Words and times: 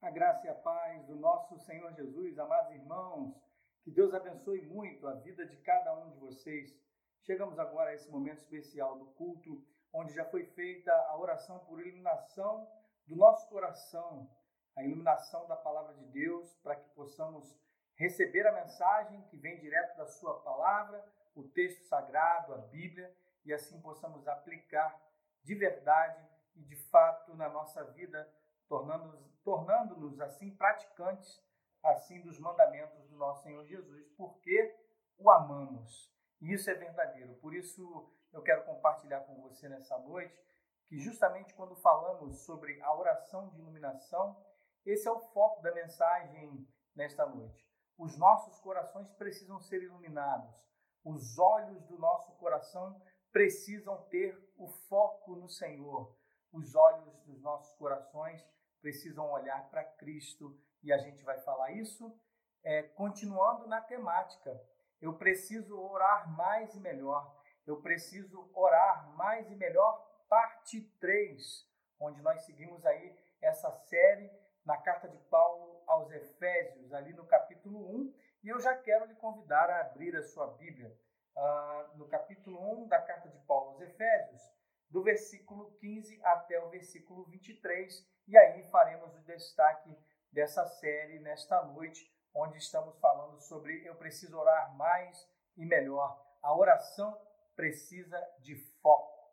A 0.00 0.10
graça 0.10 0.46
e 0.46 0.48
a 0.48 0.54
paz 0.54 1.04
do 1.06 1.16
nosso 1.16 1.58
Senhor 1.58 1.92
Jesus, 1.92 2.38
amados 2.38 2.72
irmãos, 2.72 3.34
que 3.82 3.90
Deus 3.90 4.14
abençoe 4.14 4.62
muito 4.62 5.08
a 5.08 5.14
vida 5.14 5.44
de 5.44 5.56
cada 5.56 5.92
um 5.92 6.08
de 6.10 6.18
vocês. 6.20 6.72
Chegamos 7.22 7.58
agora 7.58 7.90
a 7.90 7.94
esse 7.94 8.08
momento 8.08 8.38
especial 8.38 8.96
do 8.96 9.06
culto, 9.14 9.60
onde 9.92 10.14
já 10.14 10.24
foi 10.24 10.44
feita 10.44 10.92
a 10.92 11.18
oração 11.18 11.58
por 11.64 11.80
iluminação 11.80 12.70
do 13.08 13.16
nosso 13.16 13.48
coração, 13.48 14.30
a 14.76 14.84
iluminação 14.84 15.48
da 15.48 15.56
palavra 15.56 15.92
de 15.94 16.04
Deus, 16.04 16.54
para 16.62 16.76
que 16.76 16.88
possamos 16.90 17.58
receber 17.96 18.46
a 18.46 18.52
mensagem 18.52 19.20
que 19.22 19.36
vem 19.36 19.58
direto 19.58 19.96
da 19.96 20.06
Sua 20.06 20.40
palavra, 20.42 21.04
o 21.34 21.42
texto 21.42 21.82
sagrado, 21.88 22.54
a 22.54 22.58
Bíblia, 22.58 23.12
e 23.44 23.52
assim 23.52 23.80
possamos 23.80 24.28
aplicar 24.28 24.96
de 25.42 25.56
verdade 25.56 26.24
e 26.54 26.62
de 26.62 26.76
fato 26.76 27.34
na 27.34 27.48
nossa 27.48 27.82
vida 27.82 28.32
tornando-nos 28.68 29.28
tornando 29.42 30.22
assim 30.22 30.54
praticantes 30.56 31.42
assim 31.82 32.20
dos 32.20 32.38
mandamentos 32.38 33.08
do 33.08 33.16
nosso 33.16 33.42
Senhor 33.42 33.64
Jesus, 33.64 34.06
porque 34.16 34.76
o 35.16 35.30
amamos. 35.30 36.12
E 36.40 36.52
isso 36.52 36.70
é 36.70 36.74
verdadeiro. 36.74 37.34
Por 37.36 37.54
isso 37.54 38.12
eu 38.32 38.42
quero 38.42 38.64
compartilhar 38.64 39.20
com 39.20 39.40
você 39.40 39.68
nessa 39.68 39.98
noite 39.98 40.38
que 40.86 40.98
justamente 40.98 41.54
quando 41.54 41.76
falamos 41.76 42.44
sobre 42.44 42.80
a 42.82 42.94
oração 42.96 43.48
de 43.48 43.58
iluminação, 43.58 44.42
esse 44.86 45.06
é 45.06 45.10
o 45.10 45.20
foco 45.20 45.60
da 45.60 45.72
mensagem 45.74 46.66
nesta 46.94 47.26
noite. 47.26 47.68
Os 47.98 48.16
nossos 48.16 48.58
corações 48.60 49.10
precisam 49.14 49.60
ser 49.60 49.82
iluminados. 49.82 50.54
Os 51.04 51.38
olhos 51.38 51.84
do 51.86 51.98
nosso 51.98 52.32
coração 52.36 53.00
precisam 53.30 54.02
ter 54.08 54.34
o 54.56 54.68
foco 54.88 55.36
no 55.36 55.48
Senhor. 55.48 56.16
Os 56.52 56.74
olhos 56.74 57.20
dos 57.24 57.40
nossos 57.42 57.74
corações 57.76 58.42
precisam 58.80 59.30
olhar 59.30 59.68
para 59.70 59.84
Cristo 59.84 60.58
e 60.82 60.92
a 60.92 60.98
gente 60.98 61.22
vai 61.24 61.38
falar 61.40 61.72
isso 61.72 62.18
é, 62.64 62.82
continuando 62.82 63.66
na 63.66 63.80
temática. 63.80 64.60
Eu 65.00 65.14
preciso 65.16 65.78
orar 65.78 66.30
mais 66.36 66.74
e 66.74 66.80
melhor. 66.80 67.36
Eu 67.66 67.80
preciso 67.80 68.50
orar 68.54 69.08
mais 69.14 69.50
e 69.50 69.54
melhor, 69.54 70.06
parte 70.28 70.80
3, 71.00 71.66
onde 72.00 72.20
nós 72.22 72.42
seguimos 72.42 72.84
aí 72.86 73.16
essa 73.40 73.70
série 73.70 74.30
na 74.64 74.76
carta 74.76 75.08
de 75.08 75.18
Paulo 75.28 75.82
aos 75.86 76.10
Efésios, 76.10 76.92
ali 76.92 77.12
no 77.12 77.26
capítulo 77.26 77.78
1. 77.78 78.14
E 78.44 78.48
eu 78.48 78.60
já 78.60 78.76
quero 78.76 79.06
lhe 79.06 79.14
convidar 79.16 79.70
a 79.70 79.80
abrir 79.80 80.16
a 80.16 80.22
sua 80.22 80.46
Bíblia. 80.56 80.94
Uh, 81.36 81.96
no 81.96 82.08
capítulo 82.08 82.82
1 82.82 82.88
da 82.88 83.00
carta 83.00 83.28
de 83.28 83.38
Paulo 83.46 83.70
aos 83.70 83.80
Efésios, 83.80 84.42
do 84.90 84.97
versículo 85.08 85.70
15 85.78 86.20
até 86.22 86.62
o 86.62 86.68
versículo 86.68 87.24
23, 87.24 88.06
e 88.26 88.36
aí 88.36 88.62
faremos 88.64 89.16
o 89.16 89.22
destaque 89.22 89.96
dessa 90.30 90.66
série 90.66 91.18
nesta 91.20 91.64
noite, 91.64 92.12
onde 92.34 92.58
estamos 92.58 92.94
falando 92.98 93.40
sobre 93.40 93.88
eu 93.88 93.94
preciso 93.94 94.38
orar 94.38 94.76
mais 94.76 95.26
e 95.56 95.64
melhor. 95.64 96.22
A 96.42 96.54
oração 96.54 97.18
precisa 97.56 98.20
de 98.40 98.54
foco. 98.82 99.32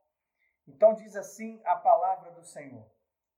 Então 0.65 0.93
diz 0.93 1.13
assim 1.17 1.61
a 1.65 1.75
palavra 1.75 2.31
do 2.31 2.45
Senhor. 2.45 2.89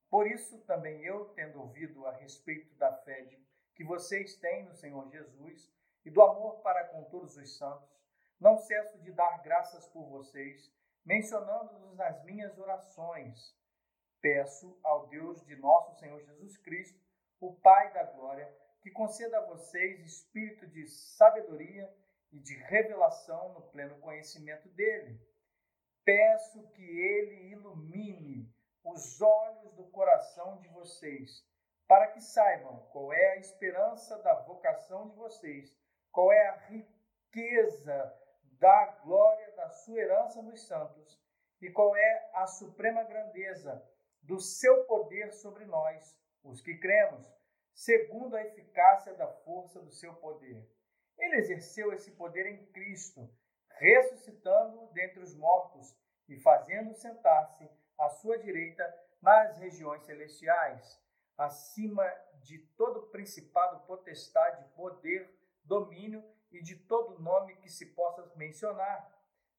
Por 0.07 0.27
isso 0.27 0.59
também 0.59 1.03
eu, 1.03 1.29
tendo 1.29 1.59
ouvido 1.59 2.05
a 2.05 2.11
respeito 2.11 2.71
da 2.75 2.93
fé 2.97 3.27
que 3.73 3.83
vocês 3.83 4.37
têm 4.37 4.63
no 4.63 4.75
Senhor 4.75 5.09
Jesus 5.09 5.73
e 6.05 6.11
do 6.11 6.21
amor 6.21 6.61
para 6.61 6.85
com 6.89 7.03
todos 7.05 7.35
os 7.35 7.57
santos, 7.57 7.89
não 8.39 8.59
cesso 8.59 8.99
de 8.99 9.11
dar 9.11 9.41
graças 9.41 9.87
por 9.87 10.07
vocês, 10.07 10.71
mencionando-os 11.07 11.95
nas 11.95 12.23
minhas 12.23 12.57
orações 12.59 13.57
Peço 14.21 14.77
ao 14.83 15.07
Deus 15.07 15.45
de 15.45 15.55
nosso 15.55 15.97
Senhor 15.99 16.19
Jesus 16.21 16.57
Cristo, 16.57 16.99
o 17.39 17.53
Pai 17.53 17.93
da 17.93 18.03
glória, 18.03 18.51
que 18.81 18.89
conceda 18.89 19.37
a 19.37 19.45
vocês 19.45 19.99
espírito 20.01 20.67
de 20.67 20.87
sabedoria 20.87 21.89
e 22.31 22.39
de 22.39 22.55
revelação 22.55 23.53
no 23.53 23.61
pleno 23.69 23.99
conhecimento 23.99 24.67
dele. 24.69 25.19
Peço 26.03 26.67
que 26.69 26.83
ele 26.83 27.51
ilumine 27.51 28.51
os 28.83 29.21
olhos 29.21 29.73
do 29.75 29.85
coração 29.91 30.57
de 30.57 30.67
vocês, 30.69 31.45
para 31.87 32.07
que 32.07 32.21
saibam 32.21 32.79
qual 32.91 33.13
é 33.13 33.33
a 33.33 33.37
esperança 33.37 34.17
da 34.23 34.33
vocação 34.41 35.09
de 35.09 35.15
vocês, 35.15 35.73
qual 36.11 36.31
é 36.31 36.47
a 36.47 36.57
riqueza 36.67 38.26
da 38.59 38.85
glória 39.03 39.51
da 39.55 39.69
sua 39.69 39.99
herança 39.99 40.41
nos 40.41 40.65
santos 40.67 41.19
e 41.61 41.71
qual 41.71 41.95
é 41.95 42.31
a 42.33 42.47
suprema 42.47 43.03
grandeza 43.03 43.83
do 44.21 44.39
seu 44.39 44.85
poder 44.85 45.31
sobre 45.31 45.65
nós, 45.65 46.17
os 46.43 46.61
que 46.61 46.77
cremos, 46.77 47.25
segundo 47.73 48.35
a 48.35 48.43
eficácia 48.43 49.13
da 49.13 49.27
força 49.27 49.79
do 49.81 49.91
seu 49.91 50.13
poder. 50.15 50.67
Ele 51.17 51.37
exerceu 51.37 51.93
esse 51.93 52.11
poder 52.11 52.45
em 52.45 52.65
Cristo, 52.71 53.29
ressuscitando-o 53.69 54.91
dentre 54.93 55.19
os 55.19 55.35
mortos 55.35 55.95
e 56.27 56.37
fazendo 56.39 56.93
sentar-se 56.93 57.69
à 57.97 58.09
sua 58.09 58.37
direita 58.37 58.83
nas 59.21 59.57
regiões 59.57 60.03
celestiais, 60.05 61.01
acima 61.37 62.05
de 62.41 62.59
todo 62.75 63.09
principado, 63.09 63.85
potestade, 63.85 64.63
poder, 64.75 65.29
domínio 65.63 66.23
e 66.51 66.61
de 66.61 66.75
todo 66.75 67.21
nome 67.21 67.55
que 67.57 67.69
se 67.69 67.85
possa 67.87 68.31
mencionar, 68.35 69.11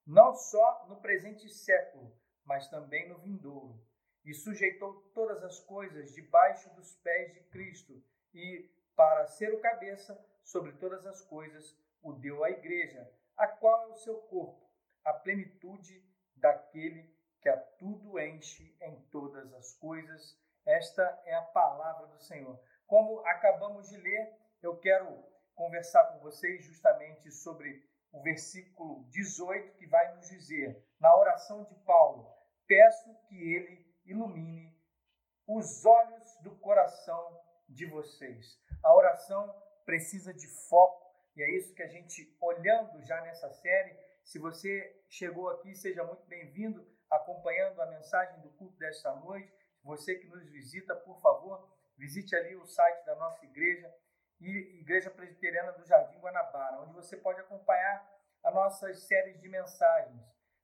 não 0.07 0.35
só 0.35 0.87
no 0.89 1.01
presente 1.01 1.49
século, 1.49 2.17
mas 2.45 2.69
também 2.69 3.09
no 3.09 3.19
vindouro 3.19 3.79
e 4.29 4.35
sujeitou 4.35 5.11
todas 5.15 5.43
as 5.43 5.59
coisas 5.61 6.13
debaixo 6.13 6.69
dos 6.75 6.95
pés 6.97 7.33
de 7.33 7.41
Cristo, 7.45 8.03
e, 8.35 8.71
para 8.95 9.27
ser 9.27 9.55
o 9.55 9.61
cabeça 9.61 10.23
sobre 10.45 10.73
todas 10.73 11.07
as 11.07 11.23
coisas, 11.23 11.75
o 12.03 12.13
deu 12.13 12.45
à 12.45 12.51
igreja, 12.51 13.11
a 13.37 13.47
qual 13.47 13.85
é 13.85 13.87
o 13.87 13.97
seu 13.97 14.19
corpo, 14.19 14.69
a 15.03 15.15
plenitude 15.15 16.05
daquele 16.37 17.11
que 17.41 17.49
a 17.49 17.57
tudo 17.57 18.21
enche 18.21 18.77
em 18.83 19.01
todas 19.11 19.51
as 19.55 19.73
coisas. 19.77 20.39
Esta 20.67 21.03
é 21.25 21.35
a 21.35 21.43
palavra 21.43 22.09
do 22.09 22.19
Senhor. 22.19 22.61
Como 22.87 23.21
acabamos 23.21 23.89
de 23.89 23.97
ler, 23.97 24.37
eu 24.61 24.77
quero 24.77 25.25
conversar 25.59 26.05
com 26.07 26.21
vocês 26.21 26.65
justamente 26.65 27.31
sobre 27.33 27.85
o 28.13 28.23
versículo 28.23 29.05
18, 29.11 29.77
que 29.77 29.87
vai 29.87 30.15
nos 30.15 30.29
dizer, 30.29 30.83
na 30.99 31.15
oração 31.15 31.65
de 31.65 31.75
Paulo: 31.85 32.33
Peço 32.67 33.15
que 33.29 33.37
ele 33.37 33.85
ilumine 34.07 34.75
os 35.47 35.85
olhos 35.85 36.39
do 36.43 36.57
coração 36.59 37.39
de 37.69 37.85
vocês. 37.85 38.59
A 38.83 38.95
oração 38.95 39.55
precisa 39.85 40.33
de 40.33 40.47
foco 40.69 41.09
e 41.37 41.43
é 41.43 41.51
isso 41.57 41.75
que 41.75 41.83
a 41.83 41.89
gente, 41.89 42.37
olhando 42.41 43.03
já 43.05 43.21
nessa 43.21 43.49
série, 43.51 43.97
se 44.25 44.39
você 44.39 45.05
chegou 45.09 45.49
aqui, 45.51 45.75
seja 45.75 46.05
muito 46.05 46.27
bem-vindo, 46.27 46.85
acompanhando 47.11 47.81
a 47.81 47.87
mensagem 47.87 48.41
do 48.41 48.51
culto 48.51 48.77
desta 48.79 49.15
noite. 49.17 49.53
Você 49.85 50.17
que 50.17 50.27
nos 50.27 50.45
visita, 50.51 50.95
por 50.97 51.21
favor, 51.21 51.73
visite 51.97 52.35
ali 52.35 52.57
o 52.57 52.67
site 52.67 53.05
da 53.07 53.15
nossa 53.15 53.45
igreja, 53.45 53.93
Igreja 54.41 55.11
Presbiteriana 55.11 55.73
do 55.73 55.85
Jardim 55.85 56.19
Guanabara, 56.21 56.81
onde 56.81 56.95
você 56.95 57.17
pode 57.17 57.41
acompanhar 57.41 58.09
as 58.45 58.55
nossas 58.55 59.07
séries 59.07 59.41
de 59.41 59.49
mensagens. 59.49 60.23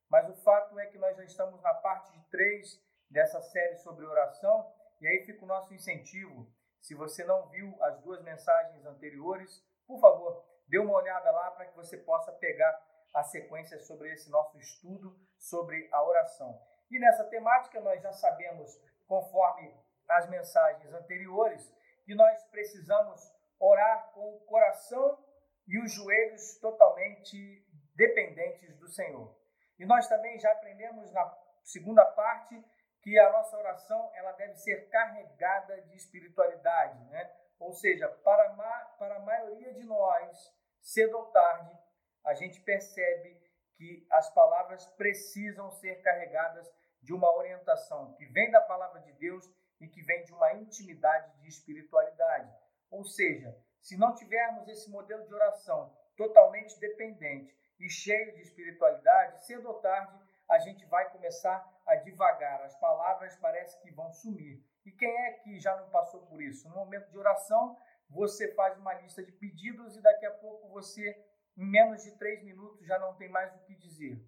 Mas 0.09 0.29
o 0.29 0.35
fato 0.43 0.79
é 0.79 0.85
que 0.85 0.97
nós 0.97 1.15
já 1.17 1.23
estamos 1.23 1.61
na 1.61 1.73
parte 1.73 2.11
de 2.11 2.23
três 2.29 2.81
dessa 3.09 3.41
série 3.41 3.75
sobre 3.77 4.05
oração. 4.05 4.71
E 5.01 5.07
aí 5.07 5.25
fica 5.25 5.43
o 5.43 5.47
nosso 5.47 5.73
incentivo. 5.73 6.47
Se 6.81 6.95
você 6.95 7.23
não 7.23 7.49
viu 7.49 7.75
as 7.81 7.99
duas 8.01 8.21
mensagens 8.21 8.85
anteriores, 8.85 9.63
por 9.87 9.99
favor, 9.99 10.45
dê 10.67 10.77
uma 10.77 10.93
olhada 10.93 11.31
lá 11.31 11.51
para 11.51 11.65
que 11.65 11.75
você 11.75 11.97
possa 11.97 12.31
pegar 12.33 12.79
a 13.13 13.23
sequência 13.23 13.79
sobre 13.79 14.11
esse 14.13 14.29
nosso 14.29 14.57
estudo 14.57 15.17
sobre 15.39 15.89
a 15.91 16.03
oração. 16.03 16.61
E 16.91 16.99
nessa 16.99 17.23
temática 17.25 17.79
nós 17.81 18.01
já 18.01 18.11
sabemos, 18.11 18.71
conforme 19.07 19.73
as 20.07 20.29
mensagens 20.29 20.93
anteriores, 20.93 21.73
que 22.05 22.13
nós 22.13 22.43
precisamos 22.45 23.21
orar 23.59 24.11
com 24.13 24.35
o 24.35 24.39
coração 24.41 25.23
e 25.67 25.79
os 25.79 25.91
joelhos 25.91 26.57
totalmente 26.59 27.65
dependentes 27.95 28.77
do 28.77 28.87
Senhor. 28.89 29.35
E 29.79 29.85
nós 29.85 30.07
também 30.07 30.39
já 30.39 30.51
aprendemos 30.51 31.11
na 31.11 31.37
segunda 31.63 32.05
parte 32.05 32.63
que 33.01 33.19
a 33.19 33.31
nossa 33.31 33.57
oração 33.57 34.11
ela 34.15 34.31
deve 34.33 34.55
ser 34.55 34.89
carregada 34.89 35.81
de 35.81 35.95
espiritualidade, 35.95 37.03
né? 37.05 37.31
Ou 37.59 37.73
seja, 37.73 38.07
para, 38.09 38.49
para 38.97 39.15
a 39.17 39.19
maioria 39.19 39.73
de 39.73 39.83
nós, 39.83 40.53
cedo 40.81 41.17
ou 41.17 41.25
tarde, 41.27 41.77
a 42.23 42.33
gente 42.33 42.59
percebe 42.61 43.39
que 43.75 44.07
as 44.11 44.29
palavras 44.33 44.85
precisam 44.97 45.71
ser 45.71 46.01
carregadas 46.01 46.67
de 47.01 47.13
uma 47.13 47.31
orientação 47.35 48.13
que 48.13 48.25
vem 48.25 48.49
da 48.49 48.61
palavra 48.61 48.99
de 49.01 49.13
Deus 49.13 49.47
e 49.79 49.87
que 49.87 50.01
vem 50.01 50.23
de 50.23 50.33
uma 50.33 50.53
intimidade 50.53 51.37
de 51.41 51.47
espiritualidade. 51.47 52.51
Ou 52.95 53.03
seja, 53.03 53.53
se 53.81 53.97
não 53.97 54.15
tivermos 54.15 54.69
esse 54.69 54.89
modelo 54.89 55.27
de 55.27 55.33
oração 55.33 55.93
totalmente 56.15 56.79
dependente 56.79 57.53
e 57.77 57.89
cheio 57.89 58.33
de 58.33 58.41
espiritualidade, 58.41 59.45
cedo 59.45 59.67
ou 59.67 59.81
tarde 59.81 60.17
a 60.47 60.59
gente 60.59 60.85
vai 60.85 61.11
começar 61.11 61.67
a 61.85 61.95
divagar, 61.95 62.61
as 62.61 62.73
palavras 62.79 63.35
parece 63.35 63.81
que 63.81 63.91
vão 63.91 64.13
sumir 64.13 64.63
E 64.85 64.91
quem 64.91 65.09
é 65.09 65.33
que 65.33 65.59
já 65.59 65.75
não 65.75 65.89
passou 65.89 66.25
por 66.27 66.41
isso? 66.41 66.69
No 66.69 66.75
momento 66.75 67.11
de 67.11 67.17
oração, 67.17 67.77
você 68.09 68.53
faz 68.53 68.77
uma 68.77 68.93
lista 68.93 69.21
de 69.21 69.31
pedidos 69.33 69.97
e 69.97 70.01
daqui 70.01 70.25
a 70.25 70.31
pouco 70.31 70.69
você, 70.69 71.21
em 71.57 71.65
menos 71.65 72.01
de 72.01 72.17
três 72.17 72.41
minutos, 72.43 72.85
já 72.85 72.97
não 72.97 73.15
tem 73.15 73.27
mais 73.27 73.53
o 73.55 73.59
que 73.65 73.75
dizer. 73.75 74.23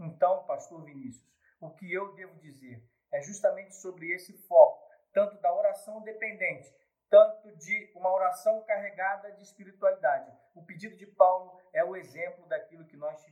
Então, 0.00 0.44
pastor 0.46 0.82
Vinícius, 0.84 1.30
o 1.60 1.70
que 1.70 1.92
eu 1.92 2.12
devo 2.14 2.34
dizer 2.40 2.82
é 3.12 3.20
justamente 3.20 3.76
sobre 3.76 4.10
esse 4.10 4.32
foco, 4.48 4.90
tanto 5.12 5.40
da 5.40 5.54
oração 5.54 6.02
dependente, 6.02 6.74
tanto 7.12 7.54
de 7.58 7.92
uma 7.94 8.10
oração 8.10 8.62
carregada 8.62 9.30
de 9.32 9.42
espiritualidade. 9.42 10.32
O 10.54 10.64
pedido 10.64 10.96
de 10.96 11.06
Paulo 11.06 11.60
é 11.70 11.84
o 11.84 11.94
exemplo 11.94 12.48
daquilo 12.48 12.86
que 12.86 12.96
nós 12.96 13.22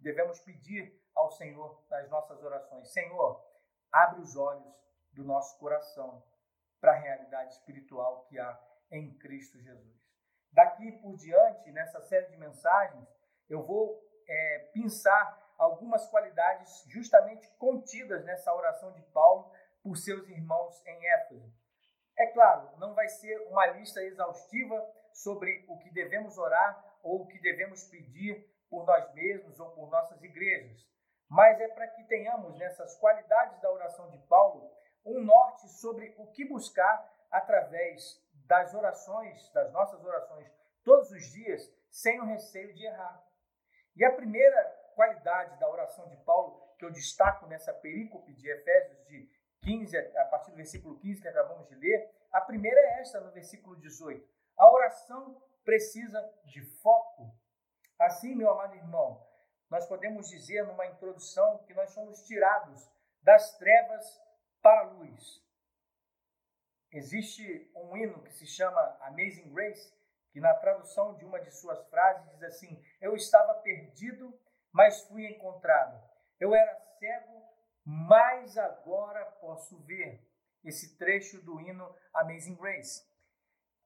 devemos 0.00 0.40
pedir 0.40 1.00
ao 1.14 1.30
Senhor 1.30 1.80
nas 1.88 2.10
nossas 2.10 2.42
orações. 2.42 2.92
Senhor, 2.92 3.40
abre 3.92 4.20
os 4.22 4.34
olhos 4.34 4.74
do 5.12 5.22
nosso 5.22 5.56
coração 5.60 6.20
para 6.80 6.90
a 6.90 6.98
realidade 6.98 7.52
espiritual 7.52 8.24
que 8.24 8.40
há 8.40 8.60
em 8.90 9.16
Cristo 9.18 9.60
Jesus. 9.60 9.96
Daqui 10.50 10.90
por 11.00 11.14
diante, 11.14 11.70
nessa 11.70 12.00
série 12.00 12.26
de 12.26 12.36
mensagens, 12.36 13.08
eu 13.48 13.62
vou 13.62 14.02
é, 14.26 14.70
pensar 14.74 15.54
algumas 15.56 16.08
qualidades 16.08 16.82
justamente 16.88 17.48
contidas 17.52 18.24
nessa 18.24 18.52
oração 18.52 18.90
de 18.90 19.02
Paulo 19.12 19.52
por 19.80 19.96
seus 19.96 20.28
irmãos 20.28 20.84
em 20.84 21.06
Éfeso. 21.06 21.57
É 22.18 22.26
claro, 22.26 22.68
não 22.78 22.94
vai 22.94 23.06
ser 23.08 23.38
uma 23.48 23.64
lista 23.66 24.02
exaustiva 24.02 24.84
sobre 25.12 25.64
o 25.68 25.78
que 25.78 25.90
devemos 25.90 26.36
orar 26.36 26.98
ou 27.00 27.22
o 27.22 27.26
que 27.28 27.38
devemos 27.38 27.84
pedir 27.84 28.44
por 28.68 28.84
nós 28.84 29.14
mesmos 29.14 29.58
ou 29.60 29.70
por 29.70 29.88
nossas 29.88 30.20
igrejas, 30.22 30.84
mas 31.28 31.60
é 31.60 31.68
para 31.68 31.86
que 31.86 32.02
tenhamos 32.04 32.58
nessas 32.58 32.96
qualidades 32.96 33.60
da 33.60 33.70
oração 33.70 34.10
de 34.10 34.18
Paulo 34.26 34.68
um 35.04 35.22
norte 35.22 35.68
sobre 35.68 36.12
o 36.18 36.26
que 36.32 36.44
buscar 36.44 37.08
através 37.30 38.20
das 38.46 38.74
orações, 38.74 39.50
das 39.52 39.72
nossas 39.72 40.04
orações, 40.04 40.50
todos 40.82 41.10
os 41.12 41.24
dias, 41.32 41.72
sem 41.90 42.20
o 42.20 42.24
receio 42.24 42.74
de 42.74 42.84
errar. 42.84 43.22
E 43.94 44.04
a 44.04 44.12
primeira 44.12 44.62
qualidade 44.96 45.58
da 45.60 45.68
oração 45.68 46.08
de 46.08 46.16
Paulo, 46.24 46.74
que 46.78 46.84
eu 46.84 46.90
destaco 46.90 47.46
nessa 47.46 47.72
perícope 47.72 48.32
de 48.32 48.50
Efésios 48.50 49.06
de 49.06 49.37
15, 49.62 49.96
a 49.96 50.24
partir 50.26 50.50
do 50.50 50.56
versículo 50.56 50.98
15 50.98 51.20
que 51.20 51.28
acabamos 51.28 51.68
de 51.68 51.74
ler, 51.74 52.10
a 52.32 52.40
primeira 52.40 52.78
é 52.80 53.00
esta 53.00 53.20
no 53.20 53.30
versículo 53.32 53.76
18. 53.76 54.26
A 54.56 54.70
oração 54.70 55.42
precisa 55.64 56.20
de 56.44 56.62
foco. 56.80 57.34
Assim, 57.98 58.34
meu 58.34 58.50
amado 58.50 58.74
irmão, 58.74 59.26
nós 59.70 59.86
podemos 59.86 60.28
dizer 60.28 60.64
numa 60.64 60.86
introdução 60.86 61.58
que 61.66 61.74
nós 61.74 61.90
somos 61.90 62.22
tirados 62.22 62.88
das 63.22 63.56
trevas 63.58 64.20
para 64.62 64.80
a 64.80 64.90
luz. 64.92 65.44
Existe 66.90 67.70
um 67.76 67.96
hino 67.96 68.22
que 68.22 68.32
se 68.32 68.46
chama 68.46 68.80
Amazing 69.02 69.52
Grace, 69.52 69.92
que 70.32 70.40
na 70.40 70.54
tradução 70.54 71.14
de 71.16 71.24
uma 71.24 71.38
de 71.40 71.50
suas 71.50 71.86
frases 71.88 72.30
diz 72.32 72.42
assim: 72.42 72.82
Eu 73.00 73.14
estava 73.14 73.54
perdido, 73.56 74.38
mas 74.72 75.02
fui 75.02 75.26
encontrado. 75.26 76.02
Eu 76.40 76.54
era 76.54 76.74
cego, 76.98 77.37
mas 77.90 78.58
agora 78.58 79.24
posso 79.40 79.78
ver. 79.84 80.22
Esse 80.64 80.98
trecho 80.98 81.40
do 81.42 81.60
hino 81.60 81.94
Amazing 82.12 82.56
Grace. 82.56 83.06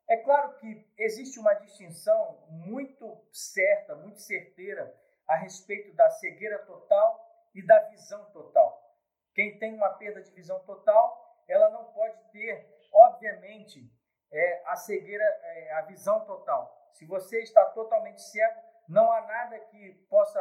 É 0.08 0.16
claro 0.16 0.56
que 0.56 0.90
existe 0.96 1.38
uma 1.38 1.52
distinção 1.54 2.44
muito 2.48 3.24
certa, 3.30 3.94
muito 3.94 4.20
certeira 4.20 4.92
a 5.28 5.36
respeito 5.36 5.94
da 5.94 6.10
cegueira 6.10 6.58
total 6.64 7.50
e 7.54 7.64
da 7.64 7.78
visão 7.90 8.24
total. 8.32 8.98
Quem 9.34 9.58
tem 9.58 9.74
uma 9.74 9.90
perda 9.90 10.22
de 10.22 10.32
visão 10.32 10.58
total, 10.64 11.44
ela 11.46 11.70
não 11.70 11.92
pode 11.92 12.18
ter 12.32 12.72
obviamente, 12.92 13.90
é, 14.30 14.62
a 14.66 14.76
cegueira, 14.76 15.24
é, 15.24 15.72
a 15.74 15.82
visão 15.82 16.24
total. 16.24 16.90
Se 16.92 17.06
você 17.06 17.42
está 17.42 17.64
totalmente 17.70 18.20
cego, 18.20 18.60
não 18.88 19.10
há 19.10 19.22
nada 19.22 19.58
que 19.58 19.92
possa 20.08 20.40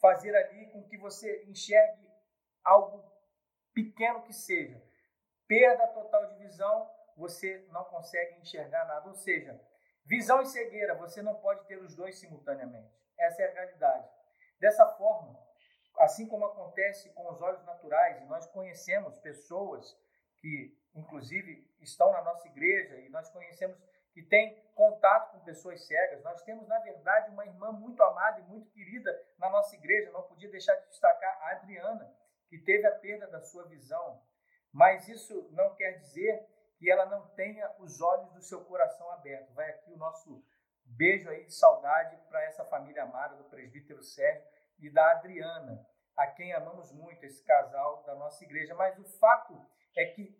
fazer 0.00 0.34
ali 0.36 0.66
com 0.66 0.82
que 0.84 0.98
você 0.98 1.44
enxergue 1.44 2.05
algo 2.66 3.02
pequeno 3.72 4.22
que 4.22 4.32
seja. 4.32 4.82
Perda 5.46 5.86
total 5.88 6.26
de 6.26 6.38
visão, 6.38 6.90
você 7.16 7.66
não 7.70 7.84
consegue 7.84 8.40
enxergar 8.40 8.84
nada. 8.84 9.08
Ou 9.08 9.14
seja, 9.14 9.58
visão 10.04 10.42
e 10.42 10.46
cegueira, 10.46 10.94
você 10.96 11.22
não 11.22 11.36
pode 11.36 11.66
ter 11.66 11.78
os 11.78 11.94
dois 11.94 12.18
simultaneamente. 12.18 12.92
Essa 13.18 13.42
é 13.42 13.48
a 13.48 13.52
realidade. 13.52 14.08
Dessa 14.58 14.86
forma, 14.96 15.38
assim 15.98 16.26
como 16.26 16.44
acontece 16.44 17.08
com 17.14 17.30
os 17.30 17.40
olhos 17.40 17.64
naturais, 17.64 18.20
e 18.20 18.24
nós 18.24 18.46
conhecemos 18.46 19.18
pessoas 19.20 19.96
que 20.38 20.76
inclusive 20.96 21.70
estão 21.80 22.10
na 22.10 22.22
nossa 22.22 22.48
igreja 22.48 22.96
e 22.96 23.08
nós 23.10 23.28
conhecemos 23.28 23.78
que 24.12 24.22
tem 24.22 24.58
contato 24.74 25.32
com 25.32 25.44
pessoas 25.44 25.86
cegas. 25.86 26.22
Nós 26.24 26.42
temos, 26.42 26.66
na 26.66 26.78
verdade, 26.78 27.30
uma 27.30 27.44
irmã 27.44 27.70
muito 27.70 28.02
amada 28.02 28.40
e 28.40 28.44
muito 28.44 28.70
querida 28.70 29.12
na 29.38 29.50
nossa 29.50 29.76
igreja. 29.76 30.10
Não 30.10 30.22
podia 30.22 30.50
deixar 30.50 30.74
de 30.74 30.88
destacar 30.88 31.38
a 31.42 31.50
Adriana, 31.50 32.10
que 32.48 32.58
teve 32.58 32.86
a 32.86 32.94
perda 32.98 33.26
da 33.28 33.40
sua 33.40 33.64
visão. 33.64 34.22
Mas 34.72 35.08
isso 35.08 35.48
não 35.52 35.74
quer 35.74 35.98
dizer 35.98 36.46
que 36.78 36.90
ela 36.90 37.06
não 37.06 37.28
tenha 37.34 37.74
os 37.78 38.00
olhos 38.00 38.32
do 38.32 38.42
seu 38.42 38.64
coração 38.64 39.10
abertos. 39.10 39.54
Vai 39.54 39.70
aqui 39.70 39.92
o 39.92 39.96
nosso 39.96 40.44
beijo 40.84 41.28
aí 41.30 41.44
de 41.44 41.54
saudade 41.54 42.16
para 42.28 42.44
essa 42.44 42.64
família 42.64 43.04
amada 43.04 43.36
do 43.36 43.44
presbítero 43.44 44.02
Sérgio 44.02 44.46
e 44.78 44.90
da 44.90 45.12
Adriana, 45.12 45.84
a 46.16 46.26
quem 46.26 46.52
amamos 46.52 46.92
muito, 46.92 47.24
esse 47.24 47.42
casal 47.44 48.02
da 48.04 48.14
nossa 48.14 48.44
igreja. 48.44 48.74
Mas 48.74 48.98
o 48.98 49.04
fato 49.18 49.58
é 49.96 50.04
que 50.06 50.36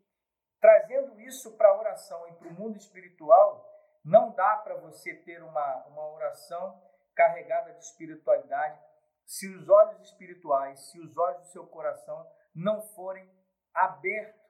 Trazendo 0.60 1.20
isso 1.20 1.56
para 1.56 1.68
a 1.68 1.78
oração 1.78 2.28
e 2.28 2.32
para 2.34 2.48
o 2.48 2.54
mundo 2.54 2.76
espiritual, 2.76 3.64
não 4.04 4.32
dá 4.32 4.56
para 4.56 4.76
você 4.76 5.14
ter 5.14 5.42
uma, 5.42 5.86
uma 5.86 6.08
oração 6.12 6.82
carregada 7.14 7.72
de 7.72 7.84
espiritualidade 7.84 8.80
se 9.26 9.48
os 9.48 9.68
olhos 9.68 10.00
espirituais, 10.02 10.80
se 10.90 11.00
os 11.00 11.16
olhos 11.16 11.40
do 11.40 11.52
seu 11.52 11.66
coração 11.66 12.26
não 12.54 12.80
forem 12.80 13.28
abertos. 13.74 14.46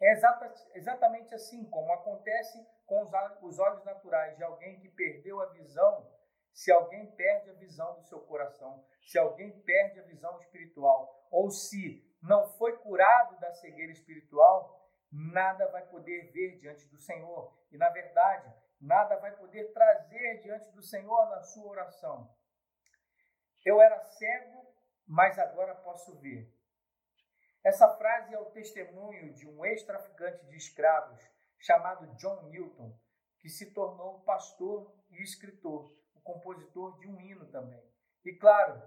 É 0.00 0.12
exata, 0.12 0.54
exatamente 0.74 1.34
assim 1.34 1.64
como 1.70 1.92
acontece 1.92 2.58
com 2.84 3.02
os, 3.02 3.10
os 3.42 3.58
olhos 3.58 3.84
naturais 3.84 4.36
de 4.36 4.44
alguém 4.44 4.78
que 4.80 4.88
perdeu 4.88 5.40
a 5.40 5.46
visão. 5.46 6.12
Se 6.52 6.72
alguém 6.72 7.06
perde 7.12 7.50
a 7.50 7.54
visão 7.54 7.94
do 7.94 8.02
seu 8.02 8.20
coração, 8.22 8.84
se 9.06 9.18
alguém 9.18 9.60
perde 9.62 10.00
a 10.00 10.04
visão 10.04 10.38
espiritual, 10.40 11.26
ou 11.30 11.50
se 11.50 12.04
não 12.20 12.48
foi 12.58 12.76
curado 12.78 13.38
da 13.38 13.52
cegueira 13.52 13.92
espiritual, 13.92 14.90
nada 15.10 15.68
vai 15.68 15.86
poder 15.86 16.32
ver 16.32 16.58
diante 16.58 16.86
do 16.88 16.98
Senhor. 16.98 17.56
E, 17.70 17.78
na 17.78 17.88
verdade, 17.90 18.52
nada 18.80 19.16
vai 19.16 19.36
poder 19.36 19.72
trazer 19.72 20.40
diante 20.42 20.70
do 20.72 20.82
Senhor 20.82 21.28
na 21.30 21.42
sua 21.42 21.70
oração. 21.70 22.28
Eu 23.64 23.80
era 23.80 23.98
cego, 24.00 24.66
mas 25.06 25.38
agora 25.38 25.74
posso 25.74 26.18
ver. 26.18 26.52
Essa 27.64 27.88
frase 27.96 28.34
é 28.34 28.38
o 28.38 28.50
testemunho 28.50 29.34
de 29.34 29.48
um 29.48 29.64
ex-traficante 29.64 30.44
de 30.46 30.56
escravos 30.56 31.20
chamado 31.58 32.06
John 32.16 32.42
Newton, 32.44 32.96
que 33.40 33.48
se 33.48 33.72
tornou 33.72 34.20
pastor 34.20 34.94
e 35.10 35.22
escritor, 35.22 35.92
o 36.14 36.20
compositor 36.20 36.98
de 36.98 37.08
um 37.08 37.20
hino 37.20 37.46
também. 37.50 37.82
E 38.24 38.32
claro, 38.34 38.80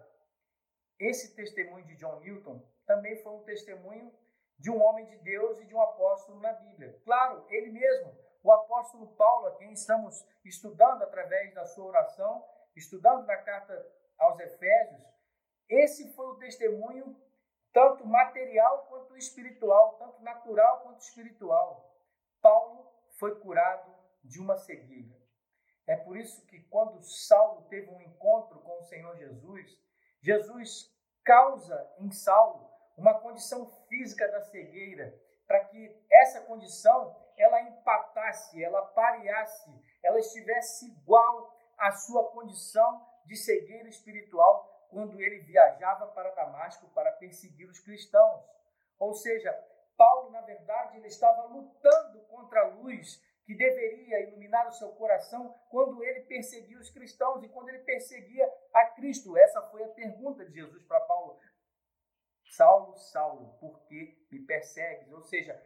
esse 1.00 1.36
testemunho 1.36 1.86
de 1.86 1.96
John 1.96 2.20
Newton 2.20 2.66
também 2.86 3.22
foi 3.22 3.34
um 3.34 3.44
testemunho 3.44 4.14
de 4.58 4.70
um 4.70 4.82
homem 4.82 5.06
de 5.08 5.18
Deus 5.18 5.60
e 5.60 5.66
de 5.66 5.74
um 5.74 5.82
apóstolo 5.82 6.40
na 6.40 6.54
Bíblia. 6.54 7.00
Claro, 7.04 7.46
ele 7.50 7.72
mesmo, 7.72 8.16
o 8.44 8.52
apóstolo 8.52 9.08
Paulo, 9.16 9.48
a 9.48 9.58
quem 9.58 9.74
estamos 9.74 10.24
estudando 10.46 11.02
através 11.02 11.54
da 11.54 11.66
sua 11.66 11.86
oração, 11.86 12.46
estudando 12.76 13.26
na 13.26 13.38
carta 13.38 13.74
aos 14.22 14.40
Efésios, 14.40 15.02
esse 15.68 16.14
foi 16.14 16.28
o 16.28 16.38
testemunho 16.38 17.20
tanto 17.74 18.06
material 18.06 18.86
quanto 18.90 19.18
espiritual, 19.18 19.96
tanto 19.98 20.22
natural 20.22 20.82
quanto 20.82 21.00
espiritual. 21.02 21.96
Paulo 22.42 22.92
foi 23.18 23.40
curado 23.40 23.94
de 24.24 24.40
uma 24.40 24.58
cegueira. 24.58 25.16
É 25.88 25.96
por 25.96 26.16
isso 26.16 26.46
que 26.46 26.60
quando 26.64 27.02
Saulo 27.02 27.64
teve 27.64 27.90
um 27.90 28.02
encontro 28.02 28.60
com 28.60 28.80
o 28.80 28.84
Senhor 28.84 29.16
Jesus, 29.18 29.78
Jesus 30.22 30.94
causa 31.24 31.90
em 31.98 32.12
Saulo 32.12 32.70
uma 32.98 33.20
condição 33.20 33.66
física 33.88 34.28
da 34.28 34.42
cegueira, 34.42 35.18
para 35.48 35.66
que 35.66 36.06
essa 36.12 36.42
condição 36.42 37.16
ela 37.38 37.62
empatasse, 37.62 38.64
ela 38.64 38.82
pareasse, 38.88 39.72
ela 40.04 40.20
estivesse 40.20 40.88
igual 40.88 41.58
à 41.78 41.92
sua 41.92 42.32
condição 42.32 43.06
de 43.26 43.36
cegueira 43.36 43.90
espiritual 43.90 44.88
quando 44.90 45.22
ele 45.22 45.40
viajava 45.40 46.08
para 46.08 46.32
Damasco 46.32 46.90
para 46.90 47.12
perseguir 47.14 47.68
os 47.70 47.80
cristãos. 47.80 48.44
Ou 49.00 49.14
seja, 49.14 49.52
Paulo, 49.98 50.32
na 50.32 50.42
verdade, 50.42 50.98
ele 50.98 51.08
estava 51.08 51.44
lutando 51.48 52.22
contra 52.24 52.62
a 52.62 52.68
luz 52.68 53.22
que 53.46 53.56
deveria 53.56 54.22
iluminar 54.22 54.68
o 54.68 54.72
seu 54.72 54.90
coração 54.94 55.54
quando 55.70 56.04
ele 56.04 56.22
perseguia 56.22 56.78
os 56.78 56.90
cristãos 56.90 57.44
e 57.44 57.50
quando 57.50 57.70
ele 57.70 57.80
perseguia 57.80 58.48
a 58.74 58.86
Cristo. 58.88 59.38
Essa 59.38 59.62
foi 59.70 59.84
a 59.84 59.90
pergunta 59.90 60.46
de 60.46 60.54
Jesus 60.54 60.84
para 60.84 61.00
Paulo. 61.02 61.40
Saulo, 62.46 62.98
Saulo, 62.98 63.58
por 63.60 63.82
que 63.84 64.28
me 64.32 64.40
persegues? 64.46 65.12
Ou 65.12 65.22
seja, 65.22 65.60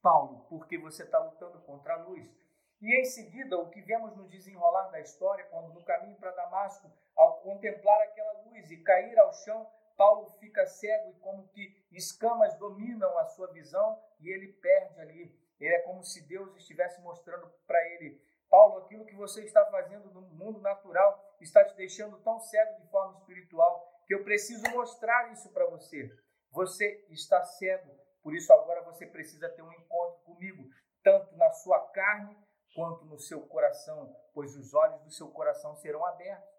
Paulo, 0.00 0.46
porque 0.48 0.78
você 0.78 1.04
está 1.04 1.18
lutando 1.18 1.60
contra 1.62 1.94
a 1.94 2.02
luz. 2.04 2.41
E 2.82 3.00
em 3.00 3.04
seguida, 3.04 3.56
o 3.56 3.70
que 3.70 3.80
vemos 3.80 4.16
no 4.16 4.28
desenrolar 4.28 4.88
da 4.88 4.98
história, 4.98 5.44
quando 5.44 5.72
no 5.72 5.84
caminho 5.84 6.16
para 6.16 6.32
Damasco, 6.32 6.90
ao 7.14 7.40
contemplar 7.40 8.02
aquela 8.02 8.42
luz 8.42 8.68
e 8.72 8.82
cair 8.82 9.16
ao 9.20 9.32
chão, 9.32 9.70
Paulo 9.96 10.28
fica 10.40 10.66
cego 10.66 11.10
e 11.10 11.20
como 11.20 11.46
que 11.50 11.86
escamas 11.92 12.58
dominam 12.58 13.16
a 13.18 13.26
sua 13.26 13.52
visão 13.52 14.02
e 14.18 14.28
ele 14.28 14.52
perde 14.54 15.00
ali. 15.00 15.40
Ele 15.60 15.74
é 15.76 15.78
como 15.82 16.02
se 16.02 16.26
Deus 16.26 16.56
estivesse 16.56 17.00
mostrando 17.02 17.48
para 17.68 17.80
ele: 17.90 18.20
Paulo, 18.50 18.78
aquilo 18.78 19.06
que 19.06 19.14
você 19.14 19.44
está 19.44 19.64
fazendo 19.66 20.10
no 20.10 20.22
mundo 20.22 20.60
natural 20.60 21.36
está 21.40 21.64
te 21.64 21.76
deixando 21.76 22.20
tão 22.22 22.40
cego 22.40 22.80
de 22.80 22.88
forma 22.88 23.16
espiritual 23.18 24.02
que 24.08 24.14
eu 24.14 24.24
preciso 24.24 24.68
mostrar 24.70 25.30
isso 25.30 25.48
para 25.52 25.66
você. 25.66 26.10
Você 26.50 27.06
está 27.10 27.44
cego, 27.44 27.96
por 28.24 28.34
isso 28.34 28.52
agora 28.52 28.82
você 28.82 29.06
precisa 29.06 29.48
ter 29.50 29.62
um 29.62 29.72
encontro 29.72 30.20
comigo, 30.24 30.68
tanto 31.04 31.36
na 31.36 31.50
sua 31.52 31.78
carne 31.92 32.36
quanto 32.74 33.04
no 33.04 33.18
seu 33.18 33.46
coração, 33.46 34.14
pois 34.34 34.54
os 34.56 34.72
olhos 34.74 35.02
do 35.02 35.10
seu 35.10 35.30
coração 35.30 35.76
serão 35.76 36.04
abertos. 36.04 36.50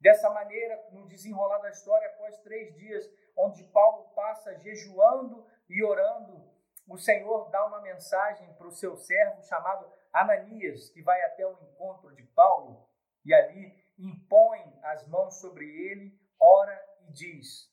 Dessa 0.00 0.28
maneira, 0.30 0.88
no 0.92 1.06
desenrolar 1.06 1.58
da 1.58 1.70
história, 1.70 2.08
após 2.08 2.38
três 2.40 2.74
dias, 2.74 3.04
onde 3.36 3.64
Paulo 3.64 4.12
passa 4.14 4.58
jejuando 4.58 5.46
e 5.68 5.82
orando, 5.82 6.52
o 6.86 6.98
Senhor 6.98 7.48
dá 7.50 7.66
uma 7.66 7.80
mensagem 7.80 8.52
para 8.54 8.66
o 8.66 8.72
seu 8.72 8.96
servo 8.96 9.42
chamado 9.42 9.90
Ananias, 10.12 10.90
que 10.90 11.02
vai 11.02 11.22
até 11.22 11.46
o 11.46 11.58
encontro 11.62 12.14
de 12.14 12.22
Paulo 12.22 12.86
e 13.24 13.32
ali 13.32 13.84
impõe 13.98 14.60
as 14.82 15.06
mãos 15.08 15.40
sobre 15.40 15.64
ele, 15.64 16.12
ora 16.38 16.78
e 17.00 17.12
diz: 17.12 17.72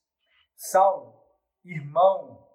Saulo, 0.55 1.21
irmão, 1.65 2.48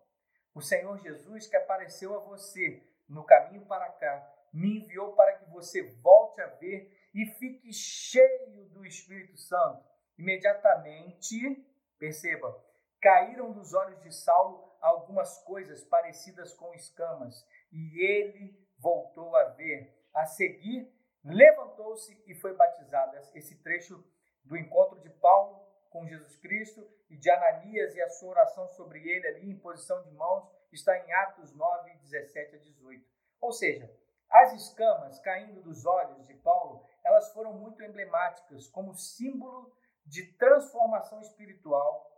o 0.54 0.62
Senhor 0.62 0.98
Jesus 0.98 1.46
que 1.46 1.56
apareceu 1.56 2.14
a 2.14 2.20
você 2.20 2.82
no 3.08 3.24
caminho 3.24 3.66
para 3.66 3.90
cá, 3.92 4.35
me 4.56 4.78
enviou 4.78 5.12
para 5.12 5.36
que 5.36 5.50
você 5.50 5.82
volte 6.00 6.40
a 6.40 6.46
ver 6.46 6.90
e 7.14 7.26
fique 7.26 7.72
cheio 7.72 8.64
do 8.70 8.84
Espírito 8.86 9.36
Santo. 9.36 9.84
Imediatamente, 10.18 11.62
perceba, 11.98 12.64
caíram 13.00 13.52
dos 13.52 13.74
olhos 13.74 14.00
de 14.02 14.10
Saulo 14.14 14.74
algumas 14.80 15.42
coisas 15.44 15.84
parecidas 15.84 16.54
com 16.54 16.72
escamas, 16.74 17.46
e 17.70 18.00
ele 18.00 18.58
voltou 18.78 19.36
a 19.36 19.44
ver. 19.50 19.94
A 20.14 20.24
seguir, 20.24 20.90
levantou-se 21.22 22.22
e 22.26 22.34
foi 22.34 22.54
batizado. 22.56 23.16
Esse 23.34 23.62
trecho 23.62 24.02
do 24.42 24.56
encontro 24.56 24.98
de 25.00 25.10
Paulo 25.10 25.66
com 25.90 26.06
Jesus 26.06 26.36
Cristo 26.36 26.88
e 27.10 27.16
de 27.16 27.28
Ananias 27.30 27.94
e 27.94 28.00
a 28.00 28.08
sua 28.08 28.30
oração 28.30 28.66
sobre 28.68 29.06
ele 29.06 29.26
ali 29.26 29.50
em 29.50 29.58
posição 29.58 30.02
de 30.02 30.10
mãos 30.12 30.48
está 30.72 30.96
em 30.96 31.12
Atos 31.12 31.54
9, 31.54 31.94
17 31.98 32.56
a 32.56 32.58
18. 32.58 33.04
Ou 33.40 33.52
seja, 33.52 33.90
as 34.30 34.52
escamas 34.54 35.18
caindo 35.20 35.62
dos 35.62 35.86
olhos 35.86 36.26
de 36.26 36.34
Paulo, 36.34 36.84
elas 37.04 37.32
foram 37.32 37.54
muito 37.54 37.82
emblemáticas 37.82 38.68
como 38.68 38.94
símbolo 38.94 39.72
de 40.04 40.32
transformação 40.34 41.20
espiritual 41.20 42.12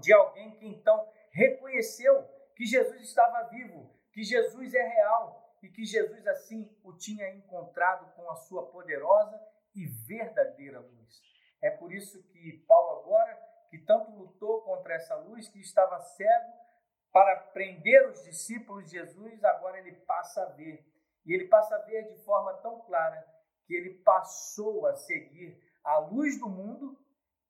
de 0.00 0.12
alguém 0.12 0.50
que 0.56 0.66
então 0.66 1.08
reconheceu 1.30 2.28
que 2.54 2.66
Jesus 2.66 3.02
estava 3.02 3.48
vivo, 3.48 3.94
que 4.12 4.22
Jesus 4.22 4.74
é 4.74 4.82
real 4.82 5.54
e 5.62 5.68
que 5.68 5.84
Jesus 5.84 6.26
assim 6.26 6.70
o 6.82 6.92
tinha 6.92 7.30
encontrado 7.34 8.12
com 8.14 8.30
a 8.30 8.36
sua 8.36 8.66
poderosa 8.70 9.40
e 9.74 9.86
verdadeira 9.86 10.80
luz. 10.80 11.20
É 11.62 11.70
por 11.70 11.92
isso 11.92 12.22
que 12.24 12.64
Paulo 12.66 13.00
agora, 13.00 13.36
que 13.70 13.78
tanto 13.78 14.10
lutou 14.10 14.62
contra 14.62 14.94
essa 14.94 15.14
luz, 15.16 15.48
que 15.48 15.60
estava 15.60 16.00
cego 16.00 16.52
para 17.12 17.36
prender 17.36 18.08
os 18.08 18.22
discípulos 18.24 18.90
de 18.90 18.98
Jesus, 18.98 19.42
agora 19.44 19.78
ele 19.78 19.92
passa 19.92 20.42
a 20.42 20.50
ver 20.50 20.84
e 21.26 21.34
ele 21.34 21.48
passa 21.48 21.74
a 21.74 21.82
ver 21.82 22.08
de 22.08 22.16
forma 22.24 22.54
tão 22.58 22.80
clara 22.82 23.26
que 23.66 23.74
ele 23.74 23.94
passou 24.02 24.86
a 24.86 24.94
seguir 24.94 25.60
a 25.82 25.98
luz 25.98 26.38
do 26.38 26.48
mundo 26.48 26.96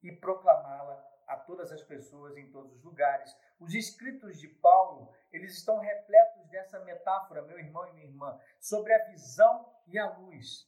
e 0.02 0.11
proclamá-la 0.12 1.04
a 1.26 1.37
todas 1.37 1.71
as 1.73 1.83
pessoas 1.83 2.37
em 2.37 2.50
todos 2.50 2.73
os 2.76 2.83
lugares. 2.83 3.37
Os 3.59 3.75
escritos 3.75 4.38
de 4.38 4.49
Paulo, 4.49 5.12
eles 5.33 5.56
estão 5.56 5.78
repletos 5.78 6.49
dessa 6.49 6.78
metáfora, 6.80 7.42
meu 7.42 7.59
irmão 7.59 7.87
e 7.88 7.92
minha 7.92 8.06
irmã, 8.06 8.40
sobre 8.61 8.92
a 8.95 9.04
visão 9.06 9.71
e 9.87 9.99
a 9.99 10.11
luz. 10.16 10.66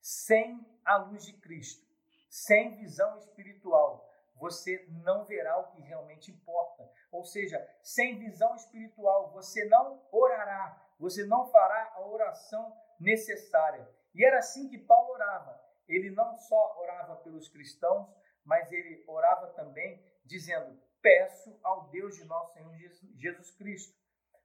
Sem 0.00 0.64
a 0.84 0.96
luz 0.96 1.24
de 1.24 1.34
Cristo, 1.40 1.86
sem 2.28 2.76
visão 2.76 3.18
espiritual, 3.18 4.08
você 4.36 4.86
não 5.04 5.24
verá 5.24 5.58
o 5.58 5.70
que 5.70 5.82
realmente 5.82 6.30
importa. 6.30 6.90
Ou 7.10 7.24
seja, 7.24 7.58
sem 7.82 8.18
visão 8.18 8.54
espiritual, 8.56 9.30
você 9.32 9.64
não 9.66 10.02
orará, 10.10 10.82
você 11.00 11.24
não 11.24 11.50
fará 11.50 11.94
a 11.94 12.06
oração 12.06 12.76
necessária. 13.00 13.88
E 14.14 14.22
era 14.22 14.38
assim 14.38 14.68
que 14.68 14.76
Paulo 14.76 15.14
orava. 15.14 15.58
Ele 15.88 16.10
não 16.10 16.36
só 16.36 16.78
orava 16.78 17.16
pelos 17.16 17.48
cristãos, 17.48 18.06
mas 18.44 18.70
ele 18.70 19.02
orava 19.08 19.48
também 19.54 20.04
dizendo: 20.24 20.78
Peço 21.00 21.58
ao 21.64 21.88
Deus 21.88 22.14
de 22.16 22.24
nosso 22.24 22.52
Senhor 22.52 22.72
Jesus 23.16 23.50
Cristo, 23.52 23.98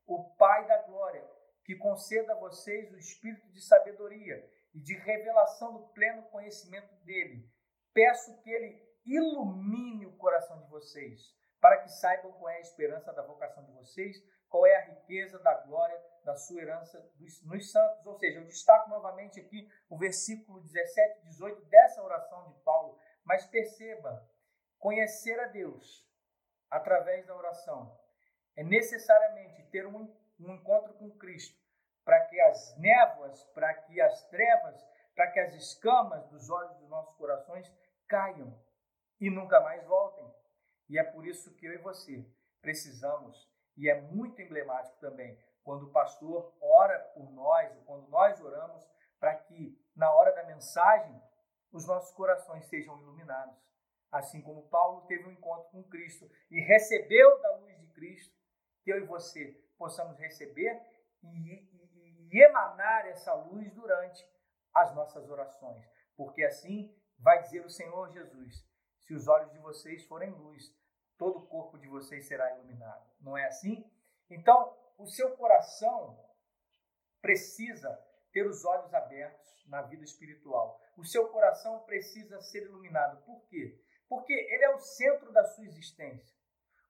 o 0.07 0.23
Pai 0.35 0.65
da 0.65 0.81
glória, 0.83 1.29
que 1.65 1.75
conceda 1.75 2.33
a 2.33 2.39
vocês 2.39 2.91
o 2.91 2.97
espírito 2.97 3.51
de 3.51 3.61
sabedoria 3.61 4.49
e 4.73 4.79
de 4.79 4.95
revelação 4.95 5.73
do 5.73 5.87
pleno 5.89 6.23
conhecimento 6.29 6.95
dele. 7.03 7.51
Peço 7.93 8.41
que 8.41 8.49
ele 8.49 8.81
ilumine 9.05 10.05
o 10.05 10.17
coração 10.17 10.61
de 10.61 10.69
vocês, 10.69 11.35
para 11.59 11.81
que 11.81 11.89
saibam 11.89 12.31
qual 12.33 12.49
é 12.49 12.57
a 12.57 12.61
esperança 12.61 13.11
da 13.11 13.23
vocação 13.23 13.63
de 13.65 13.71
vocês, 13.73 14.17
qual 14.49 14.65
é 14.65 14.75
a 14.75 14.85
riqueza 14.85 15.37
da 15.39 15.53
glória 15.61 16.01
da 16.25 16.35
sua 16.35 16.61
herança 16.61 16.99
nos 17.43 17.71
santos. 17.71 18.05
Ou 18.05 18.17
seja, 18.17 18.39
eu 18.39 18.45
destaco 18.45 18.89
novamente 18.89 19.39
aqui 19.39 19.69
o 19.89 19.97
versículo 19.97 20.59
17 20.59 21.19
e 21.19 21.23
18 21.29 21.65
dessa 21.65 22.03
oração 22.03 22.49
de 22.49 22.59
Paulo. 22.63 22.99
Mas 23.23 23.45
perceba, 23.45 24.27
conhecer 24.77 25.39
a 25.39 25.47
Deus 25.47 26.05
através 26.69 27.25
da 27.25 27.35
oração 27.35 27.97
é 28.55 28.63
necessariamente 28.63 29.63
ter 29.63 29.85
um, 29.85 30.13
um 30.39 30.53
encontro 30.53 30.93
com 30.95 31.11
Cristo, 31.17 31.59
para 32.03 32.25
que 32.25 32.39
as 32.39 32.77
névoas, 32.77 33.43
para 33.53 33.73
que 33.73 33.99
as 34.01 34.27
trevas, 34.29 34.85
para 35.13 35.31
que 35.31 35.39
as 35.39 35.53
escamas 35.53 36.25
dos 36.27 36.49
olhos 36.49 36.75
dos 36.77 36.89
nossos 36.89 37.15
corações 37.15 37.71
caiam 38.07 38.57
e 39.19 39.29
nunca 39.29 39.59
mais 39.61 39.83
voltem. 39.85 40.25
E 40.87 40.97
é 40.99 41.03
por 41.03 41.25
isso 41.25 41.53
que 41.55 41.65
eu 41.65 41.73
e 41.73 41.77
você 41.77 42.25
precisamos, 42.61 43.49
e 43.77 43.89
é 43.89 43.99
muito 44.01 44.41
emblemático 44.41 44.97
também, 44.99 45.37
quando 45.65 45.87
o 45.87 45.91
pastor 45.91 46.53
ora 46.61 46.99
por 47.15 47.31
nós, 47.31 47.75
ou 47.75 47.83
quando 47.83 48.07
nós 48.07 48.39
oramos, 48.39 48.87
para 49.19 49.35
que 49.35 49.75
na 49.95 50.13
hora 50.13 50.31
da 50.31 50.43
mensagem 50.43 51.19
os 51.71 51.87
nossos 51.87 52.11
corações 52.11 52.67
sejam 52.67 53.01
iluminados. 53.01 53.57
Assim 54.11 54.41
como 54.41 54.69
Paulo 54.69 55.07
teve 55.07 55.27
um 55.27 55.31
encontro 55.31 55.67
com 55.71 55.83
Cristo 55.83 56.29
e 56.51 56.61
recebeu 56.61 57.41
da 57.41 57.55
luz 57.57 57.77
de 57.79 57.87
Cristo, 57.87 58.33
que 58.83 58.91
eu 58.91 58.97
e 58.97 59.05
você 59.05 59.59
possamos 59.75 60.19
receber 60.19 60.79
e, 61.23 61.27
e, 61.27 62.29
e 62.31 62.43
emanar 62.43 63.07
essa 63.07 63.33
luz 63.33 63.73
durante 63.73 64.23
as 64.71 64.93
nossas 64.93 65.27
orações. 65.27 65.83
Porque 66.15 66.43
assim 66.43 66.95
vai 67.17 67.41
dizer 67.41 67.65
o 67.65 67.69
Senhor 67.71 68.11
Jesus: 68.11 68.63
se 68.99 69.15
os 69.15 69.27
olhos 69.27 69.51
de 69.51 69.57
vocês 69.57 70.05
forem 70.05 70.29
luz, 70.29 70.71
todo 71.17 71.39
o 71.39 71.47
corpo 71.47 71.79
de 71.79 71.87
vocês 71.87 72.27
será 72.27 72.53
iluminado. 72.53 73.09
Não 73.19 73.35
é 73.35 73.47
assim? 73.47 73.83
Então, 74.29 74.84
o 74.97 75.07
seu 75.07 75.35
coração 75.35 76.19
precisa 77.21 77.89
ter 78.31 78.45
os 78.45 78.63
olhos 78.65 78.93
abertos 78.93 79.65
na 79.67 79.81
vida 79.81 80.03
espiritual. 80.03 80.79
O 80.97 81.03
seu 81.03 81.27
coração 81.29 81.79
precisa 81.85 82.41
ser 82.41 82.63
iluminado. 82.63 83.23
Por 83.23 83.41
quê? 83.47 83.81
Porque 84.07 84.33
ele 84.33 84.63
é 84.63 84.75
o 84.75 84.79
centro 84.79 85.31
da 85.31 85.43
sua 85.43 85.65
existência. 85.65 86.35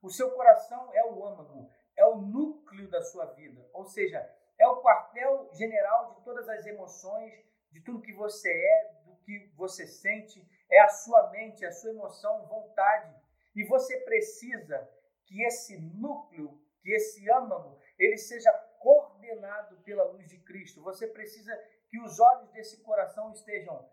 O 0.02 0.10
seu 0.10 0.32
coração 0.32 0.94
é 0.94 1.06
o 1.06 1.26
âmago, 1.26 1.72
é 1.96 2.06
o 2.06 2.18
núcleo 2.18 2.90
da 2.90 3.02
sua 3.02 3.26
vida. 3.34 3.68
Ou 3.74 3.86
seja, 3.86 4.20
é 4.58 4.68
o 4.68 4.82
quartel 4.82 5.50
general 5.54 6.16
de 6.16 6.24
todas 6.24 6.48
as 6.48 6.66
emoções, 6.66 7.34
de 7.72 7.82
tudo 7.82 8.02
que 8.02 8.14
você 8.14 8.52
é, 8.52 8.94
do 9.06 9.16
que 9.18 9.52
você 9.56 9.88
sente. 9.88 10.46
É 10.70 10.80
a 10.82 10.90
sua 10.90 11.30
mente, 11.32 11.66
a 11.66 11.72
sua 11.72 11.92
emoção, 11.92 12.46
vontade. 12.46 13.16
E 13.56 13.64
você 13.64 14.00
precisa 14.02 14.90
que 15.26 15.42
esse 15.44 15.78
núcleo, 15.78 16.62
que 16.82 16.92
esse 16.92 17.30
âmago, 17.32 17.80
ele 17.98 18.18
seja 18.18 18.52
coordenado 18.80 19.78
pela 19.78 20.04
luz 20.04 20.28
de 20.28 20.38
Cristo. 20.40 20.82
Você 20.84 21.08
precisa 21.08 21.56
que 21.90 22.00
os 22.00 22.20
olhos 22.20 22.52
desse 22.52 22.84
coração 22.84 23.32
estejam 23.32 23.90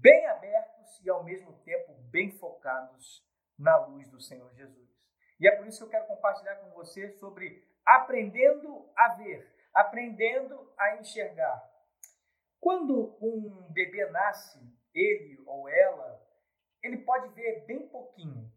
bem 0.00 0.26
abertos 0.26 1.00
e 1.04 1.08
ao 1.08 1.24
mesmo 1.24 1.52
tempo 1.60 1.94
bem 2.10 2.30
focados 2.30 3.24
na 3.58 3.76
luz 3.86 4.08
do 4.10 4.20
Senhor 4.20 4.52
Jesus. 4.54 4.86
E 5.38 5.46
é 5.46 5.56
por 5.56 5.66
isso 5.66 5.78
que 5.78 5.84
eu 5.84 5.90
quero 5.90 6.06
compartilhar 6.06 6.56
com 6.56 6.70
você 6.70 7.10
sobre 7.12 7.66
aprendendo 7.84 8.90
a 8.96 9.14
ver, 9.14 9.54
aprendendo 9.72 10.72
a 10.78 10.96
enxergar. 10.96 11.70
Quando 12.60 13.16
um 13.20 13.70
bebê 13.72 14.06
nasce, 14.10 14.58
ele 14.94 15.38
ou 15.46 15.68
ela, 15.68 16.20
ele 16.82 16.98
pode 16.98 17.28
ver 17.34 17.64
bem 17.66 17.86
pouquinho. 17.88 18.50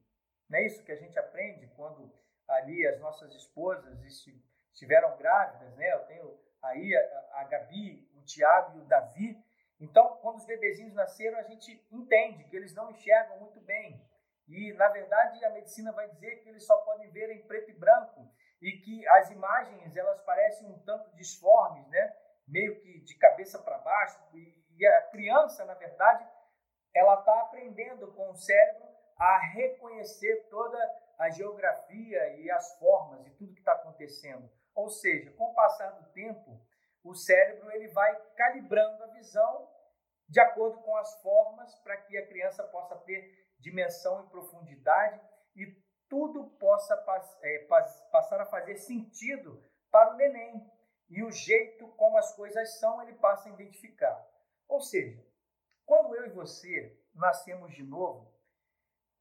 Não 0.49 0.57
é 0.57 0.65
isso 0.65 0.83
que 0.83 0.91
a 0.91 0.95
gente 0.95 1.17
aprende 1.19 1.67
quando 1.75 2.11
ali 2.47 2.85
as 2.87 2.99
nossas 2.99 3.33
esposas 3.35 4.01
estiveram 4.73 5.17
grávidas, 5.17 5.75
né? 5.75 5.93
Eu 5.93 6.05
tenho 6.05 6.39
aí 6.63 6.95
a, 6.95 7.41
a 7.41 7.43
Gabi, 7.45 8.07
o 8.15 8.21
Tiago 8.23 8.77
e 8.77 8.81
o 8.81 8.85
Davi. 8.85 9.37
Então, 9.79 10.17
quando 10.17 10.37
os 10.37 10.45
bebezinhos 10.45 10.93
nasceram, 10.93 11.39
a 11.39 11.43
gente 11.43 11.85
entende 11.91 12.43
que 12.45 12.55
eles 12.55 12.73
não 12.73 12.91
enxergam 12.91 13.39
muito 13.39 13.61
bem. 13.61 14.01
E, 14.47 14.73
na 14.73 14.89
verdade, 14.89 15.43
a 15.45 15.51
medicina 15.51 15.91
vai 15.91 16.09
dizer 16.09 16.37
que 16.37 16.49
eles 16.49 16.65
só 16.65 16.77
podem 16.77 17.09
ver 17.11 17.29
em 17.31 17.45
preto 17.47 17.69
e 17.69 17.73
branco 17.73 18.29
e 18.61 18.71
que 18.71 19.07
as 19.07 19.29
imagens 19.31 19.95
elas 19.95 20.21
parecem 20.21 20.67
um 20.67 20.79
tanto 20.79 21.15
disformes, 21.15 21.87
né? 21.87 22.13
meio 22.49 22.79
que 22.81 22.99
de 23.01 23.15
cabeça 23.17 23.59
para 23.59 23.77
baixo. 23.77 24.19
E, 24.33 24.65
e 24.75 24.85
a 24.85 25.01
criança, 25.09 25.63
na 25.65 25.75
verdade, 25.75 26.27
ela 26.93 27.19
está 27.19 27.41
aprendendo 27.41 28.11
com 28.13 28.31
o 28.31 28.35
cérebro 28.35 28.87
a 29.17 29.37
reconhecer 29.53 30.47
toda 30.49 30.77
a 31.17 31.29
geografia 31.29 32.37
e 32.37 32.49
as 32.49 32.77
formas 32.79 33.25
e 33.27 33.31
tudo 33.31 33.53
que 33.53 33.59
está 33.59 33.73
acontecendo. 33.73 34.49
Ou 34.79 34.89
seja, 34.89 35.29
com 35.33 35.51
o 35.51 35.53
passar 35.53 35.89
do 35.91 36.09
tempo, 36.13 36.57
o 37.03 37.13
cérebro 37.13 37.69
ele 37.71 37.89
vai 37.89 38.15
calibrando 38.37 39.03
a 39.03 39.07
visão 39.07 39.69
de 40.25 40.39
acordo 40.39 40.79
com 40.79 40.95
as 40.95 41.21
formas 41.21 41.75
para 41.79 41.97
que 41.97 42.17
a 42.17 42.25
criança 42.25 42.63
possa 42.63 42.95
ter 42.99 43.45
dimensão 43.59 44.23
e 44.23 44.29
profundidade 44.29 45.19
e 45.53 45.65
tudo 46.07 46.51
possa 46.51 46.95
é, 47.41 47.67
passar 48.09 48.39
a 48.39 48.45
fazer 48.45 48.77
sentido 48.77 49.61
para 49.91 50.13
o 50.13 50.15
neném. 50.15 50.65
E 51.09 51.23
o 51.23 51.31
jeito 51.31 51.89
como 51.95 52.17
as 52.17 52.33
coisas 52.33 52.79
são, 52.79 53.01
ele 53.01 53.15
passa 53.15 53.49
a 53.49 53.51
identificar. 53.51 54.25
Ou 54.65 54.79
seja, 54.79 55.21
quando 55.85 56.15
eu 56.15 56.27
e 56.27 56.29
você 56.29 56.97
nascemos 57.13 57.75
de 57.75 57.83
novo, 57.83 58.33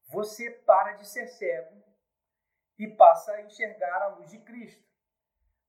você 0.07 0.51
para 0.51 0.93
de 0.93 1.05
ser 1.05 1.27
cego 1.27 1.83
e 2.77 2.87
passa 2.87 3.33
a 3.33 3.41
enxergar 3.41 4.01
a 4.03 4.07
luz 4.15 4.29
de 4.29 4.39
Cristo. 4.39 4.88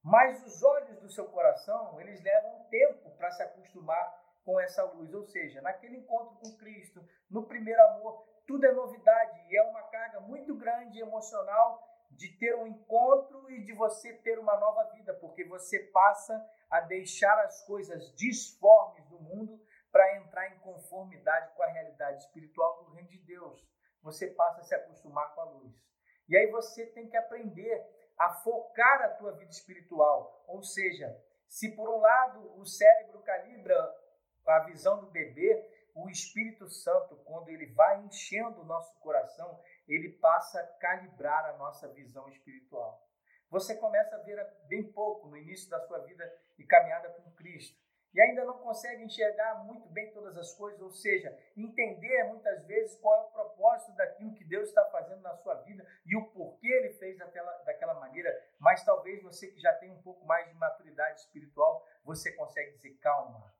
Mas 0.02 0.42
os 0.44 0.62
olhos 0.62 0.98
do 0.98 1.10
seu 1.10 1.26
coração, 1.26 2.00
eles 2.00 2.22
levam 2.22 2.64
tempo 2.70 3.10
para 3.16 3.30
se 3.32 3.42
acostumar 3.42 4.20
com 4.44 4.58
essa 4.58 4.82
luz. 4.84 5.12
Ou 5.12 5.24
seja, 5.26 5.60
naquele 5.60 5.98
encontro 5.98 6.36
com 6.36 6.56
Cristo, 6.56 7.04
no 7.30 7.46
primeiro 7.46 7.80
amor, 7.82 8.26
tudo 8.46 8.64
é 8.64 8.72
novidade 8.72 9.46
e 9.48 9.56
é 9.56 9.62
uma 9.62 9.82
carga 9.84 10.20
muito 10.20 10.56
grande 10.56 10.98
emocional 10.98 11.86
de 12.10 12.28
ter 12.38 12.56
um 12.56 12.66
encontro 12.66 13.50
e 13.50 13.62
de 13.62 13.72
você 13.72 14.12
ter 14.14 14.38
uma 14.38 14.58
nova 14.58 14.84
vida, 14.94 15.14
porque 15.14 15.44
você 15.44 15.78
passa 15.78 16.44
a 16.68 16.80
deixar 16.80 17.38
as 17.44 17.64
coisas 17.64 18.14
disformes 18.16 19.06
do 19.08 19.20
mundo 19.20 19.60
para 19.92 20.16
entrar 20.16 20.48
em 20.48 20.58
conformidade 20.60 21.54
com 21.54 21.62
a 21.62 21.68
realidade 21.68 22.22
espiritual 22.22 22.84
do 22.84 22.92
reino 22.92 23.08
de 23.08 23.18
Deus. 23.18 23.64
Você 24.02 24.28
passa 24.28 24.60
a 24.60 24.64
se 24.64 24.74
acostumar 24.74 25.34
com 25.34 25.40
a 25.40 25.44
luz. 25.44 25.74
E 26.28 26.36
aí 26.36 26.50
você 26.50 26.86
tem 26.86 27.08
que 27.08 27.16
aprender 27.16 27.99
a 28.20 28.34
focar 28.34 29.00
a 29.00 29.08
tua 29.08 29.32
vida 29.32 29.50
espiritual. 29.50 30.44
Ou 30.46 30.62
seja, 30.62 31.08
se 31.48 31.74
por 31.74 31.88
um 31.88 32.00
lado 32.00 32.60
o 32.60 32.66
cérebro 32.66 33.22
calibra 33.22 33.74
a 34.46 34.60
visão 34.60 35.00
do 35.00 35.10
bebê, 35.10 35.66
o 35.94 36.08
Espírito 36.10 36.68
Santo, 36.68 37.16
quando 37.24 37.48
ele 37.48 37.72
vai 37.72 38.04
enchendo 38.04 38.60
o 38.60 38.64
nosso 38.64 38.94
coração, 39.00 39.58
ele 39.88 40.10
passa 40.18 40.60
a 40.60 40.66
calibrar 40.78 41.46
a 41.46 41.56
nossa 41.56 41.88
visão 41.88 42.28
espiritual. 42.28 43.08
Você 43.48 43.74
começa 43.76 44.14
a 44.14 44.22
ver 44.22 44.38
bem 44.68 44.92
pouco 44.92 45.26
no 45.26 45.36
início 45.36 45.70
da 45.70 45.80
sua 45.80 46.00
vida 46.00 46.24
e 46.58 46.64
caminhada 46.64 47.08
com 47.08 47.32
Cristo 47.32 47.80
e 48.12 48.20
ainda 48.20 48.44
não 48.44 48.58
consegue 48.58 49.04
enxergar 49.04 49.64
muito 49.64 49.88
bem 49.88 50.12
todas 50.12 50.36
as 50.36 50.52
coisas, 50.54 50.80
ou 50.80 50.90
seja, 50.90 51.36
entender 51.56 52.24
muitas 52.24 52.64
vezes 52.66 52.98
qual 53.00 53.14
é 53.14 53.26
o 53.26 53.30
propósito 53.30 53.94
daquilo 53.94 54.34
que 54.34 54.44
Deus 54.44 54.68
está 54.68 54.84
fazendo 54.86 55.20
na 55.20 55.36
sua 55.36 55.54
vida 55.62 55.86
e 56.04 56.16
o 56.16 56.26
porquê 56.30 56.66
ele 56.66 56.92
fez 56.94 57.18
daquela, 57.18 57.52
daquela 57.58 57.94
maneira, 57.94 58.30
mas 58.58 58.84
talvez 58.84 59.22
você 59.22 59.48
que 59.48 59.60
já 59.60 59.72
tem 59.74 59.90
um 59.90 60.02
pouco 60.02 60.24
mais 60.26 60.48
de 60.48 60.54
maturidade 60.54 61.20
espiritual, 61.20 61.86
você 62.04 62.32
consegue 62.32 62.72
dizer, 62.72 62.98
calma, 62.98 63.54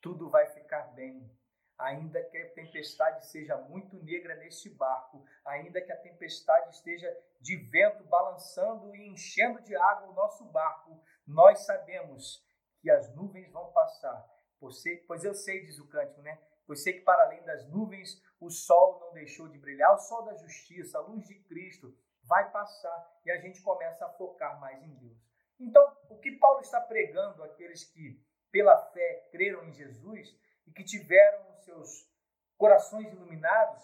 tudo 0.00 0.30
vai 0.30 0.46
ficar 0.46 0.92
bem. 0.94 1.30
Ainda 1.78 2.22
que 2.22 2.38
a 2.38 2.50
tempestade 2.50 3.26
seja 3.26 3.56
muito 3.56 3.96
negra 4.04 4.36
neste 4.36 4.68
barco, 4.70 5.24
ainda 5.44 5.80
que 5.80 5.90
a 5.90 5.96
tempestade 5.96 6.74
esteja 6.76 7.10
de 7.40 7.56
vento 7.56 8.04
balançando 8.04 8.94
e 8.94 9.08
enchendo 9.08 9.60
de 9.62 9.74
água 9.74 10.10
o 10.10 10.14
nosso 10.14 10.44
barco, 10.44 11.02
nós 11.26 11.64
sabemos 11.64 12.44
que 12.82 12.90
as 12.90 13.14
nuvens 13.14 13.50
vão 13.50 13.72
passar. 13.72 14.28
Pois 14.58 15.24
eu 15.24 15.34
sei, 15.34 15.64
diz 15.64 15.78
o 15.78 15.88
cântico, 15.88 16.20
né? 16.20 16.38
Pois 16.66 16.82
sei 16.82 16.94
que 16.94 17.00
para 17.00 17.24
além 17.24 17.42
das 17.44 17.66
nuvens 17.68 18.22
o 18.40 18.50
sol 18.50 19.00
não 19.00 19.12
deixou 19.12 19.48
de 19.48 19.58
brilhar, 19.58 19.94
o 19.94 19.98
sol 19.98 20.24
da 20.24 20.34
justiça, 20.34 20.98
a 20.98 21.00
luz 21.00 21.26
de 21.26 21.34
Cristo 21.44 21.96
vai 22.24 22.50
passar 22.50 23.20
e 23.24 23.30
a 23.30 23.38
gente 23.38 23.62
começa 23.62 24.04
a 24.04 24.10
focar 24.10 24.60
mais 24.60 24.82
em 24.82 24.94
Deus. 24.96 25.18
Então, 25.58 25.96
o 26.10 26.18
que 26.18 26.32
Paulo 26.32 26.60
está 26.60 26.80
pregando 26.80 27.42
àqueles 27.42 27.84
que 27.84 28.20
pela 28.50 28.76
fé 28.90 29.28
creram 29.30 29.64
em 29.64 29.72
Jesus 29.72 30.36
e 30.66 30.72
que 30.72 30.84
tiveram 30.84 31.52
seus 31.58 32.08
corações 32.56 33.12
iluminados, 33.12 33.82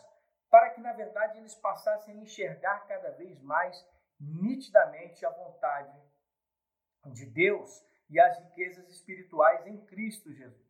para 0.51 0.71
que 0.71 0.81
na 0.81 0.93
verdade 0.93 1.39
eles 1.39 1.55
passassem 1.55 2.15
a 2.15 2.23
enxergar 2.23 2.87
cada 2.87 3.11
vez 3.13 3.41
mais 3.43 3.85
nitidamente 4.21 5.25
a 5.25 5.31
vontade 5.31 5.97
de 7.07 7.27
Deus 7.27 7.88
e 8.09 8.19
as 8.19 8.39
riquezas 8.39 8.89
espirituais 8.89 9.67
em 9.67 9.85
Cristo 9.87 10.33
Jesus. 10.33 10.69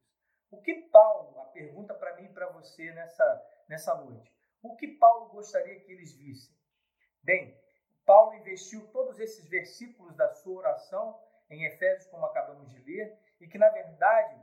O 0.51 0.61
que 0.61 0.75
Paulo, 0.91 1.39
a 1.41 1.45
pergunta 1.47 1.95
para 1.95 2.17
mim 2.17 2.25
e 2.25 2.33
para 2.33 2.51
você 2.51 2.91
nessa, 2.93 3.65
nessa 3.69 3.95
noite, 3.95 4.33
o 4.63 4.75
que 4.77 4.89
Paulo 4.89 5.29
gostaria 5.29 5.79
que 5.81 5.93
eles 5.93 6.13
vissem? 6.15 6.57
Bem, 7.23 7.57
Paulo 8.05 8.35
investiu 8.35 8.87
todos 8.89 9.21
esses 9.21 9.47
versículos 9.49 10.17
da 10.17 10.29
sua 10.31 10.59
oração 10.59 11.21
em 11.51 11.65
Efésios, 11.65 12.11
como 12.11 12.27
acabamos 12.27 12.71
de 12.71 12.81
ler, 12.81 13.19
e 13.41 13.47
que 13.47 13.59
na 13.59 13.69
verdade, 13.69 14.35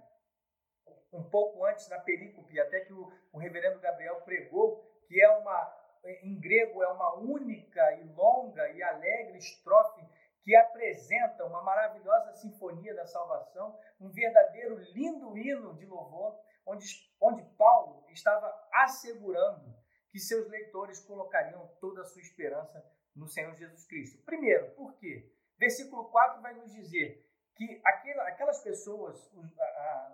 um 1.11 1.23
pouco 1.23 1.65
antes 1.65 1.89
na 1.89 1.99
perícope, 1.99 2.59
até 2.59 2.81
que 2.81 2.93
o, 2.93 3.11
o 3.33 3.39
reverendo 3.39 3.79
Gabriel 3.79 4.21
pregou, 4.21 4.83
que 5.07 5.19
é 5.19 5.29
uma, 5.29 5.75
em 6.21 6.39
grego, 6.39 6.83
é 6.83 6.87
uma 6.87 7.15
única 7.15 7.93
e 7.93 8.03
longa 8.13 8.69
e 8.69 8.83
alegre 8.83 9.37
estrofe 9.37 10.04
que 10.45 10.55
apresenta 10.55 11.43
uma 11.43 11.63
maravilhosa 11.63 12.33
sinfonia 12.33 12.93
da 12.93 13.07
salvação, 13.07 13.75
um 13.99 14.11
verdadeiro 14.11 14.77
lindo 14.93 15.35
hino 15.35 15.73
de 15.73 15.87
louvor, 15.87 16.39
onde, 16.67 16.85
onde 17.19 17.43
Paulo 17.57 18.05
estava 18.11 18.47
assegurando 18.71 19.75
que 20.11 20.19
seus 20.19 20.47
leitores 20.47 20.99
colocariam 20.99 21.67
toda 21.81 22.01
a 22.01 22.05
sua 22.05 22.21
esperança 22.21 22.85
no 23.15 23.27
Senhor 23.27 23.55
Jesus 23.55 23.87
Cristo. 23.87 24.23
Primeiro, 24.23 24.69
por 24.75 24.93
quê? 24.97 25.33
Versículo 25.57 26.11
4 26.11 26.39
vai 26.43 26.53
nos 26.53 26.71
dizer 26.71 27.27
que 27.55 27.81
aquelas 27.83 28.61
pessoas, 28.61 29.27
os, 29.33 29.51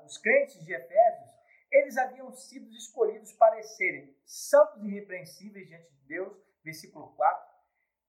os 0.05 0.17
crentes 0.17 0.63
de 0.63 0.73
Efésios, 0.73 1.29
eles 1.69 1.97
haviam 1.97 2.31
sido 2.31 2.71
escolhidos 2.71 3.33
para 3.33 3.61
serem 3.63 4.15
santos 4.23 4.81
e 4.81 4.87
irrepreensíveis 4.87 5.67
diante 5.67 5.91
de 5.91 6.07
Deus, 6.07 6.41
versículo 6.63 7.13
4, 7.17 7.53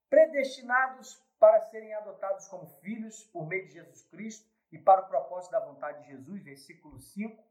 predestinados 0.08 1.20
para 1.42 1.60
serem 1.60 1.92
adotados 1.94 2.46
como 2.46 2.68
filhos 2.80 3.24
por 3.24 3.48
meio 3.48 3.66
de 3.66 3.72
Jesus 3.72 4.04
Cristo 4.04 4.48
e 4.70 4.78
para 4.78 5.00
o 5.00 5.08
propósito 5.08 5.50
da 5.50 5.58
vontade 5.58 6.00
de 6.04 6.10
Jesus, 6.12 6.40
versículo 6.40 7.00
5. 7.00 7.44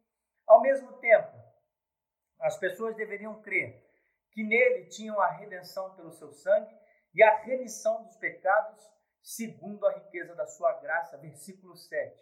Ao 0.47 0.62
mesmo 0.62 0.93
tempo, 0.99 1.38
as 2.39 2.56
pessoas 2.56 2.95
deveriam 2.95 3.41
crer 3.41 3.86
que 4.32 4.43
nele 4.43 4.86
tinham 4.86 5.19
a 5.19 5.30
redenção 5.32 5.93
pelo 5.93 6.13
seu 6.13 6.32
sangue 6.32 6.73
e 7.13 7.21
a 7.21 7.39
remissão 7.39 8.06
dos 8.06 8.15
pecados, 8.15 8.82
segundo 9.21 9.86
a 9.86 9.91
riqueza 9.91 10.34
da 10.36 10.47
sua 10.47 10.71
graça, 10.80 11.17
versículo 11.17 11.75
7. 11.75 12.17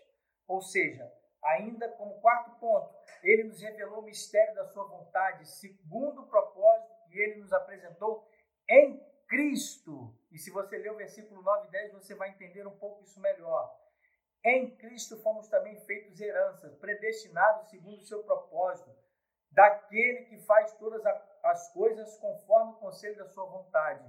Ou 0.47 0.63
seja, 0.63 1.13
ainda 1.43 1.87
como 1.87 2.19
quarto 2.19 2.49
ponto, 2.59 2.95
ele 3.21 3.43
nos 3.43 3.61
revelou 3.61 3.99
o 3.99 4.05
mistério 4.05 4.55
da 4.55 4.65
sua 4.65 4.85
vontade, 4.85 5.47
segundo 5.47 6.23
o 6.23 6.27
propósito 6.27 6.95
que 7.11 7.19
ele 7.19 7.41
nos 7.41 7.53
apresentou 7.53 8.27
em 8.67 8.99
Cristo. 9.27 10.18
E 10.31 10.37
se 10.37 10.51
você 10.51 10.77
ler 10.77 10.91
o 10.91 10.97
versículo 10.97 11.41
9 11.41 11.67
e 11.67 11.71
10, 11.71 11.93
você 11.93 12.15
vai 12.15 12.29
entender 12.29 12.65
um 12.67 12.77
pouco 12.77 13.03
isso 13.03 13.19
melhor. 13.19 13.75
Em 14.43 14.75
Cristo 14.77 15.21
fomos 15.21 15.47
também 15.47 15.79
feitos 15.85 16.19
heranças, 16.19 16.75
predestinados 16.77 17.69
segundo 17.69 17.99
o 17.99 18.05
seu 18.05 18.23
propósito, 18.23 18.89
daquele 19.51 20.25
que 20.25 20.37
faz 20.45 20.71
todas 20.77 21.01
as 21.43 21.73
coisas 21.73 22.17
conforme 22.17 22.73
o 22.73 22.77
conselho 22.77 23.17
da 23.17 23.27
sua 23.27 23.45
vontade. 23.45 24.05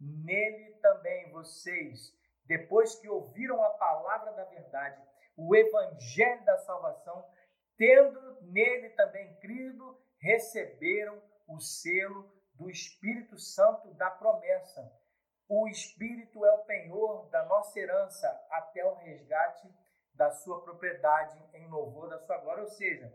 Nele 0.00 0.74
também 0.80 1.30
vocês, 1.32 2.16
depois 2.46 2.94
que 2.96 3.08
ouviram 3.08 3.62
a 3.62 3.70
palavra 3.70 4.32
da 4.32 4.44
verdade, 4.44 5.02
o 5.36 5.54
evangelho 5.54 6.44
da 6.44 6.56
salvação, 6.58 7.28
tendo 7.76 8.40
nele 8.42 8.90
também 8.90 9.34
crido, 9.40 10.00
receberam 10.20 11.20
o 11.48 11.58
selo 11.58 12.32
do 12.54 12.70
Espírito 12.70 13.36
Santo 13.38 13.92
da 13.94 14.10
promessa. 14.10 15.03
O 15.48 15.68
Espírito 15.68 16.44
é 16.44 16.52
o 16.54 16.64
penhor 16.64 17.28
da 17.28 17.44
nossa 17.44 17.78
herança 17.78 18.28
até 18.50 18.84
o 18.84 18.94
resgate 18.94 19.68
da 20.14 20.30
sua 20.30 20.62
propriedade 20.62 21.38
em 21.54 21.68
louvor 21.68 22.08
da 22.08 22.18
sua 22.20 22.38
glória. 22.38 22.62
Ou 22.62 22.70
seja, 22.70 23.12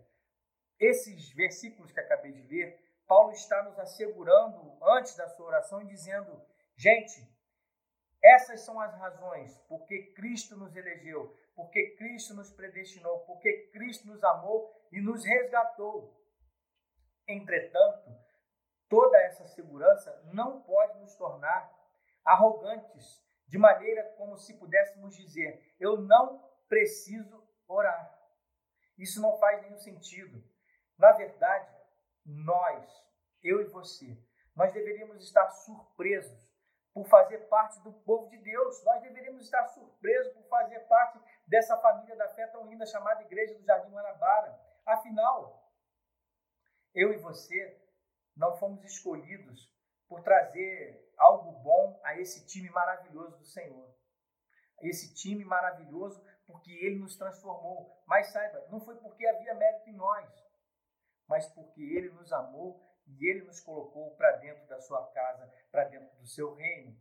esses 0.79 1.31
versículos 1.33 1.91
que 1.91 1.99
acabei 1.99 2.31
de 2.31 2.41
ler, 2.43 2.79
Paulo 3.07 3.31
está 3.31 3.63
nos 3.63 3.79
assegurando 3.79 4.77
antes 4.83 5.15
da 5.15 5.27
sua 5.29 5.47
oração 5.47 5.83
dizendo: 5.85 6.39
gente, 6.75 7.27
Essas 8.21 8.61
são 8.61 8.79
as 8.79 8.93
razões 8.95 9.57
porque 9.67 10.11
Cristo 10.13 10.57
nos 10.57 10.75
elegeu, 10.75 11.33
porque 11.55 11.95
Cristo 11.95 12.33
nos 12.33 12.51
predestinou, 12.51 13.19
porque 13.21 13.69
Cristo 13.71 14.07
nos 14.07 14.23
amou 14.23 14.69
e 14.91 15.01
nos 15.01 15.23
resgatou. 15.23 16.13
Entretanto, 17.27 18.11
toda 18.89 19.17
essa 19.23 19.47
segurança 19.47 20.21
não 20.33 20.61
pode 20.61 20.99
nos 20.99 21.15
tornar 21.15 21.78
arrogantes, 22.29 23.23
de 23.47 23.57
maneira 23.57 24.03
como 24.17 24.37
se 24.37 24.53
pudéssemos 24.53 25.15
dizer: 25.15 25.75
eu 25.79 25.99
não 26.01 26.47
preciso 26.67 27.43
orar. 27.67 28.15
Isso 28.97 29.21
não 29.21 29.37
faz 29.37 29.61
nenhum 29.61 29.79
sentido. 29.79 30.43
Na 30.97 31.11
verdade, 31.13 31.73
nós, 32.25 32.85
eu 33.41 33.61
e 33.61 33.65
você, 33.65 34.17
nós 34.55 34.71
deveríamos 34.73 35.23
estar 35.23 35.49
surpresos 35.49 36.53
por 36.93 37.07
fazer 37.07 37.37
parte 37.47 37.79
do 37.81 37.93
povo 37.93 38.29
de 38.29 38.37
Deus. 38.37 38.83
Nós 38.83 39.01
deveríamos 39.01 39.43
estar 39.45 39.65
surpresos 39.67 40.33
por 40.33 40.43
fazer 40.49 40.79
parte 40.81 41.19
dessa 41.47 41.77
família 41.77 42.15
da 42.15 42.27
fé 42.29 42.45
tão 42.47 42.65
linda 42.67 42.85
chamada 42.85 43.23
Igreja 43.23 43.55
do 43.55 43.65
Jardim 43.65 43.91
Guanabara. 43.91 44.59
Afinal, 44.85 45.71
eu 46.93 47.13
e 47.13 47.17
você 47.17 47.81
não 48.35 48.57
fomos 48.57 48.83
escolhidos 48.83 49.73
por 50.07 50.21
trazer 50.21 51.08
algo 51.19 51.51
bom 51.59 51.99
a 52.03 52.17
esse 52.17 52.45
time 52.47 52.69
maravilhoso 52.69 53.37
do 53.37 53.45
Senhor. 53.45 53.93
Esse 54.81 55.13
time 55.13 55.43
maravilhoso 55.43 56.23
porque 56.47 56.71
ele 56.71 56.97
nos 56.97 57.15
transformou. 57.17 58.01
Mas 58.07 58.31
saiba, 58.31 58.65
não 58.69 58.79
foi 58.79 58.95
porque 58.97 59.27
havia 59.27 59.53
mérito 59.53 59.89
em 59.89 59.93
nós, 59.93 60.27
mas 61.27 61.45
porque 61.47 61.81
ele 61.81 62.09
nos 62.09 62.31
amou 62.33 62.83
e 63.05 63.29
ele 63.29 63.43
nos 63.43 63.59
colocou 63.59 64.15
para 64.15 64.37
dentro 64.37 64.65
da 64.67 64.79
sua 64.79 65.05
casa, 65.11 65.51
para 65.71 65.83
dentro 65.85 66.15
do 66.17 66.25
seu 66.25 66.55
reino. 66.55 66.97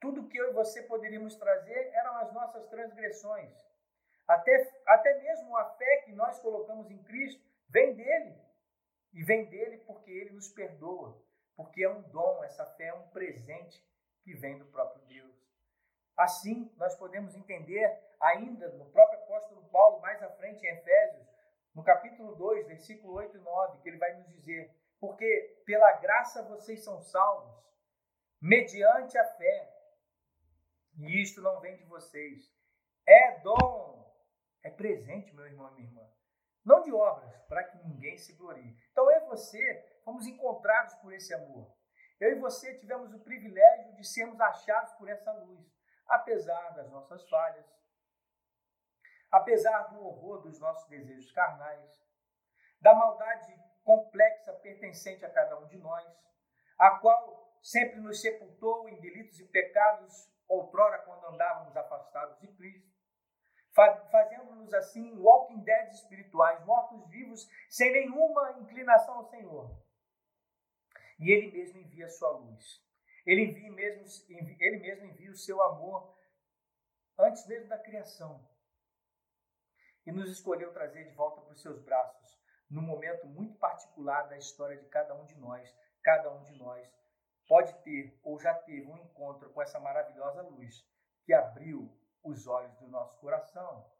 Tudo 0.00 0.28
que 0.28 0.36
eu 0.36 0.50
e 0.50 0.52
você 0.52 0.82
poderíamos 0.82 1.34
trazer 1.36 1.90
eram 1.94 2.16
as 2.18 2.32
nossas 2.34 2.66
transgressões. 2.68 3.54
Até, 4.26 4.82
até 4.86 5.18
mesmo 5.20 5.56
a 5.56 5.70
fé 5.76 6.02
que 6.04 6.12
nós 6.12 6.38
colocamos 6.40 6.90
em 6.90 7.02
Cristo 7.04 7.42
vem 7.68 7.94
dele. 7.94 8.38
E 9.12 9.22
vem 9.22 9.48
dele 9.48 9.78
porque 9.78 10.10
ele 10.10 10.32
nos 10.32 10.48
perdoa. 10.48 11.23
Porque 11.56 11.84
é 11.84 11.88
um 11.88 12.02
dom, 12.02 12.42
essa 12.44 12.66
fé 12.74 12.86
é 12.86 12.94
um 12.94 13.08
presente 13.08 13.82
que 14.22 14.34
vem 14.34 14.58
do 14.58 14.66
próprio 14.66 15.04
Deus. 15.06 15.34
Assim, 16.16 16.72
nós 16.76 16.96
podemos 16.96 17.34
entender 17.34 18.00
ainda 18.20 18.68
no 18.70 18.86
próprio 18.90 19.20
apóstolo 19.20 19.68
Paulo, 19.70 20.00
mais 20.00 20.22
à 20.22 20.30
frente 20.30 20.64
em 20.64 20.70
Efésios, 20.70 21.26
no 21.74 21.82
capítulo 21.82 22.34
2, 22.36 22.66
versículo 22.68 23.14
8 23.14 23.36
e 23.36 23.40
9, 23.40 23.82
que 23.82 23.88
ele 23.88 23.98
vai 23.98 24.14
nos 24.14 24.28
dizer: 24.28 24.72
Porque 25.00 25.62
pela 25.66 25.92
graça 25.92 26.42
vocês 26.44 26.84
são 26.84 27.00
salvos, 27.00 27.62
mediante 28.40 29.18
a 29.18 29.24
fé. 29.24 29.70
E 30.96 31.20
isto 31.20 31.40
não 31.40 31.60
vem 31.60 31.76
de 31.76 31.84
vocês. 31.84 32.54
É 33.06 33.40
dom, 33.40 34.08
é 34.62 34.70
presente, 34.70 35.34
meu 35.34 35.46
irmão 35.46 35.68
e 35.70 35.74
minha 35.74 35.88
irmã. 35.88 36.08
Não 36.64 36.82
de 36.82 36.92
obras, 36.92 37.36
para 37.48 37.64
que 37.64 37.76
ninguém 37.86 38.16
se 38.16 38.32
glorie. 38.34 38.76
Então 38.92 39.10
e 39.10 39.20
você 39.26 39.93
fomos 40.04 40.26
encontrados 40.26 40.94
por 40.96 41.12
esse 41.12 41.34
amor. 41.34 41.74
Eu 42.20 42.32
e 42.32 42.40
você 42.40 42.78
tivemos 42.78 43.12
o 43.12 43.20
privilégio 43.20 43.94
de 43.94 44.04
sermos 44.04 44.40
achados 44.40 44.92
por 44.92 45.08
essa 45.08 45.32
luz, 45.32 45.66
apesar 46.06 46.70
das 46.74 46.90
nossas 46.90 47.28
falhas, 47.28 47.66
apesar 49.30 49.88
do 49.88 50.00
horror 50.00 50.42
dos 50.42 50.60
nossos 50.60 50.88
desejos 50.88 51.32
carnais, 51.32 52.02
da 52.80 52.94
maldade 52.94 53.52
complexa 53.82 54.52
pertencente 54.54 55.24
a 55.24 55.30
cada 55.30 55.58
um 55.58 55.66
de 55.66 55.76
nós, 55.78 56.06
a 56.78 56.98
qual 56.98 57.58
sempre 57.62 57.98
nos 58.00 58.20
sepultou 58.20 58.88
em 58.88 59.00
delitos 59.00 59.40
e 59.40 59.46
pecados, 59.46 60.30
outrora 60.46 60.98
quando 60.98 61.26
andávamos 61.26 61.76
afastados 61.76 62.38
de 62.38 62.48
Cristo, 62.48 62.94
fazendo-nos 64.10 64.72
assim 64.72 65.18
walking 65.18 65.60
dead 65.62 65.90
espirituais, 65.90 66.64
mortos 66.64 67.08
vivos, 67.08 67.48
sem 67.68 67.90
nenhuma 67.92 68.52
inclinação 68.60 69.16
ao 69.16 69.24
Senhor. 69.24 69.83
E 71.18 71.30
Ele 71.30 71.50
mesmo 71.50 71.78
envia 71.78 72.06
a 72.06 72.10
sua 72.10 72.30
luz. 72.30 72.84
Ele, 73.26 73.42
envia 73.42 73.70
mesmo, 73.70 74.04
ele 74.60 74.78
mesmo 74.78 75.06
envia 75.06 75.30
o 75.30 75.36
seu 75.36 75.62
amor 75.62 76.14
antes 77.18 77.46
mesmo 77.46 77.68
da 77.68 77.78
criação 77.78 78.46
e 80.04 80.12
nos 80.12 80.30
escolheu 80.30 80.72
trazer 80.72 81.04
de 81.04 81.14
volta 81.14 81.40
para 81.40 81.52
os 81.52 81.62
seus 81.62 81.80
braços, 81.80 82.38
num 82.68 82.82
momento 82.82 83.26
muito 83.26 83.58
particular 83.58 84.28
da 84.28 84.36
história 84.36 84.76
de 84.76 84.86
cada 84.88 85.14
um 85.14 85.24
de 85.24 85.34
nós. 85.36 85.74
Cada 86.02 86.30
um 86.30 86.44
de 86.44 86.52
nós 86.58 86.86
pode 87.48 87.72
ter 87.82 88.20
ou 88.22 88.38
já 88.38 88.52
teve 88.52 88.86
um 88.86 88.98
encontro 88.98 89.48
com 89.50 89.62
essa 89.62 89.80
maravilhosa 89.80 90.42
luz 90.42 90.86
que 91.24 91.32
abriu 91.32 91.90
os 92.22 92.46
olhos 92.46 92.76
do 92.76 92.88
nosso 92.88 93.18
coração. 93.20 93.90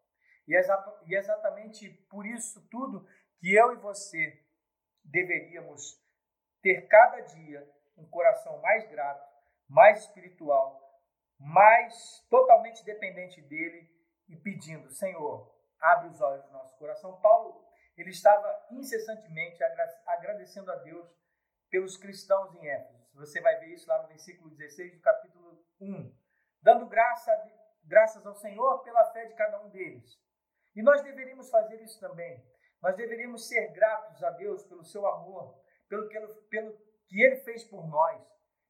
E 0.46 0.54
é 0.54 1.18
exatamente 1.18 1.90
por 2.10 2.26
isso 2.26 2.60
tudo 2.68 3.08
que 3.38 3.54
eu 3.54 3.72
e 3.72 3.76
você 3.76 4.44
deveríamos 5.02 6.03
ter 6.64 6.88
cada 6.88 7.20
dia 7.20 7.70
um 7.94 8.08
coração 8.08 8.58
mais 8.62 8.88
grato, 8.88 9.22
mais 9.68 10.00
espiritual, 10.00 10.80
mais 11.38 12.26
totalmente 12.30 12.82
dependente 12.82 13.42
dele 13.42 13.86
e 14.26 14.34
pedindo: 14.34 14.90
Senhor, 14.90 15.54
abre 15.78 16.08
os 16.08 16.22
olhos 16.22 16.42
do 16.46 16.52
nosso 16.52 16.74
coração. 16.78 17.20
Paulo, 17.20 17.62
ele 17.98 18.08
estava 18.08 18.66
incessantemente 18.70 19.62
agradecendo 20.06 20.72
a 20.72 20.76
Deus 20.76 21.06
pelos 21.68 21.98
cristãos 21.98 22.54
em 22.54 22.66
Éfeso. 22.66 23.04
Você 23.12 23.42
vai 23.42 23.60
ver 23.60 23.66
isso 23.66 23.86
lá 23.86 24.00
no 24.00 24.08
versículo 24.08 24.48
16 24.48 24.94
do 24.94 25.00
capítulo 25.02 25.62
1. 25.78 26.16
Dando 26.62 26.86
graça, 26.86 27.30
graças 27.84 28.24
ao 28.26 28.34
Senhor 28.36 28.82
pela 28.82 29.12
fé 29.12 29.26
de 29.26 29.34
cada 29.34 29.60
um 29.60 29.68
deles. 29.68 30.18
E 30.74 30.82
nós 30.82 31.02
deveríamos 31.02 31.50
fazer 31.50 31.80
isso 31.82 32.00
também. 32.00 32.42
Nós 32.80 32.96
deveríamos 32.96 33.46
ser 33.46 33.70
gratos 33.72 34.24
a 34.24 34.30
Deus 34.30 34.64
pelo 34.64 34.82
seu 34.82 35.06
amor, 35.06 35.62
pelo 35.94 36.08
que 36.08 36.16
ele, 36.16 36.26
pelo 36.50 36.78
que 37.06 37.22
ele 37.22 37.36
fez 37.36 37.64
por 37.64 37.86
nós, 37.86 38.20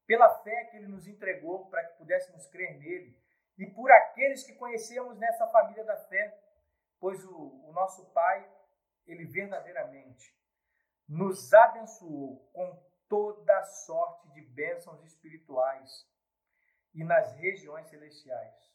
pela 0.07 0.43
fé 0.43 0.65
que 0.67 0.77
ele 0.77 0.89
nos 0.89 1.07
entregou 1.07 1.67
para 1.71 1.85
que 1.85 1.99
pudéssemos 1.99 2.47
crer 2.49 2.79
nele, 2.79 3.19
e 3.57 3.67
por 3.67 3.91
aqueles 3.91 4.43
que 4.45 4.55
conhecemos 4.55 5.17
nessa 5.17 5.47
família 5.47 5.85
da 5.85 5.97
fé 5.97 6.41
pois 7.01 7.23
o, 7.25 7.69
o 7.69 7.73
nosso 7.73 8.11
Pai, 8.13 8.51
ele 9.07 9.27
verdadeiramente 9.27 10.35
nos 11.07 11.53
abençoou 11.53 12.49
com 12.53 12.83
toda 13.09 13.63
sorte 13.63 14.33
de 14.33 14.41
bênçãos 14.41 15.05
espirituais 15.05 16.09
e 16.95 17.05
nas 17.05 17.35
regiões 17.35 17.87
celestiais. 17.89 18.73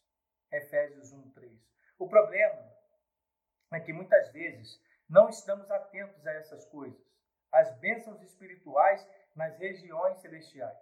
Efésios 0.52 1.12
1:3. 1.12 1.60
O 1.98 2.08
problema 2.08 2.72
é 3.72 3.80
que 3.80 3.92
muitas 3.92 4.30
vezes 4.32 4.80
não 5.08 5.28
estamos 5.28 5.68
atentos 5.68 6.24
a 6.24 6.32
essas 6.34 6.64
coisas, 6.66 7.09
as 7.52 7.72
bênçãos 7.78 8.20
espirituais 8.22 9.06
nas 9.34 9.56
regiões 9.58 10.18
celestiais. 10.18 10.78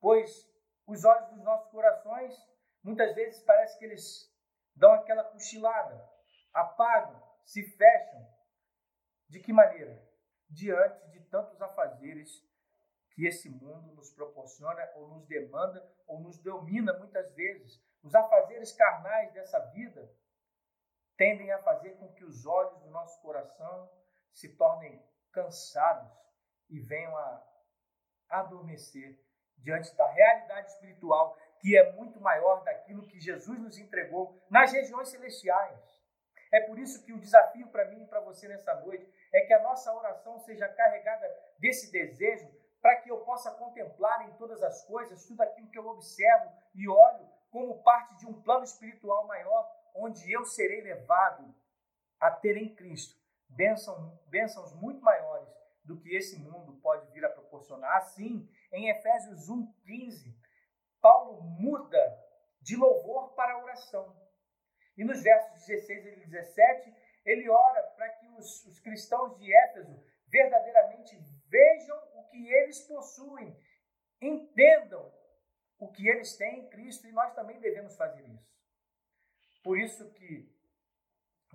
Pois 0.00 0.50
os 0.86 1.04
olhos 1.04 1.28
dos 1.30 1.42
nossos 1.42 1.70
corações 1.70 2.34
muitas 2.82 3.14
vezes 3.14 3.42
parece 3.42 3.78
que 3.78 3.84
eles 3.84 4.30
dão 4.74 4.92
aquela 4.92 5.24
cochilada, 5.24 6.08
apagam, 6.52 7.22
se 7.44 7.62
fecham. 7.76 8.28
De 9.28 9.40
que 9.40 9.52
maneira? 9.52 10.02
Diante 10.48 11.08
de 11.10 11.20
tantos 11.20 11.60
afazeres 11.62 12.46
que 13.12 13.26
esse 13.26 13.48
mundo 13.48 13.92
nos 13.94 14.10
proporciona 14.10 14.90
ou 14.96 15.08
nos 15.08 15.26
demanda 15.26 15.86
ou 16.06 16.20
nos 16.20 16.38
domina 16.38 16.92
muitas 16.98 17.32
vezes. 17.34 17.82
Os 18.02 18.14
afazeres 18.14 18.72
carnais 18.72 19.32
dessa 19.32 19.58
vida 19.70 20.10
tendem 21.16 21.52
a 21.52 21.62
fazer 21.62 21.92
com 21.98 22.12
que 22.12 22.24
os 22.24 22.44
olhos 22.44 22.78
do 22.80 22.90
nosso 22.90 23.20
coração 23.20 23.90
se 24.32 24.56
tornem 24.56 25.00
cansados 25.32 26.12
e 26.68 26.78
venham 26.80 27.16
a 27.16 27.42
adormecer 28.30 29.18
diante 29.58 29.94
da 29.96 30.06
realidade 30.08 30.70
espiritual 30.72 31.36
que 31.60 31.76
é 31.76 31.92
muito 31.92 32.20
maior 32.20 32.64
daquilo 32.64 33.06
que 33.06 33.20
Jesus 33.20 33.58
nos 33.60 33.78
entregou 33.78 34.42
nas 34.50 34.72
regiões 34.72 35.08
celestiais. 35.08 36.02
É 36.52 36.60
por 36.60 36.78
isso 36.78 37.04
que 37.04 37.12
o 37.12 37.20
desafio 37.20 37.68
para 37.68 37.84
mim 37.86 38.02
e 38.02 38.06
para 38.06 38.20
você 38.20 38.48
nessa 38.48 38.74
noite 38.80 39.08
é 39.32 39.42
que 39.42 39.54
a 39.54 39.62
nossa 39.62 39.94
oração 39.94 40.38
seja 40.40 40.68
carregada 40.68 41.26
desse 41.58 41.90
desejo 41.90 42.50
para 42.80 42.96
que 42.96 43.10
eu 43.10 43.20
possa 43.20 43.52
contemplar 43.52 44.28
em 44.28 44.32
todas 44.34 44.60
as 44.62 44.84
coisas 44.84 45.24
tudo 45.24 45.40
aquilo 45.40 45.70
que 45.70 45.78
eu 45.78 45.86
observo 45.86 46.52
e 46.74 46.88
olho 46.88 47.28
como 47.50 47.82
parte 47.82 48.16
de 48.16 48.26
um 48.26 48.42
plano 48.42 48.64
espiritual 48.64 49.26
maior, 49.26 49.70
onde 49.94 50.32
eu 50.32 50.44
serei 50.44 50.80
levado 50.80 51.54
a 52.18 52.30
ter 52.30 52.56
em 52.56 52.74
Cristo 52.74 53.21
bênçãos, 53.54 54.18
bênçãos 54.28 54.74
muito 54.74 55.02
maiores 55.02 55.48
do 55.84 55.98
que 55.98 56.14
esse 56.14 56.38
mundo 56.38 56.78
pode 56.80 57.10
vir 57.12 57.24
a 57.24 57.30
proporcionar. 57.30 57.96
Assim, 57.96 58.48
em 58.72 58.88
Efésios 58.88 59.48
1,15, 59.48 60.34
Paulo 61.00 61.42
muda 61.42 62.18
de 62.60 62.76
louvor 62.76 63.34
para 63.34 63.62
oração. 63.62 64.16
E 64.96 65.04
nos 65.04 65.22
versos 65.22 65.66
16 65.66 66.06
e 66.06 66.26
17, 66.26 66.94
ele 67.24 67.48
ora 67.48 67.82
para 67.96 68.08
que 68.10 68.28
os, 68.28 68.64
os 68.66 68.78
cristãos 68.80 69.36
de 69.38 69.54
Éfeso 69.54 70.04
verdadeiramente 70.28 71.16
vejam 71.48 71.98
o 72.14 72.24
que 72.28 72.48
eles 72.48 72.80
possuem, 72.86 73.56
entendam 74.20 75.12
o 75.78 75.90
que 75.90 76.08
eles 76.08 76.36
têm 76.36 76.60
em 76.60 76.68
Cristo, 76.68 77.06
e 77.06 77.12
nós 77.12 77.34
também 77.34 77.58
devemos 77.60 77.96
fazer 77.96 78.22
isso. 78.28 78.52
Por 79.62 79.78
isso 79.78 80.10
que 80.12 80.48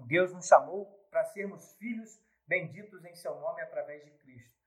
Deus 0.05 0.33
nos 0.33 0.47
chamou 0.47 0.96
para 1.09 1.25
sermos 1.25 1.73
filhos 1.73 2.19
benditos 2.47 3.03
em 3.05 3.15
seu 3.15 3.35
nome 3.35 3.61
através 3.61 4.03
de 4.03 4.11
Cristo. 4.11 4.57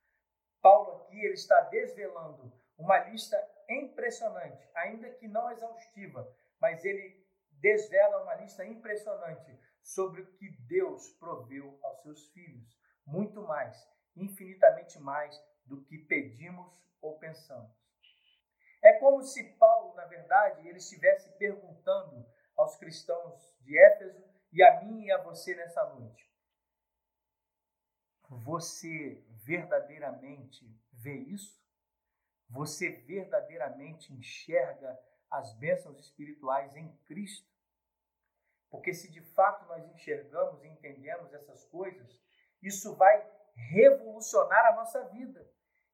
Paulo 0.61 1.01
aqui 1.01 1.19
ele 1.19 1.33
está 1.33 1.59
desvelando 1.61 2.53
uma 2.77 2.97
lista 2.99 3.37
impressionante, 3.69 4.69
ainda 4.75 5.09
que 5.11 5.27
não 5.27 5.51
exaustiva, 5.51 6.31
mas 6.59 6.83
ele 6.85 7.25
desvela 7.53 8.23
uma 8.23 8.35
lista 8.35 8.65
impressionante 8.65 9.57
sobre 9.81 10.21
o 10.21 10.31
que 10.33 10.49
Deus 10.67 11.09
proveu 11.13 11.79
aos 11.83 12.01
seus 12.01 12.27
filhos, 12.29 12.79
muito 13.05 13.41
mais, 13.41 13.87
infinitamente 14.15 14.99
mais 14.99 15.39
do 15.65 15.83
que 15.83 15.97
pedimos 15.97 16.71
ou 17.01 17.17
pensamos. 17.17 17.71
É 18.83 18.93
como 18.93 19.21
se 19.23 19.43
Paulo, 19.57 19.93
na 19.95 20.05
verdade, 20.05 20.67
ele 20.67 20.77
estivesse 20.77 21.29
perguntando 21.37 22.25
aos 22.55 22.75
cristãos 22.77 23.55
de 23.61 23.77
Éfeso 23.77 24.23
e 24.51 24.63
a 24.63 24.81
mim 24.81 25.05
e 25.05 25.11
a 25.11 25.21
você 25.21 25.55
nessa 25.55 25.83
noite: 25.93 26.30
Você 28.31 29.21
verdadeiramente 29.43 30.65
vê 30.93 31.15
isso? 31.15 31.61
Você 32.49 32.89
verdadeiramente 32.89 34.13
enxerga 34.13 34.97
as 35.29 35.53
bênçãos 35.55 35.99
espirituais 35.99 36.73
em 36.77 36.95
Cristo? 37.05 37.51
Porque 38.69 38.93
se 38.93 39.11
de 39.11 39.19
fato 39.19 39.65
nós 39.65 39.85
enxergamos 39.89 40.63
e 40.63 40.69
entendemos 40.69 41.33
essas 41.33 41.65
coisas, 41.65 42.17
isso 42.63 42.95
vai 42.95 43.29
revolucionar 43.53 44.67
a 44.67 44.75
nossa 44.77 45.03
vida. 45.09 45.45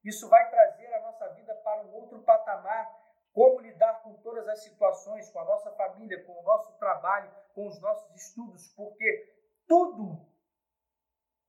Isso 0.04 0.28
vai 0.28 0.48
trazer 0.48 0.94
a 0.94 1.00
nossa 1.00 1.28
vida 1.30 1.52
para 1.56 1.82
um 1.86 1.92
outro 1.92 2.22
patamar. 2.22 2.88
Como 3.32 3.60
lidar 3.60 4.00
com 4.02 4.14
todas 4.22 4.46
as 4.46 4.62
situações, 4.62 5.28
com 5.30 5.40
a 5.40 5.44
nossa 5.44 5.72
família, 5.72 6.24
com 6.24 6.38
o 6.38 6.42
nosso 6.44 6.78
trabalho, 6.78 7.30
com 7.52 7.66
os 7.66 7.80
nossos 7.80 8.14
estudos, 8.14 8.68
porque 8.74 9.36
tudo 9.66 10.24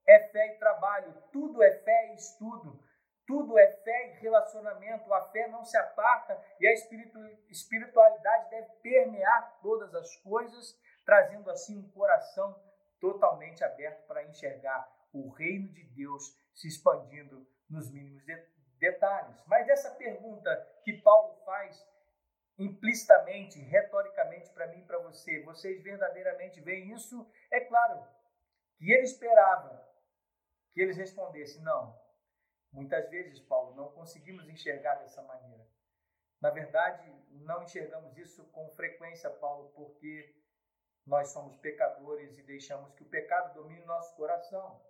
é 0.10 0.28
fé 0.30 0.56
e 0.56 0.58
trabalho, 0.58 1.14
tudo 1.32 1.62
é 1.62 1.72
fé 1.84 2.12
e 2.12 2.16
estudo, 2.16 2.84
tudo 3.28 3.60
é 3.60 3.68
fé 3.68 4.08
e 4.08 4.20
relacionamento. 4.22 5.14
A 5.14 5.30
fé 5.30 5.48
não 5.48 5.64
se 5.64 5.78
aparta 5.78 6.44
e 6.60 6.68
a 6.68 6.74
espiritualidade 7.50 8.50
deve 8.50 8.74
permear 8.82 9.60
todas 9.62 9.94
as 9.94 10.16
coisas, 10.18 10.76
trazendo 11.06 11.52
assim 11.52 11.78
um 11.78 11.92
coração 11.92 12.60
totalmente 13.00 13.64
aberto 13.64 14.08
para 14.08 14.24
enxergar 14.24 14.92
o 15.14 15.30
reino 15.30 15.72
de 15.72 15.84
Deus 15.96 16.24
se 16.56 16.68
expandindo 16.68 17.48
nos 17.70 17.92
mínimos 17.92 18.26
de 18.26 18.36
detalhes. 18.80 19.44
Mas 19.46 19.70
essa 19.70 19.92
pergunta 19.92 20.56
que 20.84 20.94
Paulo 20.94 21.36
faz 21.46 21.88
implicitamente, 22.58 23.60
retoricamente 23.60 24.50
para 24.50 24.68
mim 24.68 24.80
e 24.80 24.86
para 24.86 25.00
você, 25.00 25.44
vocês 25.44 25.82
verdadeiramente 25.84 26.60
veem 26.62 26.92
isso? 26.94 27.32
É 27.52 27.62
claro 27.62 28.04
que 28.78 28.92
ele 28.92 29.04
esperava 29.04 29.89
que 30.80 30.84
eles 30.84 30.96
respondessem: 30.96 31.62
não. 31.62 31.94
Muitas 32.72 33.10
vezes, 33.10 33.42
Paulo, 33.42 33.76
não 33.76 33.92
conseguimos 33.92 34.48
enxergar 34.48 34.96
dessa 34.96 35.22
maneira. 35.24 35.68
Na 36.40 36.52
verdade, 36.52 37.06
não 37.32 37.64
enxergamos 37.64 38.16
isso 38.18 38.46
com 38.52 38.70
frequência, 38.70 39.30
Paulo, 39.30 39.74
porque 39.76 40.34
nós 41.06 41.34
somos 41.34 41.58
pecadores 41.58 42.38
e 42.38 42.44
deixamos 42.44 42.94
que 42.94 43.04
o 43.04 43.10
pecado 43.10 43.56
domine 43.56 43.82
o 43.82 43.88
nosso 43.88 44.16
coração. 44.16 44.82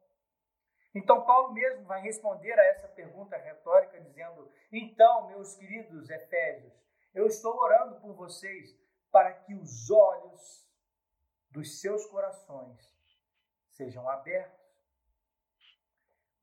Então, 0.94 1.26
Paulo 1.26 1.54
mesmo 1.54 1.86
vai 1.86 2.02
responder 2.02 2.54
a 2.54 2.66
essa 2.66 2.88
pergunta 2.88 3.36
retórica, 3.36 4.00
dizendo: 4.00 4.52
Então, 4.72 5.28
meus 5.28 5.56
queridos 5.56 6.08
Efésios, 6.12 6.80
eu 7.16 7.26
estou 7.26 7.58
orando 7.58 8.00
por 8.00 8.14
vocês 8.14 8.78
para 9.10 9.34
que 9.34 9.56
os 9.56 9.90
olhos 9.90 10.70
dos 11.50 11.82
seus 11.82 12.06
corações 12.06 12.80
sejam 13.72 14.08
abertos. 14.08 14.59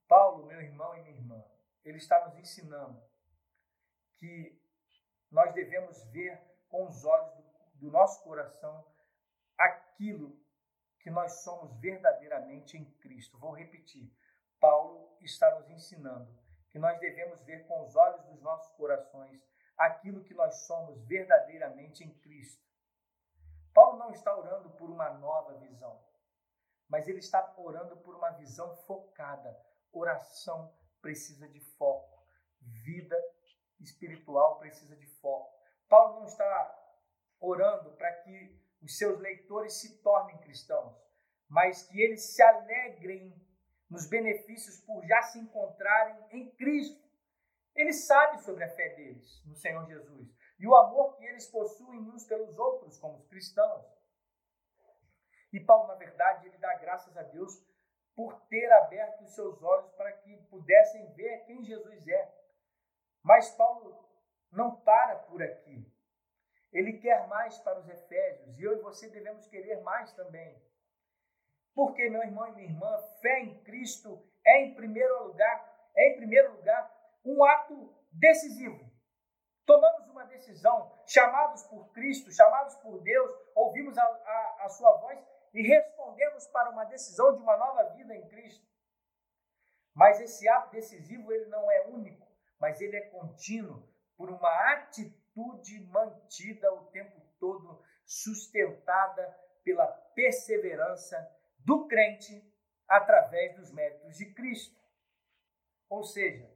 Paulo, 0.09 0.47
meu 0.47 0.61
irmão 0.61 0.97
e 0.97 1.03
minha 1.03 1.17
irmã, 1.17 1.45
ele 1.85 1.99
está 1.99 2.25
nos 2.27 2.37
ensinando 2.39 3.03
que 4.17 4.61
nós 5.31 5.53
devemos 5.55 6.03
ver 6.07 6.41
com 6.69 6.87
os 6.87 7.05
olhos 7.05 7.35
do, 7.35 7.45
do 7.75 7.91
nosso 7.91 8.23
coração 8.23 8.85
aquilo 9.59 10.39
que 11.01 11.11
nós 11.11 11.43
somos 11.43 11.73
verdadeiramente 11.81 12.77
em 12.77 12.85
Cristo. 12.85 13.39
Vou 13.39 13.53
repetir 13.53 14.11
Paulo 14.61 15.17
está 15.21 15.55
nos 15.59 15.71
ensinando 15.71 16.29
que 16.71 16.79
nós 16.79 16.99
devemos 16.99 17.41
ver 17.43 17.67
com 17.67 17.85
os 17.85 17.95
olhos 17.95 18.25
dos 18.25 18.41
nossos 18.43 18.75
corações 18.77 19.43
aquilo 19.77 20.25
que 20.25 20.35
nós 20.35 20.67
somos 20.67 20.99
verdadeiramente 21.07 22.03
em 22.03 22.13
Cristo. 22.21 22.65
Paulo 23.75 23.99
não 23.99 24.11
está 24.11 24.35
orando 24.35 24.71
por 24.71 24.91
uma 24.91 25.11
nova 25.11 25.55
visão, 25.59 26.03
mas 26.89 27.07
ele 27.07 27.19
está 27.19 27.55
orando 27.59 27.97
por 27.99 28.15
uma 28.15 28.31
visão 28.31 28.75
focada. 28.75 29.57
Oração 29.99 30.75
precisa 31.01 31.49
de 31.49 31.61
foco, 31.77 32.23
vida 32.61 33.17
espiritual 33.81 34.59
precisa 34.59 34.95
de 34.97 35.07
foco. 35.21 35.55
Paulo 35.89 36.21
não 36.21 36.27
está 36.27 36.95
orando 37.41 37.93
para 37.93 38.13
que 38.23 38.61
os 38.83 38.99
seus 38.99 39.19
leitores 39.21 39.75
se 39.81 40.03
tornem 40.03 40.37
cristãos, 40.39 40.95
mas 41.49 41.87
que 41.89 42.01
eles 42.01 42.35
se 42.35 42.43
alegrem 42.43 43.35
nos 43.89 44.07
benefícios 44.09 44.81
por 44.81 45.05
já 45.07 45.23
se 45.23 45.39
encontrarem 45.39 46.27
em 46.31 46.51
Cristo. 46.57 47.05
Ele 47.75 47.93
sabe 47.93 48.43
sobre 48.43 48.65
a 48.65 48.75
fé 48.75 48.91
deles 48.97 49.43
no 49.45 49.55
Senhor 49.55 49.87
Jesus 49.87 50.29
e 50.59 50.67
o 50.67 50.75
amor 50.75 51.17
que 51.17 51.25
eles 51.25 51.47
possuem 51.49 52.01
uns 52.01 52.25
pelos 52.25 52.59
outros 52.59 52.99
como 52.99 53.27
cristãos. 53.29 53.85
E 55.53 55.61
Paulo, 55.61 55.89
na 55.89 55.95
verdade, 55.95 56.47
ele 56.47 56.59
dá 56.59 56.75
graças 56.79 57.17
a 57.17 57.23
Deus 57.23 57.65
por 58.17 58.41
ter 58.49 58.73
aberto 58.73 59.23
os 59.23 59.35
seus 59.35 59.63
olhos 59.63 59.93
para 59.93 60.11
que 60.11 60.37
pudessem 60.49 61.13
ver 61.13 61.45
quem 61.45 61.63
Jesus 61.63 62.09
é. 62.09 62.35
Mas 63.23 63.51
Paulo 63.51 64.09
não 64.51 64.81
para 64.81 65.17
por 65.17 65.43
aqui. 65.43 65.87
Ele 66.73 66.95
quer 66.95 67.29
mais 67.29 67.59
para 67.59 67.79
os 67.79 67.89
Efésios 67.89 68.59
e 68.59 68.63
eu 68.63 68.79
e 68.79 68.83
você 68.83 69.09
devemos 69.11 69.47
querer 69.47 69.83
mais 69.83 70.13
também. 70.15 70.61
Porque, 71.75 72.09
meu 72.09 72.23
irmão 72.23 72.49
e 72.49 72.53
minha 72.53 72.69
irmã, 72.69 72.99
fé 73.21 73.41
em 73.41 73.63
Cristo 73.63 74.27
é 74.45 74.63
em 74.63 74.75
primeiro 74.75 75.25
lugar, 75.25 75.91
é 75.95 76.13
em 76.13 76.17
primeiro 76.17 76.57
lugar 76.57 76.91
um 77.23 77.45
ato 77.45 77.95
decisivo. 78.11 78.91
Tomamos 79.67 80.09
uma 80.09 80.25
decisão, 80.25 80.91
chamados 81.07 81.65
por 81.65 81.93
Cristo, 81.93 82.33
chamados 82.33 82.77
por 82.77 83.03
Deus, 83.03 83.31
ouvimos 83.55 83.99
a, 83.99 84.03
a, 84.05 84.57
a 84.61 84.69
sua 84.69 84.97
voz 84.99 85.19
e 85.53 85.63
respondemos 85.63 85.96
para 86.49 86.71
uma 86.71 86.85
decisão 86.85 87.35
de 87.35 87.43
uma 87.43 87.57
nova 87.57 87.85
vida 87.95 88.15
em 88.15 88.27
Cristo. 88.29 88.67
Mas 89.95 90.21
esse 90.21 90.49
ato 90.49 90.73
decisivo 90.73 91.33
ele 91.33 91.47
não 91.47 91.71
é 91.71 91.87
único, 91.87 92.27
mas 92.59 92.81
ele 92.81 92.97
é 92.97 93.09
contínuo 93.09 93.89
por 94.17 94.31
uma 94.31 94.73
atitude 94.73 95.81
mantida 95.91 96.73
o 96.75 96.85
tempo 96.87 97.21
todo, 97.39 97.83
sustentada 98.05 99.27
pela 99.65 99.87
perseverança 99.87 101.17
do 101.59 101.87
crente 101.87 102.43
através 102.89 103.57
dos 103.57 103.71
méritos 103.73 104.17
de 104.17 104.33
Cristo. 104.33 104.81
Ou 105.89 106.05
seja, 106.05 106.51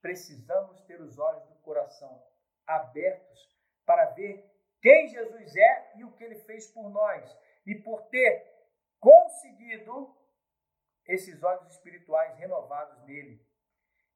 precisamos 0.00 0.80
ter 0.82 1.00
os 1.00 1.18
olhos 1.18 1.44
do 1.46 1.54
coração 1.56 2.22
abertos 2.66 3.58
para 3.84 4.06
ver 4.06 4.48
quem 4.80 5.08
Jesus 5.08 5.56
é 5.56 5.92
e 5.96 6.04
o 6.04 6.12
que 6.12 6.24
ele 6.24 6.36
fez 6.40 6.66
por 6.68 6.88
nós. 6.90 7.36
E 7.66 7.74
por 7.74 8.02
ter 8.06 8.57
conseguido 9.00 10.16
esses 11.06 11.42
olhos 11.42 11.72
espirituais 11.72 12.36
renovados 12.36 13.02
nele. 13.04 13.44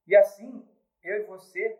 E 0.06 0.16
assim, 0.16 0.68
eu 1.02 1.22
e 1.22 1.26
você 1.26 1.78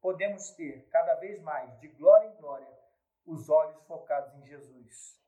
podemos 0.00 0.50
ter 0.52 0.88
cada 0.88 1.14
vez 1.14 1.40
mais, 1.40 1.78
de 1.80 1.88
glória 1.88 2.28
em 2.28 2.36
glória, 2.36 2.78
os 3.26 3.48
olhos 3.48 3.82
focados 3.86 4.34
em 4.34 4.46
Jesus 4.46 5.20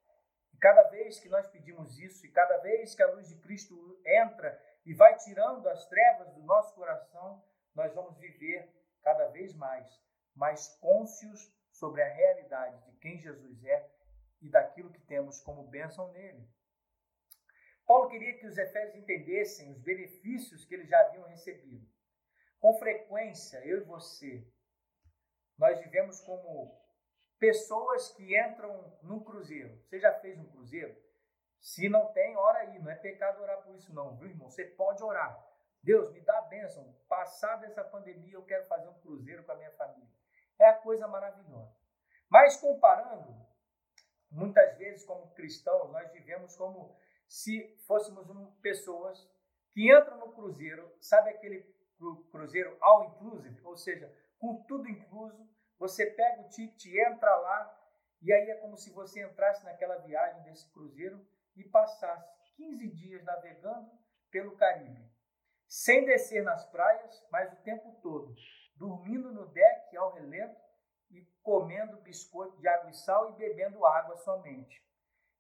cada 0.63 0.85
vez 0.85 1.19
que 1.19 1.29
nós 1.29 1.49
pedimos 1.49 1.99
isso 1.99 2.25
e 2.25 2.31
cada 2.31 2.59
vez 2.59 2.95
que 2.95 3.03
a 3.03 3.11
luz 3.11 3.29
de 3.29 3.35
Cristo 3.41 4.01
entra 4.07 4.57
e 4.87 4.95
vai 4.95 5.17
tirando 5.17 5.69
as 5.69 5.85
trevas 5.87 6.33
do 6.35 6.41
nosso 6.43 6.73
coração, 6.77 7.43
nós 7.75 7.93
vamos 7.93 8.17
viver 8.17 8.73
cada 9.03 9.27
vez 9.27 9.53
mais, 9.57 10.01
mais 10.37 10.69
cônscios 10.81 11.53
sobre 11.73 12.01
a 12.01 12.15
realidade 12.15 12.81
de 12.85 12.97
quem 12.99 13.19
Jesus 13.19 13.65
é 13.65 13.91
e 14.41 14.49
daquilo 14.49 14.93
que 14.93 15.01
temos 15.01 15.41
como 15.41 15.67
bênção 15.67 16.13
nele. 16.13 16.49
Paulo 17.93 18.09
queria 18.09 18.39
que 18.39 18.47
os 18.47 18.57
Efésios 18.57 18.97
entendessem 18.97 19.71
os 19.71 19.79
benefícios 19.79 20.65
que 20.65 20.73
eles 20.73 20.89
já 20.89 20.99
haviam 20.99 21.29
recebido. 21.29 21.87
Com 22.59 22.73
frequência, 22.79 23.59
eu 23.67 23.83
e 23.83 23.85
você, 23.85 24.51
nós 25.59 25.79
vivemos 25.79 26.19
como 26.23 26.75
pessoas 27.39 28.09
que 28.15 28.35
entram 28.35 28.99
num 29.03 29.23
cruzeiro. 29.23 29.79
Você 29.85 30.01
já 30.01 30.11
fez 30.21 30.39
um 30.39 30.51
cruzeiro? 30.53 30.97
Se 31.61 31.87
não 31.91 32.11
tem, 32.15 32.35
ora 32.35 32.61
aí. 32.61 32.79
Não 32.79 32.91
é 32.91 32.95
pecado 32.95 33.43
orar 33.43 33.63
por 33.63 33.77
isso, 33.77 33.93
não, 33.93 34.17
viu, 34.17 34.31
irmão? 34.31 34.49
Você 34.49 34.65
pode 34.65 35.03
orar. 35.03 35.47
Deus, 35.83 36.11
me 36.15 36.23
dá 36.23 36.39
a 36.39 36.49
bênção. 36.49 36.97
Passada 37.07 37.67
essa 37.67 37.85
pandemia, 37.85 38.33
eu 38.33 38.47
quero 38.47 38.65
fazer 38.69 38.89
um 38.89 38.99
cruzeiro 39.01 39.45
com 39.45 39.53
a 39.53 39.57
minha 39.57 39.73
família. 39.73 40.09
É 40.59 40.65
a 40.65 40.79
coisa 40.79 41.07
maravilhosa. 41.07 41.77
Mas 42.31 42.57
comparando 42.57 43.37
muitas 44.31 44.79
vezes, 44.79 45.05
como 45.05 45.35
cristãos, 45.35 45.93
nós 45.93 46.11
vivemos 46.11 46.57
como 46.57 46.97
se 47.33 47.75
fôssemos 47.87 48.29
um, 48.29 48.53
pessoas 48.61 49.27
que 49.73 49.91
entram 49.91 50.19
no 50.19 50.35
cruzeiro, 50.35 50.95
sabe 51.01 51.31
aquele 51.31 51.63
cruzeiro 52.31 52.77
all 52.79 53.07
inclusive, 53.07 53.59
ou 53.65 53.75
seja, 53.75 54.15
com 54.39 54.63
tudo 54.65 54.87
incluso, 54.87 55.49
você 55.79 56.05
pega 56.05 56.43
o 56.43 56.49
ticket, 56.51 56.95
entra 56.95 57.35
lá, 57.37 57.91
e 58.21 58.31
aí 58.31 58.51
é 58.51 58.57
como 58.57 58.77
se 58.77 58.93
você 58.93 59.25
entrasse 59.25 59.65
naquela 59.65 59.97
viagem 60.01 60.43
desse 60.43 60.71
cruzeiro 60.73 61.27
e 61.57 61.65
passasse 61.65 62.31
15 62.57 62.87
dias 62.89 63.25
navegando 63.25 63.91
pelo 64.31 64.55
Caribe, 64.59 65.11
sem 65.67 66.05
descer 66.05 66.45
nas 66.45 66.67
praias, 66.67 67.27
mas 67.31 67.51
o 67.51 67.63
tempo 67.63 67.99
todo, 68.03 68.35
dormindo 68.77 69.33
no 69.33 69.47
deck 69.47 69.97
ao 69.97 70.13
relento 70.13 70.61
e 71.11 71.23
comendo 71.43 72.03
biscoito 72.03 72.59
de 72.59 72.69
água 72.69 72.91
e 72.91 72.95
sal 72.95 73.31
e 73.31 73.37
bebendo 73.37 73.87
água 73.87 74.19
somente, 74.19 74.87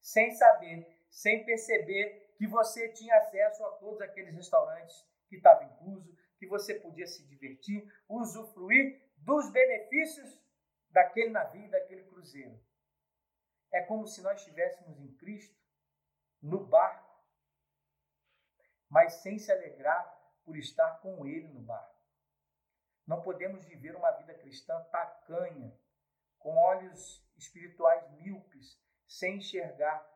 sem 0.00 0.30
saber, 0.30 1.01
sem 1.12 1.44
perceber 1.44 2.34
que 2.38 2.46
você 2.46 2.88
tinha 2.88 3.14
acesso 3.18 3.64
a 3.66 3.72
todos 3.72 4.00
aqueles 4.00 4.34
restaurantes 4.34 5.06
que 5.28 5.36
estavam 5.36 5.64
incluso, 5.64 6.16
que 6.38 6.46
você 6.46 6.74
podia 6.74 7.06
se 7.06 7.22
divertir, 7.28 7.86
usufruir 8.08 9.00
dos 9.18 9.52
benefícios 9.52 10.40
daquele 10.88 11.30
navio, 11.30 11.70
daquele 11.70 12.02
cruzeiro. 12.04 12.58
É 13.70 13.82
como 13.82 14.06
se 14.06 14.22
nós 14.22 14.40
estivéssemos 14.40 14.98
em 14.98 15.14
Cristo, 15.16 15.56
no 16.40 16.66
barco, 16.66 17.22
mas 18.88 19.14
sem 19.22 19.38
se 19.38 19.52
alegrar 19.52 20.04
por 20.44 20.56
estar 20.56 20.98
com 21.00 21.26
Ele 21.26 21.48
no 21.48 21.60
barco. 21.60 22.02
Não 23.06 23.22
podemos 23.22 23.64
viver 23.66 23.94
uma 23.94 24.10
vida 24.12 24.34
cristã 24.34 24.82
tacanha, 24.84 25.78
com 26.38 26.56
olhos 26.56 27.22
espirituais 27.36 28.10
míopes, 28.12 28.80
sem 29.06 29.36
enxergar 29.36 30.11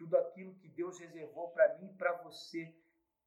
tudo 0.00 0.16
aquilo 0.16 0.54
que 0.54 0.68
Deus 0.70 0.98
reservou 0.98 1.50
para 1.50 1.76
mim 1.76 1.90
e 1.90 1.96
para 1.98 2.14
você 2.22 2.74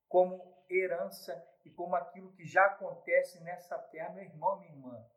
como 0.07 0.65
herança 0.67 1.31
e 1.63 1.69
como 1.69 1.95
aquilo 1.95 2.33
que 2.33 2.45
já 2.45 2.65
acontece 2.65 3.39
nessa 3.43 3.77
terra, 3.77 4.09
meu 4.09 4.23
irmão, 4.23 4.57
minha 4.57 4.71
irmã. 4.71 5.07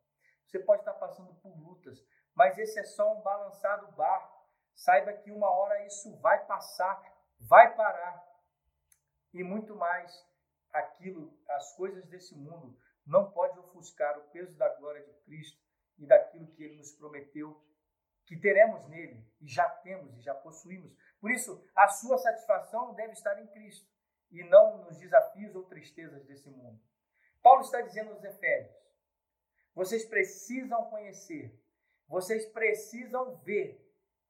Você 0.45 0.59
pode 0.59 0.81
estar 0.81 0.93
passando 0.93 1.33
por 1.41 1.57
lutas, 1.57 1.97
mas 2.35 2.59
esse 2.59 2.79
é 2.79 2.83
só 2.83 3.11
um 3.11 3.21
balançado 3.21 3.91
barco. 3.93 4.47
Saiba 4.75 5.13
que 5.13 5.31
uma 5.31 5.49
hora 5.49 5.83
isso 5.87 6.15
vai 6.19 6.45
passar, 6.45 7.01
vai 7.39 7.75
parar. 7.75 8.23
E 9.33 9.43
muito 9.43 9.75
mais, 9.75 10.13
aquilo, 10.71 11.35
as 11.49 11.75
coisas 11.75 12.05
desse 12.05 12.35
mundo 12.35 12.79
não 13.03 13.31
pode 13.31 13.57
ofuscar 13.57 14.15
o 14.19 14.29
peso 14.29 14.55
da 14.59 14.69
glória 14.75 15.03
de 15.03 15.13
Cristo 15.23 15.59
e 15.97 16.05
daquilo 16.05 16.51
que 16.51 16.63
ele 16.63 16.77
nos 16.77 16.91
prometeu 16.91 17.59
que 18.27 18.37
teremos 18.37 18.85
nele 18.89 19.25
e 19.39 19.47
já 19.47 19.67
temos 19.69 20.15
e 20.17 20.21
já 20.21 20.35
possuímos. 20.35 20.93
Por 21.19 21.31
isso, 21.31 21.63
a 21.75 21.87
sua 21.87 22.17
satisfação 22.17 22.93
deve 22.93 23.13
estar 23.13 23.39
em 23.41 23.47
Cristo 23.47 23.87
e 24.31 24.43
não 24.43 24.83
nos 24.83 24.97
desafios 24.97 25.55
ou 25.55 25.63
tristezas 25.63 26.23
desse 26.25 26.49
mundo. 26.49 26.79
Paulo 27.41 27.61
está 27.61 27.81
dizendo 27.81 28.11
aos 28.11 28.23
Efésios: 28.23 28.75
vocês 29.73 30.05
precisam 30.05 30.89
conhecer, 30.89 31.57
vocês 32.07 32.45
precisam 32.47 33.35
ver 33.37 33.83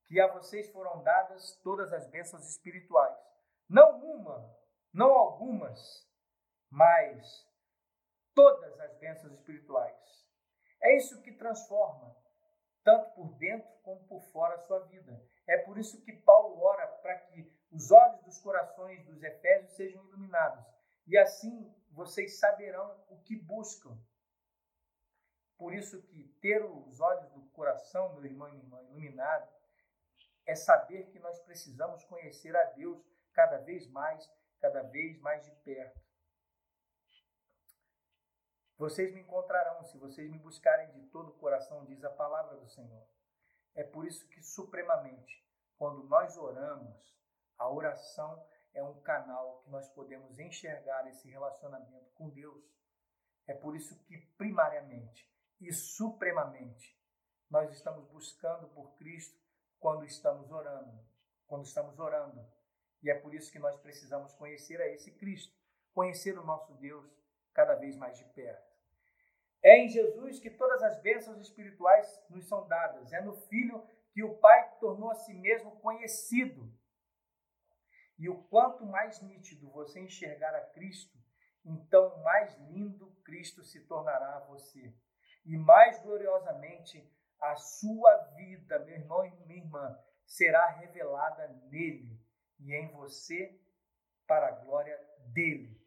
que 0.08 0.20
a 0.20 0.28
vocês 0.28 0.70
foram 0.72 1.04
dadas 1.04 1.60
todas 1.64 1.92
as 1.92 2.08
bênçãos 2.08 2.48
espirituais. 2.50 3.18
Não 3.68 4.00
uma, 4.00 4.56
não 4.94 5.12
algumas, 5.12 6.08
mas 6.70 7.46
todas 8.34 8.80
as 8.80 8.94
bênçãos 8.98 9.34
espirituais. 9.34 9.98
É 10.82 10.96
isso 10.96 11.22
que 11.22 11.34
transforma, 11.34 12.16
tanto 12.84 13.10
por 13.16 13.34
dentro 13.36 13.70
como 13.82 14.08
por 14.08 14.22
fora, 14.32 14.56
a 14.56 14.60
sua 14.60 14.80
vida. 14.86 15.22
É 15.48 15.58
por 15.58 15.78
isso 15.78 16.02
que 16.02 16.12
Paulo 16.12 16.62
ora 16.62 16.86
para 16.88 17.18
que 17.20 17.50
os 17.72 17.92
olhos 17.92 18.22
dos 18.24 18.38
corações 18.40 19.04
dos 19.06 19.24
Efésios 19.24 19.72
sejam 19.74 20.04
iluminados. 20.06 20.66
E 21.06 21.18
assim 21.18 21.74
vocês 21.92 22.38
saberão 22.38 23.02
o 23.10 23.18
que 23.22 23.36
buscam. 23.36 23.98
Por 25.58 25.74
isso 25.74 26.02
que 26.04 26.24
ter 26.42 26.64
os 26.64 27.00
olhos 27.00 27.32
do 27.32 27.42
coração, 27.50 28.14
meu 28.14 28.26
irmão 28.26 28.48
e 28.50 28.52
minha 28.52 28.64
irmã, 28.64 28.82
iluminado, 28.84 29.50
é 30.46 30.54
saber 30.54 31.08
que 31.08 31.20
nós 31.20 31.40
precisamos 31.40 32.04
conhecer 32.06 32.56
a 32.56 32.64
Deus 32.72 33.04
cada 33.34 33.58
vez 33.58 33.88
mais, 33.88 34.30
cada 34.60 34.84
vez 34.84 35.18
mais 35.20 35.44
de 35.44 35.52
perto. 35.64 36.00
Vocês 38.78 39.12
me 39.12 39.22
encontrarão 39.22 39.84
se 39.84 39.98
vocês 39.98 40.30
me 40.30 40.38
buscarem 40.38 40.92
de 40.92 41.02
todo 41.08 41.30
o 41.30 41.40
coração, 41.40 41.84
diz 41.86 42.04
a 42.04 42.12
palavra 42.12 42.58
do 42.58 42.68
Senhor. 42.68 43.04
É 43.78 43.84
por 43.84 44.08
isso 44.08 44.28
que, 44.30 44.42
supremamente, 44.42 45.48
quando 45.78 46.04
nós 46.06 46.36
oramos, 46.36 47.16
a 47.60 47.70
oração 47.70 48.44
é 48.74 48.84
um 48.84 49.00
canal 49.02 49.62
que 49.62 49.70
nós 49.70 49.88
podemos 49.90 50.40
enxergar 50.40 51.08
esse 51.08 51.30
relacionamento 51.30 52.12
com 52.16 52.28
Deus. 52.30 52.66
É 53.46 53.54
por 53.54 53.76
isso 53.76 53.96
que, 54.06 54.18
primariamente 54.36 55.32
e 55.62 55.72
supremamente, 55.72 57.00
nós 57.52 57.72
estamos 57.72 58.08
buscando 58.08 58.68
por 58.70 58.96
Cristo 58.96 59.40
quando 59.80 60.04
estamos 60.06 60.52
orando, 60.52 61.00
quando 61.46 61.64
estamos 61.64 62.00
orando. 62.00 62.44
E 63.04 63.12
é 63.12 63.20
por 63.20 63.36
isso 63.36 63.52
que 63.52 63.60
nós 63.60 63.80
precisamos 63.80 64.34
conhecer 64.34 64.82
a 64.82 64.88
esse 64.88 65.12
Cristo, 65.12 65.56
conhecer 65.94 66.36
o 66.38 66.44
nosso 66.44 66.74
Deus 66.78 67.08
cada 67.54 67.76
vez 67.76 67.96
mais 67.96 68.18
de 68.18 68.26
perto. 68.26 68.67
É 69.64 69.78
em 69.80 69.90
Jesus 69.90 70.40
que 70.40 70.50
todas 70.50 70.82
as 70.84 71.02
bênçãos 71.02 71.40
espirituais 71.40 72.24
nos 72.30 72.48
são 72.48 72.68
dadas. 72.68 73.12
É 73.12 73.22
no 73.22 73.34
Filho 73.34 73.86
que 74.12 74.24
o 74.24 74.38
Pai 74.38 74.78
tornou 74.80 75.12
a 75.12 75.16
si 75.16 75.34
mesmo 75.34 75.80
conhecido. 75.80 76.72
E 78.18 78.30
o 78.30 78.44
quanto 78.44 78.86
mais 78.86 79.22
nítido 79.22 79.70
você 79.70 80.00
enxergar 80.00 80.56
a 80.56 80.62
Cristo, 80.62 81.18
então 81.64 82.18
mais 82.24 82.56
lindo 82.70 83.12
Cristo 83.24 83.64
se 83.64 83.82
tornará 83.82 84.38
a 84.38 84.46
você. 84.46 84.96
E 85.46 85.56
mais 85.56 86.02
gloriosamente 86.02 87.08
a 87.40 87.56
sua 87.56 88.18
vida, 88.36 88.80
meu 88.80 88.96
irmão 88.96 89.26
e 89.26 89.32
minha 89.46 89.60
irmã, 89.60 89.98
será 90.26 90.66
revelada 90.68 91.48
nele 91.70 92.20
e 92.60 92.74
em 92.74 92.92
você 92.92 93.60
para 94.26 94.48
a 94.48 94.52
glória 94.52 95.00
dele. 95.28 95.80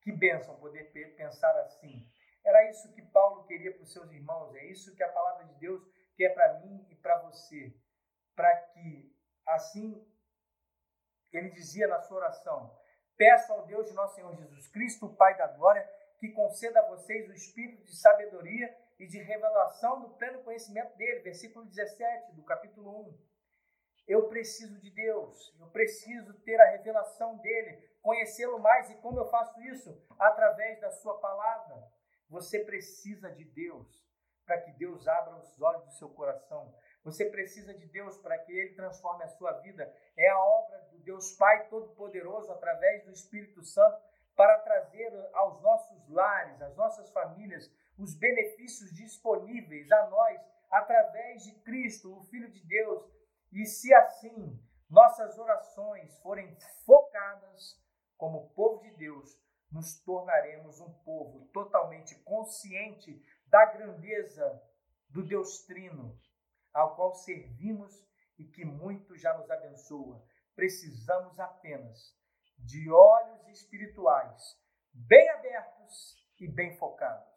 Que 0.00 0.12
bênção 0.12 0.56
poder 0.56 0.84
pensar 1.16 1.56
assim. 1.60 2.08
Era 2.46 2.70
isso 2.70 2.92
que 2.92 3.02
Paulo 3.02 3.42
queria 3.42 3.74
para 3.74 3.82
os 3.82 3.92
seus 3.92 4.08
irmãos, 4.12 4.54
é 4.54 4.66
isso 4.66 4.94
que 4.94 5.02
a 5.02 5.12
palavra 5.12 5.46
de 5.46 5.54
Deus 5.54 5.82
quer 6.16 6.32
para 6.32 6.60
mim 6.60 6.86
e 6.88 6.94
para 6.94 7.18
você. 7.22 7.74
Para 8.36 8.56
que, 8.68 9.12
assim, 9.44 10.06
ele 11.32 11.50
dizia 11.50 11.88
na 11.88 12.00
sua 12.02 12.18
oração: 12.18 12.72
Peço 13.16 13.52
ao 13.52 13.66
Deus 13.66 13.88
de 13.88 13.94
nosso 13.94 14.14
Senhor 14.14 14.32
Jesus 14.36 14.68
Cristo, 14.68 15.06
o 15.06 15.16
Pai 15.16 15.36
da 15.36 15.48
glória, 15.48 15.84
que 16.20 16.30
conceda 16.30 16.78
a 16.78 16.88
vocês 16.88 17.28
o 17.28 17.32
espírito 17.32 17.82
de 17.82 17.96
sabedoria 17.96 18.72
e 18.96 19.08
de 19.08 19.18
revelação 19.18 20.02
do 20.02 20.10
pleno 20.10 20.44
conhecimento 20.44 20.96
dele. 20.96 21.22
Versículo 21.22 21.66
17 21.66 22.32
do 22.32 22.44
capítulo 22.44 23.08
1. 23.08 23.18
Eu 24.06 24.28
preciso 24.28 24.78
de 24.78 24.90
Deus, 24.90 25.52
eu 25.58 25.66
preciso 25.70 26.32
ter 26.44 26.60
a 26.60 26.70
revelação 26.70 27.38
dele, 27.38 27.90
conhecê-lo 28.00 28.60
mais. 28.60 28.88
E 28.88 28.94
como 28.98 29.18
eu 29.18 29.26
faço 29.26 29.60
isso? 29.62 30.00
Através 30.16 30.80
da 30.80 30.92
sua 30.92 31.18
palavra. 31.18 31.85
Você 32.36 32.58
precisa 32.58 33.30
de 33.30 33.44
Deus 33.44 34.06
para 34.44 34.60
que 34.60 34.70
Deus 34.72 35.08
abra 35.08 35.36
os 35.36 35.58
olhos 35.58 35.86
do 35.86 35.92
seu 35.92 36.10
coração. 36.10 36.70
Você 37.02 37.24
precisa 37.30 37.72
de 37.72 37.86
Deus 37.86 38.18
para 38.18 38.36
que 38.40 38.52
Ele 38.52 38.74
transforme 38.74 39.24
a 39.24 39.28
sua 39.28 39.52
vida. 39.60 39.90
É 40.14 40.28
a 40.28 40.38
obra 40.38 40.78
do 40.90 40.98
Deus 40.98 41.32
Pai 41.32 41.66
Todo-Poderoso, 41.68 42.52
através 42.52 43.06
do 43.06 43.10
Espírito 43.10 43.64
Santo, 43.64 43.98
para 44.36 44.58
trazer 44.58 45.10
aos 45.32 45.62
nossos 45.62 46.06
lares, 46.10 46.60
às 46.60 46.76
nossas 46.76 47.10
famílias, 47.10 47.72
os 47.98 48.14
benefícios 48.14 48.90
disponíveis 48.94 49.90
a 49.90 50.10
nós 50.10 50.38
através 50.70 51.42
de 51.42 51.52
Cristo, 51.62 52.14
o 52.14 52.24
Filho 52.24 52.50
de 52.50 52.62
Deus. 52.66 53.02
E 53.50 53.64
se 53.64 53.94
assim 53.94 54.62
nossas 54.90 55.38
orações 55.38 56.18
forem 56.18 56.54
focadas 56.84 57.82
como 58.18 58.50
povo 58.50 58.82
de 58.82 58.90
Deus, 58.90 59.40
nos 59.70 59.98
tornaremos 60.00 60.80
um 60.80 60.92
povo 61.04 61.46
totalmente 61.52 62.14
consciente 62.22 63.22
da 63.46 63.64
grandeza 63.66 64.62
do 65.08 65.22
Deus 65.22 65.64
Trino, 65.64 66.18
ao 66.72 66.94
qual 66.94 67.14
servimos 67.14 68.06
e 68.38 68.44
que 68.44 68.64
muito 68.64 69.16
já 69.16 69.36
nos 69.36 69.50
abençoa. 69.50 70.22
Precisamos 70.54 71.38
apenas 71.38 72.16
de 72.58 72.90
olhos 72.90 73.46
espirituais 73.48 74.58
bem 74.92 75.28
abertos 75.30 76.16
e 76.38 76.48
bem 76.48 76.76
focados. 76.76 77.34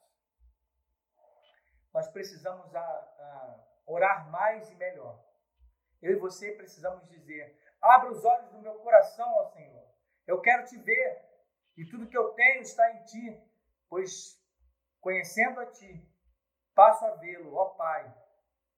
Nós 1.94 2.08
precisamos 2.10 2.74
a, 2.76 2.80
a 2.80 3.66
orar 3.86 4.30
mais 4.30 4.70
e 4.70 4.76
melhor. 4.76 5.24
Eu 6.02 6.14
e 6.14 6.20
você 6.20 6.52
precisamos 6.54 7.08
dizer: 7.10 7.60
abra 7.82 8.12
os 8.12 8.24
olhos 8.24 8.52
do 8.52 8.62
meu 8.62 8.76
coração, 8.76 9.28
ó 9.36 9.46
Senhor. 9.52 9.88
Eu 10.26 10.40
quero 10.42 10.66
te 10.66 10.78
ver 10.78 11.29
e 11.80 11.86
tudo 11.86 12.10
que 12.10 12.18
eu 12.18 12.34
tenho 12.34 12.62
está 12.62 12.92
em 12.92 13.06
ti, 13.06 13.42
pois 13.88 14.38
conhecendo 15.00 15.62
a 15.62 15.66
ti, 15.72 16.06
passo 16.76 17.06
a 17.06 17.16
vê-lo, 17.16 17.56
ó 17.56 17.70
Pai, 17.70 18.14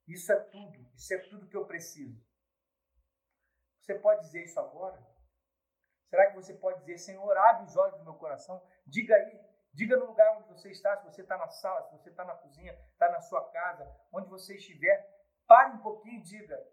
Isso 0.07 0.31
é 0.31 0.39
tudo, 0.39 0.77
isso 0.93 1.11
é 1.11 1.17
tudo 1.17 1.47
que 1.47 1.57
eu 1.57 1.65
preciso. 1.65 2.23
Você 3.79 3.97
pode 3.97 4.21
dizer 4.21 4.43
isso 4.43 4.59
agora? 4.59 5.03
Será 6.09 6.27
que 6.27 6.35
você 6.35 6.53
pode 6.53 6.81
dizer, 6.81 6.99
Senhor, 6.99 7.35
abre 7.35 7.65
os 7.65 7.75
olhos 7.75 7.97
do 7.97 8.03
meu 8.03 8.13
coração? 8.13 8.61
Diga 8.85 9.15
aí, 9.15 9.49
diga 9.73 9.97
no 9.97 10.05
lugar 10.05 10.37
onde 10.37 10.49
você 10.49 10.69
está, 10.69 10.95
se 10.97 11.05
você 11.05 11.23
está 11.23 11.37
na 11.39 11.49
sala, 11.49 11.81
se 11.83 11.97
você 11.97 12.09
está 12.11 12.23
na 12.23 12.35
cozinha, 12.35 12.73
está 12.91 13.09
na 13.09 13.21
sua 13.21 13.49
casa, 13.49 13.83
onde 14.13 14.29
você 14.29 14.57
estiver. 14.57 15.09
Pare 15.47 15.73
um 15.73 15.81
pouquinho 15.81 16.19
e 16.19 16.23
diga: 16.23 16.71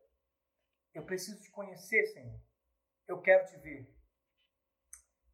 Eu 0.92 1.06
preciso 1.06 1.40
te 1.40 1.50
conhecer, 1.52 2.04
Senhor. 2.08 2.38
Eu 3.06 3.22
quero 3.22 3.46
te 3.46 3.56
ver. 3.56 3.97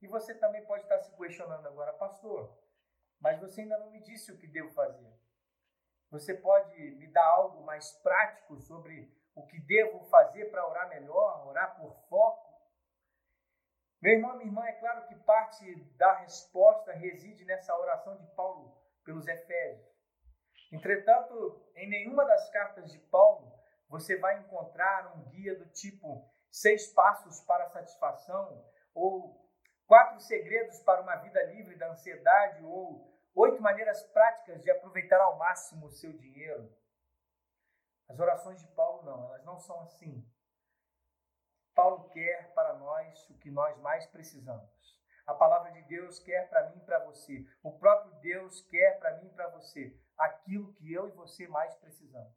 E 0.04 0.06
você 0.06 0.34
também 0.34 0.62
pode 0.66 0.82
estar 0.82 0.98
se 0.98 1.16
questionando 1.16 1.66
agora, 1.66 1.90
pastor, 1.94 2.54
mas 3.18 3.40
você 3.40 3.62
ainda 3.62 3.78
não 3.78 3.90
me 3.90 4.02
disse 4.02 4.30
o 4.30 4.36
que 4.36 4.46
devo 4.46 4.70
fazer. 4.72 5.10
Você 6.10 6.34
pode 6.34 6.78
me 6.96 7.06
dar 7.06 7.24
algo 7.24 7.62
mais 7.64 7.90
prático 8.02 8.58
sobre 8.58 9.10
o 9.34 9.46
que 9.46 9.58
devo 9.60 10.04
fazer 10.10 10.50
para 10.50 10.68
orar 10.68 10.90
melhor, 10.90 11.48
orar 11.48 11.74
por 11.78 11.96
foco? 12.10 12.52
Meu 14.02 14.12
irmão, 14.12 14.36
minha 14.36 14.46
irmã, 14.46 14.66
é 14.66 14.72
claro 14.72 15.06
que 15.06 15.14
parte 15.20 15.74
da 15.96 16.18
resposta 16.18 16.92
reside 16.92 17.42
nessa 17.46 17.74
oração 17.74 18.14
de 18.18 18.26
Paulo 18.34 18.76
pelos 19.06 19.26
Efésios. 19.26 19.88
Entretanto, 20.70 21.66
em 21.76 21.88
nenhuma 21.88 22.26
das 22.26 22.50
cartas 22.50 22.92
de 22.92 22.98
Paulo 22.98 23.58
você 23.88 24.18
vai 24.18 24.38
encontrar 24.40 25.16
um 25.16 25.30
guia 25.30 25.58
do 25.58 25.64
tipo 25.70 26.30
seis 26.50 26.92
passos 26.92 27.40
para 27.40 27.64
a 27.64 27.70
satisfação 27.70 28.70
ou 28.94 29.43
quatro 29.86 30.20
segredos 30.20 30.78
para 30.80 31.02
uma 31.02 31.16
vida 31.16 31.42
livre 31.44 31.76
da 31.76 31.90
ansiedade 31.90 32.64
ou 32.64 33.12
oito 33.34 33.60
maneiras 33.60 34.02
práticas 34.04 34.62
de 34.62 34.70
aproveitar 34.70 35.20
ao 35.20 35.36
máximo 35.38 35.86
o 35.86 35.90
seu 35.90 36.12
dinheiro. 36.12 36.70
As 38.08 38.18
orações 38.18 38.60
de 38.60 38.68
Paulo 38.68 39.02
não, 39.02 39.24
elas 39.26 39.44
não 39.44 39.58
são 39.58 39.80
assim. 39.80 40.24
Paulo 41.74 42.08
quer 42.10 42.52
para 42.54 42.74
nós 42.74 43.28
o 43.30 43.38
que 43.38 43.50
nós 43.50 43.76
mais 43.80 44.06
precisamos. 44.06 45.02
A 45.26 45.34
palavra 45.34 45.72
de 45.72 45.82
Deus 45.82 46.18
quer 46.20 46.48
para 46.48 46.68
mim 46.70 46.78
e 46.78 46.84
para 46.84 46.98
você. 47.00 47.46
O 47.62 47.72
próprio 47.78 48.14
Deus 48.20 48.60
quer 48.68 48.98
para 48.98 49.16
mim 49.16 49.26
e 49.26 49.32
para 49.32 49.48
você 49.48 49.98
aquilo 50.18 50.72
que 50.74 50.92
eu 50.92 51.08
e 51.08 51.12
você 51.12 51.48
mais 51.48 51.74
precisamos. 51.76 52.36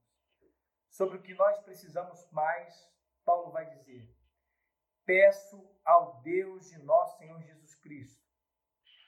Sobre 0.90 1.18
o 1.18 1.22
que 1.22 1.34
nós 1.34 1.60
precisamos 1.60 2.28
mais, 2.32 2.90
Paulo 3.26 3.52
vai 3.52 3.66
dizer: 3.70 4.10
Peço 5.08 5.66
ao 5.86 6.22
Deus 6.22 6.70
de 6.70 6.78
nosso 6.80 7.18
Senhor 7.18 7.42
Jesus 7.42 7.76
Cristo 7.76 8.28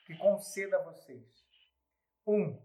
que 0.06 0.16
conceda 0.16 0.78
a 0.78 0.82
vocês: 0.82 1.46
um, 2.26 2.58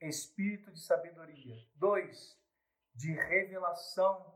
espírito 0.00 0.72
de 0.72 0.80
sabedoria. 0.80 1.54
Dois, 1.74 2.40
de 2.94 3.12
revelação 3.12 4.34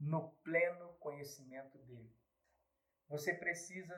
no 0.00 0.32
pleno 0.42 0.94
conhecimento 0.94 1.78
dele. 1.78 2.12
Você 3.08 3.34
precisa 3.34 3.96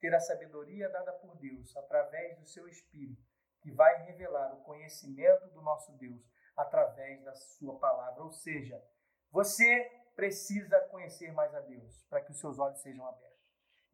ter 0.00 0.14
a 0.14 0.20
sabedoria 0.20 0.88
dada 0.88 1.12
por 1.12 1.36
Deus 1.36 1.76
através 1.76 2.38
do 2.38 2.46
seu 2.46 2.66
espírito, 2.68 3.22
que 3.60 3.70
vai 3.70 4.02
revelar 4.04 4.54
o 4.54 4.62
conhecimento 4.62 5.46
do 5.50 5.60
nosso 5.60 5.92
Deus 5.98 6.26
através 6.56 7.22
da 7.22 7.34
sua 7.34 7.78
palavra. 7.78 8.22
Ou 8.22 8.32
seja, 8.32 8.82
você 9.30 9.99
precisa 10.20 10.78
conhecer 10.90 11.32
mais 11.32 11.54
a 11.54 11.60
Deus 11.60 12.04
para 12.10 12.20
que 12.20 12.30
os 12.30 12.38
seus 12.38 12.58
olhos 12.58 12.78
sejam 12.82 13.06
abertos. 13.06 13.40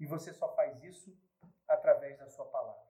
E 0.00 0.06
você 0.06 0.34
só 0.34 0.52
faz 0.56 0.82
isso 0.82 1.16
através 1.68 2.18
da 2.18 2.28
sua 2.28 2.44
palavra. 2.46 2.84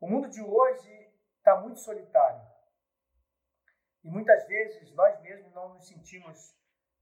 O 0.00 0.08
mundo 0.08 0.28
de 0.28 0.40
hoje 0.40 1.12
está 1.36 1.60
muito 1.60 1.80
solitário. 1.80 2.40
E 4.04 4.08
muitas 4.08 4.46
vezes 4.46 4.94
nós 4.94 5.20
mesmos 5.20 5.52
não 5.52 5.74
nos 5.74 5.88
sentimos 5.88 6.56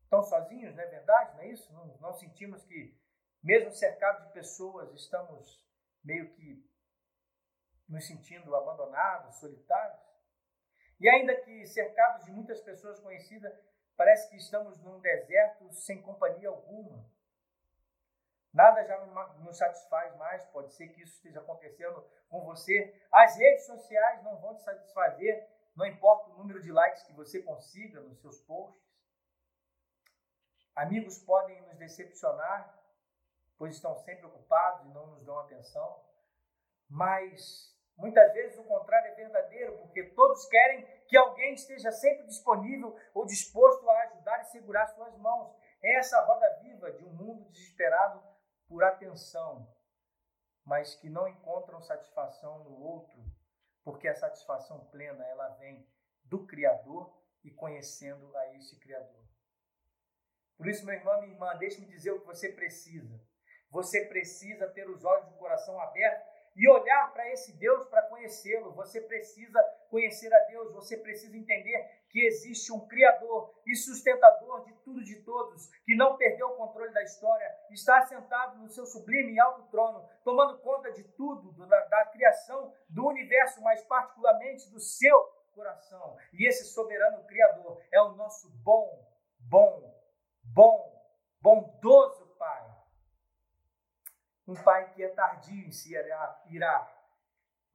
tão 0.09 0.23
sozinhos, 0.23 0.75
não 0.75 0.83
é 0.83 0.87
verdade? 0.87 1.35
Não 1.35 1.43
é 1.43 1.49
isso? 1.49 1.71
Não, 1.75 1.87
não 1.99 2.15
sentimos 2.15 2.65
que, 2.65 2.99
mesmo 3.43 3.71
cercados 3.73 4.27
de 4.27 4.33
pessoas, 4.33 4.91
estamos 4.95 5.63
meio 6.03 6.33
que 6.33 6.67
nos 7.87 8.07
sentindo 8.07 8.57
abandonados, 8.57 9.37
solitários. 9.37 10.01
E 10.99 11.07
ainda 11.11 11.37
que 11.43 11.67
cercados 11.67 12.25
de 12.25 12.33
muitas 12.33 12.59
pessoas 12.63 12.99
conhecidas, 13.01 13.53
parece 13.97 14.29
que 14.29 14.37
estamos 14.37 14.79
num 14.83 15.01
deserto 15.01 15.73
sem 15.73 16.03
companhia 16.03 16.49
alguma. 16.49 17.05
Nada 18.53 18.85
já 18.85 18.99
nos 19.41 19.59
satisfaz 19.59 20.17
mais, 20.17 20.45
pode 20.47 20.73
ser 20.73 20.89
que 20.89 21.03
isso 21.03 21.17
esteja 21.17 21.41
acontecendo 21.41 22.03
com 22.29 22.43
você. 22.43 22.99
As 23.13 23.37
redes 23.37 23.67
sociais 23.67 24.23
não 24.23 24.41
vão 24.41 24.55
te 24.57 24.63
satisfazer, 24.63 25.47
não 25.75 25.85
importa 25.85 26.31
o 26.31 26.39
número 26.39 26.63
de 26.63 26.73
likes 26.73 27.03
que 27.03 27.13
você 27.13 27.43
consiga 27.43 28.01
nos 28.01 28.19
seus 28.21 28.41
posts. 28.41 28.83
Amigos 30.75 31.19
podem 31.19 31.61
nos 31.63 31.77
decepcionar, 31.77 32.83
pois 33.59 33.75
estão 33.75 33.95
sempre 33.97 34.25
ocupados 34.25 34.87
e 34.87 34.89
não 34.89 35.07
nos 35.09 35.25
dão 35.25 35.39
atenção. 35.39 36.03
Mas 36.89 37.75
muitas 37.95 38.33
vezes 38.33 38.59
o 38.59 38.65
contrário 38.65 39.11
é 39.11 39.15
verdadeiro, 39.15 39.77
porque 39.79 40.05
todos 40.11 40.47
querem 40.47 40.83
que 41.07 41.17
alguém 41.17 41.55
esteja 41.55 41.91
sempre 41.93 42.27
disponível 42.27 42.97
ou 43.15 43.25
disposto 43.25 43.89
a 43.89 44.03
ajudar 44.03 44.41
e 44.41 44.45
segurar 44.47 44.87
suas 44.89 45.17
mãos. 45.19 45.55
É 45.83 45.97
essa 45.97 46.21
roda 46.25 46.59
viva 46.63 46.93
de 46.93 47.05
um 47.05 47.13
mundo 47.13 47.49
desesperado 47.51 48.23
por 48.69 48.83
atenção, 48.83 49.69
mas 50.65 50.95
que 50.95 51.09
não 51.09 51.29
encontram 51.29 51.81
satisfação 51.81 52.65
no 52.65 52.83
outro, 52.83 53.25
porque 53.85 54.09
a 54.09 54.15
satisfação 54.15 54.85
plena 54.87 55.25
ela 55.27 55.49
vem 55.61 55.87
do 56.25 56.47
Criador 56.47 57.17
e 57.45 57.51
conhecendo 57.51 58.37
a 58.37 58.55
este 58.55 58.77
Criador. 58.77 59.25
Por 60.57 60.67
isso, 60.67 60.85
meu 60.85 60.95
irmão, 60.95 61.21
minha 61.21 61.35
irmã, 61.35 61.55
deixe-me 61.57 61.87
dizer 61.87 62.11
o 62.11 62.21
que 62.21 62.27
você 62.27 62.51
precisa. 62.51 63.21
Você 63.71 64.07
precisa 64.07 64.69
ter 64.69 64.89
os 64.89 65.05
olhos 65.05 65.29
do 65.29 65.37
coração 65.37 65.79
abertos 65.81 66.27
e 66.57 66.69
olhar 66.69 67.13
para 67.13 67.31
esse 67.31 67.53
Deus 67.53 67.87
para 67.87 68.09
conhecê-lo. 68.09 68.73
Você 68.73 69.01
precisa 69.03 69.63
conhecer 69.91 70.33
a 70.33 70.39
Deus, 70.47 70.73
você 70.73 70.97
precisa 70.97 71.37
entender 71.37 72.07
que 72.11 72.25
existe 72.27 72.73
um 72.73 72.87
Criador 72.87 73.55
e 73.67 73.75
sustentador 73.75 74.65
de 74.65 74.73
tudo 74.85 75.01
e 75.01 75.05
de 75.05 75.17
todos, 75.23 75.69
que 75.85 75.95
não 75.95 76.17
perdeu 76.17 76.49
o 76.49 76.57
controle 76.57 76.93
da 76.93 77.03
história, 77.03 77.55
está 77.71 78.03
sentado 78.03 78.59
no 78.59 78.69
seu 78.69 78.87
sublime 78.87 79.35
e 79.35 79.41
alto 79.41 79.63
trono, 79.71 80.09
tomando 80.25 80.59
conta 80.59 80.93
de 80.93 81.05
tudo, 81.05 81.53
da, 81.67 81.85
da 81.85 82.05
criação 82.07 82.73
do 82.89 83.07
universo, 83.07 83.61
mas 83.63 83.83
particularmente 83.85 84.71
do 84.71 84.81
seu 84.81 85.19
coração. 85.55 86.17
E 86.33 86.47
esse 86.47 86.65
soberano 86.65 87.25
Criador 87.25 87.83
é 87.91 88.01
o 88.01 88.13
nosso 88.13 88.51
bom, 88.63 89.07
bom 89.39 89.97
bom, 90.57 90.91
bondoso 91.41 92.27
Pai. 92.39 92.77
Um 94.47 94.55
Pai 94.55 94.93
que 94.95 95.03
é 95.03 95.09
tardio 95.09 95.67
em 95.67 95.71
se 95.71 95.93
irar, 95.93 96.96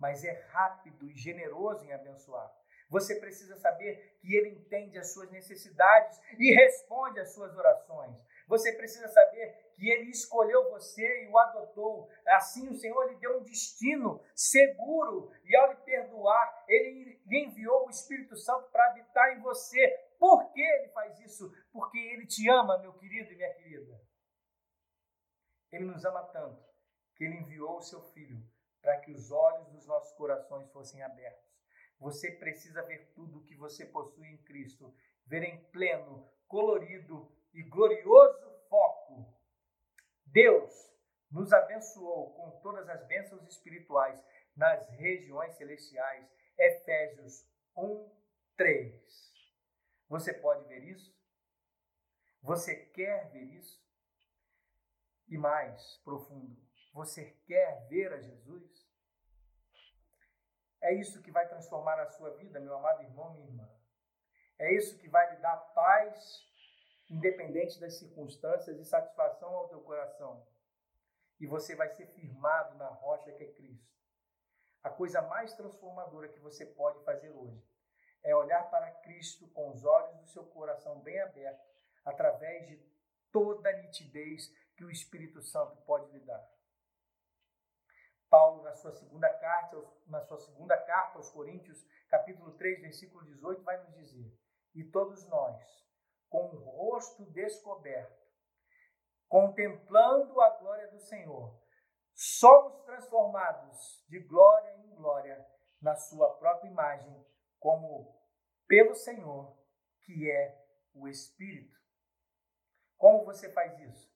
mas 0.02 0.24
é 0.24 0.32
rápido 0.50 1.08
e 1.08 1.16
generoso 1.16 1.86
em 1.86 1.94
abençoar. 1.94 2.52
Você 2.90 3.16
precisa 3.20 3.56
saber 3.56 4.18
que 4.20 4.36
Ele 4.36 4.50
entende 4.50 4.98
as 4.98 5.14
suas 5.14 5.30
necessidades 5.32 6.20
e 6.40 6.52
responde 6.54 7.20
às 7.20 7.34
suas 7.34 7.56
orações. 7.56 8.18
Você 8.48 8.74
precisa 8.74 9.08
saber 9.08 9.72
que 9.76 9.88
Ele 9.88 10.10
escolheu 10.10 10.72
você 10.72 11.24
e 11.24 11.28
o 11.30 11.38
adotou. 11.38 12.10
Assim, 12.28 12.68
o 12.68 12.76
Senhor 12.76 13.10
lhe 13.10 13.16
deu 13.18 13.38
um 13.40 13.44
destino 13.44 14.20
seguro 14.36 15.32
e, 15.46 15.56
ao 15.56 15.70
lhe 15.72 15.78
perdoar, 15.86 16.66
Ele 16.68 17.22
lhe 17.26 17.46
enviou 17.46 17.86
o 17.86 17.90
Espírito 17.90 18.36
Santo 18.36 18.70
para 18.72 18.88
habitar 18.88 19.38
em 19.38 19.42
você. 19.42 19.88
Por 20.20 20.52
que 20.52 20.60
Ele 20.60 20.90
faz 20.90 21.18
isso? 21.20 21.50
Porque 21.72 21.98
Ele 21.98 22.26
te 22.26 22.50
ama, 22.50 22.80
meu 22.80 22.92
querido 22.94 23.32
e 23.32 23.36
minha 23.36 23.54
querida. 23.54 24.02
Ele 25.72 25.86
nos 25.86 26.04
ama 26.04 26.24
tanto 26.24 26.62
que 27.16 27.24
Ele 27.24 27.38
enviou 27.38 27.78
o 27.78 27.82
seu 27.82 28.02
Filho 28.02 28.51
para 28.82 29.00
que 29.00 29.12
os 29.12 29.32
olhos 29.32 29.68
dos 29.70 29.86
nossos 29.86 30.12
corações 30.14 30.70
fossem 30.72 31.02
abertos. 31.04 31.52
Você 32.00 32.32
precisa 32.32 32.82
ver 32.84 33.12
tudo 33.14 33.40
o 33.40 33.44
que 33.44 33.56
você 33.56 33.86
possui 33.86 34.28
em 34.28 34.38
Cristo, 34.44 34.94
ver 35.26 35.44
em 35.44 35.64
pleno, 35.66 36.28
colorido 36.48 37.32
e 37.54 37.62
glorioso 37.64 38.52
foco. 38.68 39.32
Deus 40.26 40.92
nos 41.30 41.54
abençoou 41.54 42.34
com 42.34 42.60
todas 42.62 42.90
as 42.90 43.06
bênçãos 43.06 43.48
espirituais 43.48 44.24
nas 44.56 44.90
regiões 44.90 45.54
celestiais. 45.54 46.28
Efésios 46.58 47.46
1, 47.78 48.12
3. 48.58 49.32
Você 50.10 50.34
pode 50.34 50.68
ver 50.68 50.84
isso? 50.84 51.16
Você 52.42 52.76
quer 52.76 53.30
ver 53.32 53.44
isso? 53.44 53.82
E 55.28 55.38
mais 55.38 55.98
profundo, 56.04 56.60
você 56.94 57.32
quer 57.46 57.88
ver 57.88 58.14
a 58.14 58.22
Jesus? 58.22 58.90
É 60.82 60.94
isso 60.94 61.22
que 61.22 61.32
vai 61.32 61.48
transformar 61.48 62.00
a 62.00 62.10
sua 62.12 62.32
vida, 62.38 62.60
meu 62.60 62.76
amado 62.76 63.04
irmão, 63.04 63.34
minha 63.34 63.48
irmã. 63.48 63.70
É 64.58 64.74
isso 64.76 64.98
que 64.98 65.08
vai 65.08 65.34
lhe 65.34 65.42
dar 65.42 65.58
paz, 65.58 66.42
independente 67.10 67.80
das 67.80 67.98
circunstâncias, 68.00 68.80
e 68.80 68.86
satisfação 68.86 69.50
ao 69.50 69.70
teu 69.70 69.82
coração. 69.82 70.46
E 71.40 71.48
você 71.48 71.76
vai 71.76 71.90
ser 71.90 72.08
firmado 72.08 72.78
na 72.78 72.88
rocha 72.88 73.32
que 73.32 73.44
é 73.44 73.52
Cristo. 73.54 73.92
A 74.84 74.90
coisa 74.90 75.22
mais 75.22 75.54
transformadora 75.54 76.28
que 76.30 76.40
você 76.40 76.66
pode 76.66 77.04
fazer 77.04 77.30
hoje 77.30 77.64
é 78.24 78.36
olhar 78.36 78.70
para 78.70 78.92
Cristo 79.02 79.48
com 79.50 79.70
os 79.72 79.84
olhos 79.84 80.18
do 80.18 80.28
seu 80.28 80.46
coração 80.46 81.00
bem 81.02 81.20
abertos, 81.22 81.68
através 82.04 82.68
de 82.68 82.78
toda 83.32 83.70
a 83.70 83.78
nitidez 83.78 84.52
que 84.76 84.84
o 84.84 84.92
Espírito 84.92 85.42
Santo 85.42 85.78
pode 85.84 86.12
lhe 86.12 86.20
dar. 86.20 86.48
Paulo, 88.32 88.64
na 88.64 88.74
sua 88.74 88.94
segunda 88.94 89.30
carta, 89.30 89.78
na 90.08 90.22
sua 90.22 90.40
segunda 90.40 90.78
carta 90.78 91.18
aos 91.18 91.30
Coríntios, 91.30 91.86
capítulo 92.08 92.54
3, 92.54 92.80
versículo 92.80 93.26
18, 93.26 93.62
vai 93.62 93.78
nos 93.84 93.94
dizer: 93.94 94.34
"E 94.74 94.86
todos 94.86 95.28
nós, 95.28 95.86
com 96.30 96.46
o 96.46 96.60
rosto 96.60 97.26
descoberto, 97.26 98.26
contemplando 99.28 100.40
a 100.40 100.50
glória 100.58 100.88
do 100.88 101.00
Senhor, 101.02 101.62
somos 102.14 102.82
transformados 102.86 104.06
de 104.08 104.20
glória 104.22 104.78
em 104.78 104.96
glória 104.96 105.46
na 105.82 105.94
sua 105.96 106.34
própria 106.36 106.70
imagem, 106.70 107.26
como 107.60 108.18
pelo 108.66 108.96
Senhor, 108.96 109.58
que 110.06 110.32
é 110.32 110.58
o 110.94 111.10
Espírito. 111.10 111.78
Como 112.98 113.26
você 113.26 113.52
faz 113.52 113.78
isso? 113.80 114.10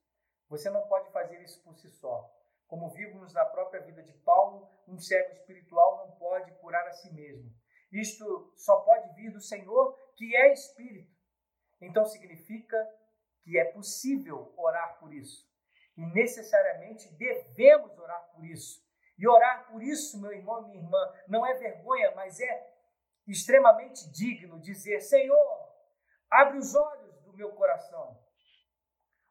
Você 0.48 0.70
não 0.70 0.88
pode 0.88 1.12
fazer 1.12 1.42
isso 1.42 1.62
por 1.64 1.76
si 1.76 1.90
só. 1.90 2.35
Como 2.68 2.90
vimos 2.90 3.34
na 3.34 3.46
própria 3.46 3.82
vida 3.82 4.02
de 4.02 4.14
Paulo, 4.20 4.68
um 4.88 4.98
servo 4.98 5.34
espiritual 5.34 6.08
não 6.08 6.18
pode 6.18 6.52
curar 6.60 6.88
a 6.88 6.94
si 6.94 7.14
mesmo. 7.14 7.52
Isto 7.92 8.54
só 8.56 8.82
pode 8.82 9.14
vir 9.16 9.32
do 9.32 9.40
Senhor, 9.40 9.98
que 10.16 10.36
é 10.36 10.52
Espírito. 10.52 11.14
Então 11.80 12.06
significa 12.06 12.78
que 13.44 13.58
é 13.58 13.66
possível 13.66 14.54
orar 14.58 15.00
por 15.00 15.14
isso. 15.14 15.48
E 15.96 16.06
necessariamente 16.06 17.14
devemos 17.16 17.98
orar 17.98 18.32
por 18.34 18.44
isso. 18.44 18.84
E 19.18 19.28
orar 19.28 19.68
por 19.72 19.82
isso, 19.82 20.20
meu 20.20 20.34
irmão 20.34 20.64
e 20.64 20.66
minha 20.66 20.84
irmã, 20.84 21.14
não 21.28 21.46
é 21.46 21.54
vergonha, 21.54 22.12
mas 22.16 22.40
é 22.40 22.76
extremamente 23.28 24.12
digno 24.12 24.60
dizer: 24.60 25.00
Senhor, 25.00 25.74
abre 26.30 26.58
os 26.58 26.76
olhos 26.76 27.22
do 27.22 27.34
meu 27.34 27.54
coração. 27.54 28.20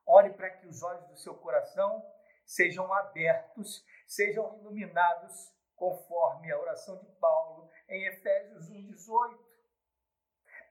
Ore 0.06 0.32
para 0.34 0.50
que 0.50 0.66
os 0.66 0.82
olhos 0.82 1.06
do 1.08 1.16
seu 1.16 1.34
coração 1.34 2.02
sejam 2.44 2.92
abertos, 2.92 3.84
sejam 4.06 4.56
iluminados, 4.58 5.52
conforme 5.76 6.50
a 6.52 6.58
oração 6.58 6.96
de 6.98 7.06
Paulo 7.20 7.68
em 7.88 8.06
Efésios 8.06 8.70
1,18. 8.70 9.38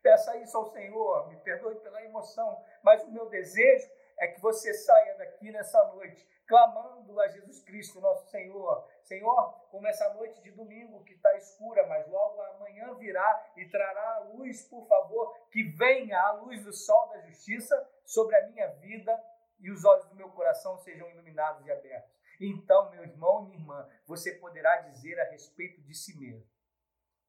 Peça 0.01 0.38
isso 0.38 0.57
ao 0.57 0.71
Senhor, 0.71 1.28
me 1.30 1.38
perdoe 1.38 1.76
pela 1.76 2.03
emoção, 2.03 2.63
mas 2.84 3.03
o 3.03 3.11
meu 3.11 3.30
desejo 3.30 3.89
é 4.17 4.28
que 4.28 4.41
você 4.41 4.74
saia 4.74 5.17
daqui 5.17 5.51
nessa 5.51 5.82
noite 5.93 6.28
clamando 6.45 7.19
a 7.19 7.28
Jesus 7.30 7.63
Cristo, 7.63 8.01
nosso 8.01 8.30
Senhor. 8.30 8.88
Senhor, 9.01 9.53
como 9.69 9.88
essa 9.88 10.13
noite 10.13 10.41
de 10.41 10.51
domingo 10.51 11.03
que 11.03 11.13
está 11.13 11.36
escura, 11.38 11.88
mas 11.88 12.07
logo 12.07 12.41
amanhã 12.41 12.93
virá 12.95 13.51
e 13.55 13.67
trará 13.69 14.15
a 14.15 14.19
luz, 14.19 14.67
por 14.67 14.86
favor, 14.88 15.36
que 15.49 15.63
venha 15.63 16.19
a 16.19 16.32
luz 16.34 16.63
do 16.63 16.74
sol 16.74 17.09
da 17.09 17.21
justiça 17.21 17.89
sobre 18.05 18.36
a 18.36 18.47
minha 18.47 18.67
vida 18.76 19.17
e 19.64 19.72
os 19.72 19.84
olhos 19.84 20.05
do 20.09 20.16
meu 20.16 20.30
coração 20.30 20.78
sejam 20.78 21.09
iluminados 21.09 21.66
e 21.66 21.72
abertos. 21.72 22.14
Então, 22.39 22.91
meu 22.91 23.01
irmão 23.01 23.43
e 23.43 23.45
minha 23.45 23.59
irmã, 23.59 23.89
você 24.05 24.36
poderá 24.36 24.82
dizer 24.82 25.20
a 25.20 25.32
respeito 25.32 25.82
de 25.82 25.95
si 25.95 26.16
mesmo: 26.20 26.47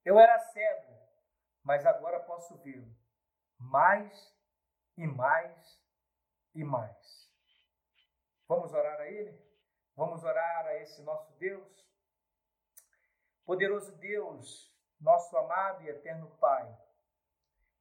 Eu 0.05 0.19
era 0.19 0.39
cego, 0.39 0.93
mas 1.63 1.87
agora 1.87 2.21
posso 2.21 2.59
vê-lo 2.59 2.93
mais 3.59 4.37
e 4.97 5.07
mais 5.07 5.81
e 6.55 6.65
mais. 6.65 7.33
Vamos 8.49 8.73
orar 8.75 9.01
a 9.01 9.07
Ele? 9.07 9.41
Vamos 9.95 10.25
orar 10.25 10.67
a 10.67 10.75
esse 10.77 11.03
nosso 11.03 11.33
Deus? 11.39 11.85
Poderoso 13.45 13.97
Deus, 13.99 14.75
nosso 15.01 15.37
amado 15.37 15.83
e 15.83 15.89
eterno 15.89 16.29
Pai, 16.39 16.77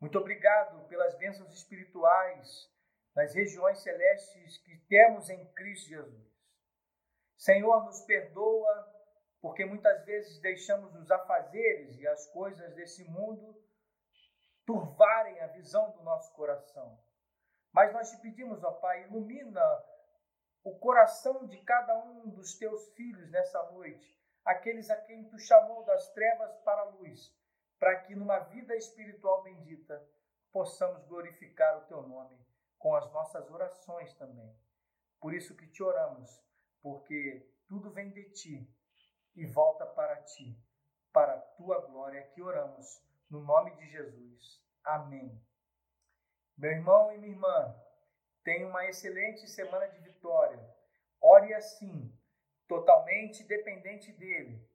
muito 0.03 0.19
obrigado 0.19 0.85
pelas 0.89 1.15
bênçãos 1.15 1.53
espirituais 1.53 2.69
nas 3.15 3.33
regiões 3.33 3.79
celestes 3.79 4.57
que 4.59 4.77
temos 4.87 5.29
em 5.29 5.45
Cristo 5.53 5.89
Jesus. 5.89 6.33
Senhor, 7.37 7.83
nos 7.85 8.01
perdoa 8.01 8.91
porque 9.41 9.65
muitas 9.65 10.03
vezes 10.05 10.39
deixamos 10.39 10.95
os 10.95 11.11
afazeres 11.11 11.99
e 11.99 12.07
as 12.07 12.25
coisas 12.31 12.73
desse 12.75 13.03
mundo 13.03 13.61
turvarem 14.65 15.39
a 15.41 15.47
visão 15.47 15.91
do 15.91 16.01
nosso 16.01 16.33
coração. 16.33 16.97
Mas 17.73 17.91
nós 17.91 18.09
te 18.09 18.21
pedimos, 18.21 18.63
ó 18.63 18.71
Pai, 18.71 19.03
ilumina 19.03 19.61
o 20.63 20.79
coração 20.79 21.45
de 21.45 21.61
cada 21.63 21.97
um 22.05 22.29
dos 22.29 22.57
teus 22.57 22.87
filhos 22.93 23.29
nessa 23.29 23.61
noite, 23.71 24.17
aqueles 24.45 24.89
a 24.89 24.95
quem 25.01 25.27
tu 25.27 25.37
chamou 25.37 25.83
das 25.83 26.07
trevas 26.13 26.55
para 26.59 26.81
a 26.81 26.85
luz, 26.85 27.35
para 27.77 27.99
que 28.03 28.15
numa 28.15 28.39
vida 28.39 28.73
espiritual 28.77 29.43
bendita 29.43 30.01
possamos 30.53 31.03
glorificar 31.05 31.79
o 31.79 31.87
teu 31.87 32.01
nome 32.03 32.42
com 32.83 32.93
as 32.97 33.09
nossas 33.13 33.49
orações 33.49 34.13
também. 34.15 34.53
Por 35.21 35.33
isso 35.33 35.55
que 35.55 35.65
te 35.65 35.81
oramos, 35.81 36.43
porque 36.81 37.49
tudo 37.65 37.89
vem 37.89 38.11
de 38.11 38.29
ti 38.31 38.69
e 39.33 39.45
volta 39.45 39.85
para 39.85 40.21
ti, 40.23 40.61
para 41.13 41.33
a 41.33 41.41
tua 41.55 41.79
glória 41.79 42.27
que 42.33 42.41
oramos 42.41 43.01
no 43.29 43.39
nome 43.39 43.73
de 43.77 43.89
Jesus. 43.89 44.61
Amém. 44.83 45.41
Meu 46.57 46.71
irmão 46.71 47.13
e 47.13 47.17
minha 47.19 47.31
irmã, 47.31 47.73
tenha 48.43 48.67
uma 48.67 48.85
excelente 48.85 49.47
semana 49.47 49.87
de 49.87 49.99
vitória. 50.01 50.59
Ore 51.21 51.53
assim, 51.53 52.13
totalmente 52.67 53.45
dependente 53.45 54.11
dele. 54.11 54.69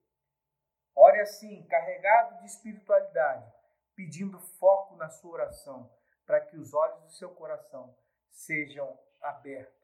Ore 0.96 1.20
assim, 1.20 1.62
carregado 1.66 2.38
de 2.38 2.46
espiritualidade, 2.46 3.52
pedindo 3.94 4.40
foco 4.40 4.96
na 4.96 5.10
sua 5.10 5.32
oração, 5.32 5.92
para 6.28 6.42
que 6.42 6.58
os 6.58 6.74
olhos 6.74 7.00
do 7.04 7.10
seu 7.10 7.34
coração 7.34 7.96
sejam 8.28 9.00
abertos. 9.18 9.74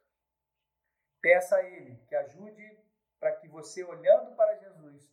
Peça 1.22 1.56
a 1.56 1.62
ele 1.62 1.96
que 2.06 2.14
ajude 2.14 2.78
para 3.18 3.34
que 3.36 3.48
você, 3.48 3.82
olhando 3.82 4.36
para 4.36 4.58
Jesus, 4.58 5.10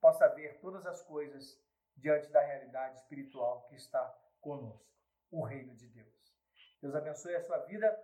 possa 0.00 0.26
ver 0.30 0.58
todas 0.58 0.84
as 0.84 1.00
coisas 1.02 1.56
diante 1.96 2.28
da 2.32 2.40
realidade 2.40 2.96
espiritual 2.96 3.62
que 3.68 3.76
está 3.76 4.04
conosco 4.40 4.84
o 5.30 5.44
reino 5.44 5.76
de 5.76 5.86
Deus. 5.86 6.34
Deus 6.82 6.96
abençoe 6.96 7.36
a 7.36 7.42
sua 7.42 7.58
vida. 7.58 7.96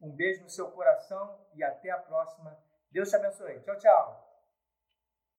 Um 0.00 0.14
beijo 0.14 0.44
no 0.44 0.50
seu 0.50 0.70
coração 0.70 1.44
e 1.54 1.64
até 1.64 1.90
a 1.90 1.98
próxima. 1.98 2.56
Deus 2.92 3.10
te 3.10 3.16
abençoe. 3.16 3.60
Tchau, 3.62 3.76
tchau. 3.76 4.27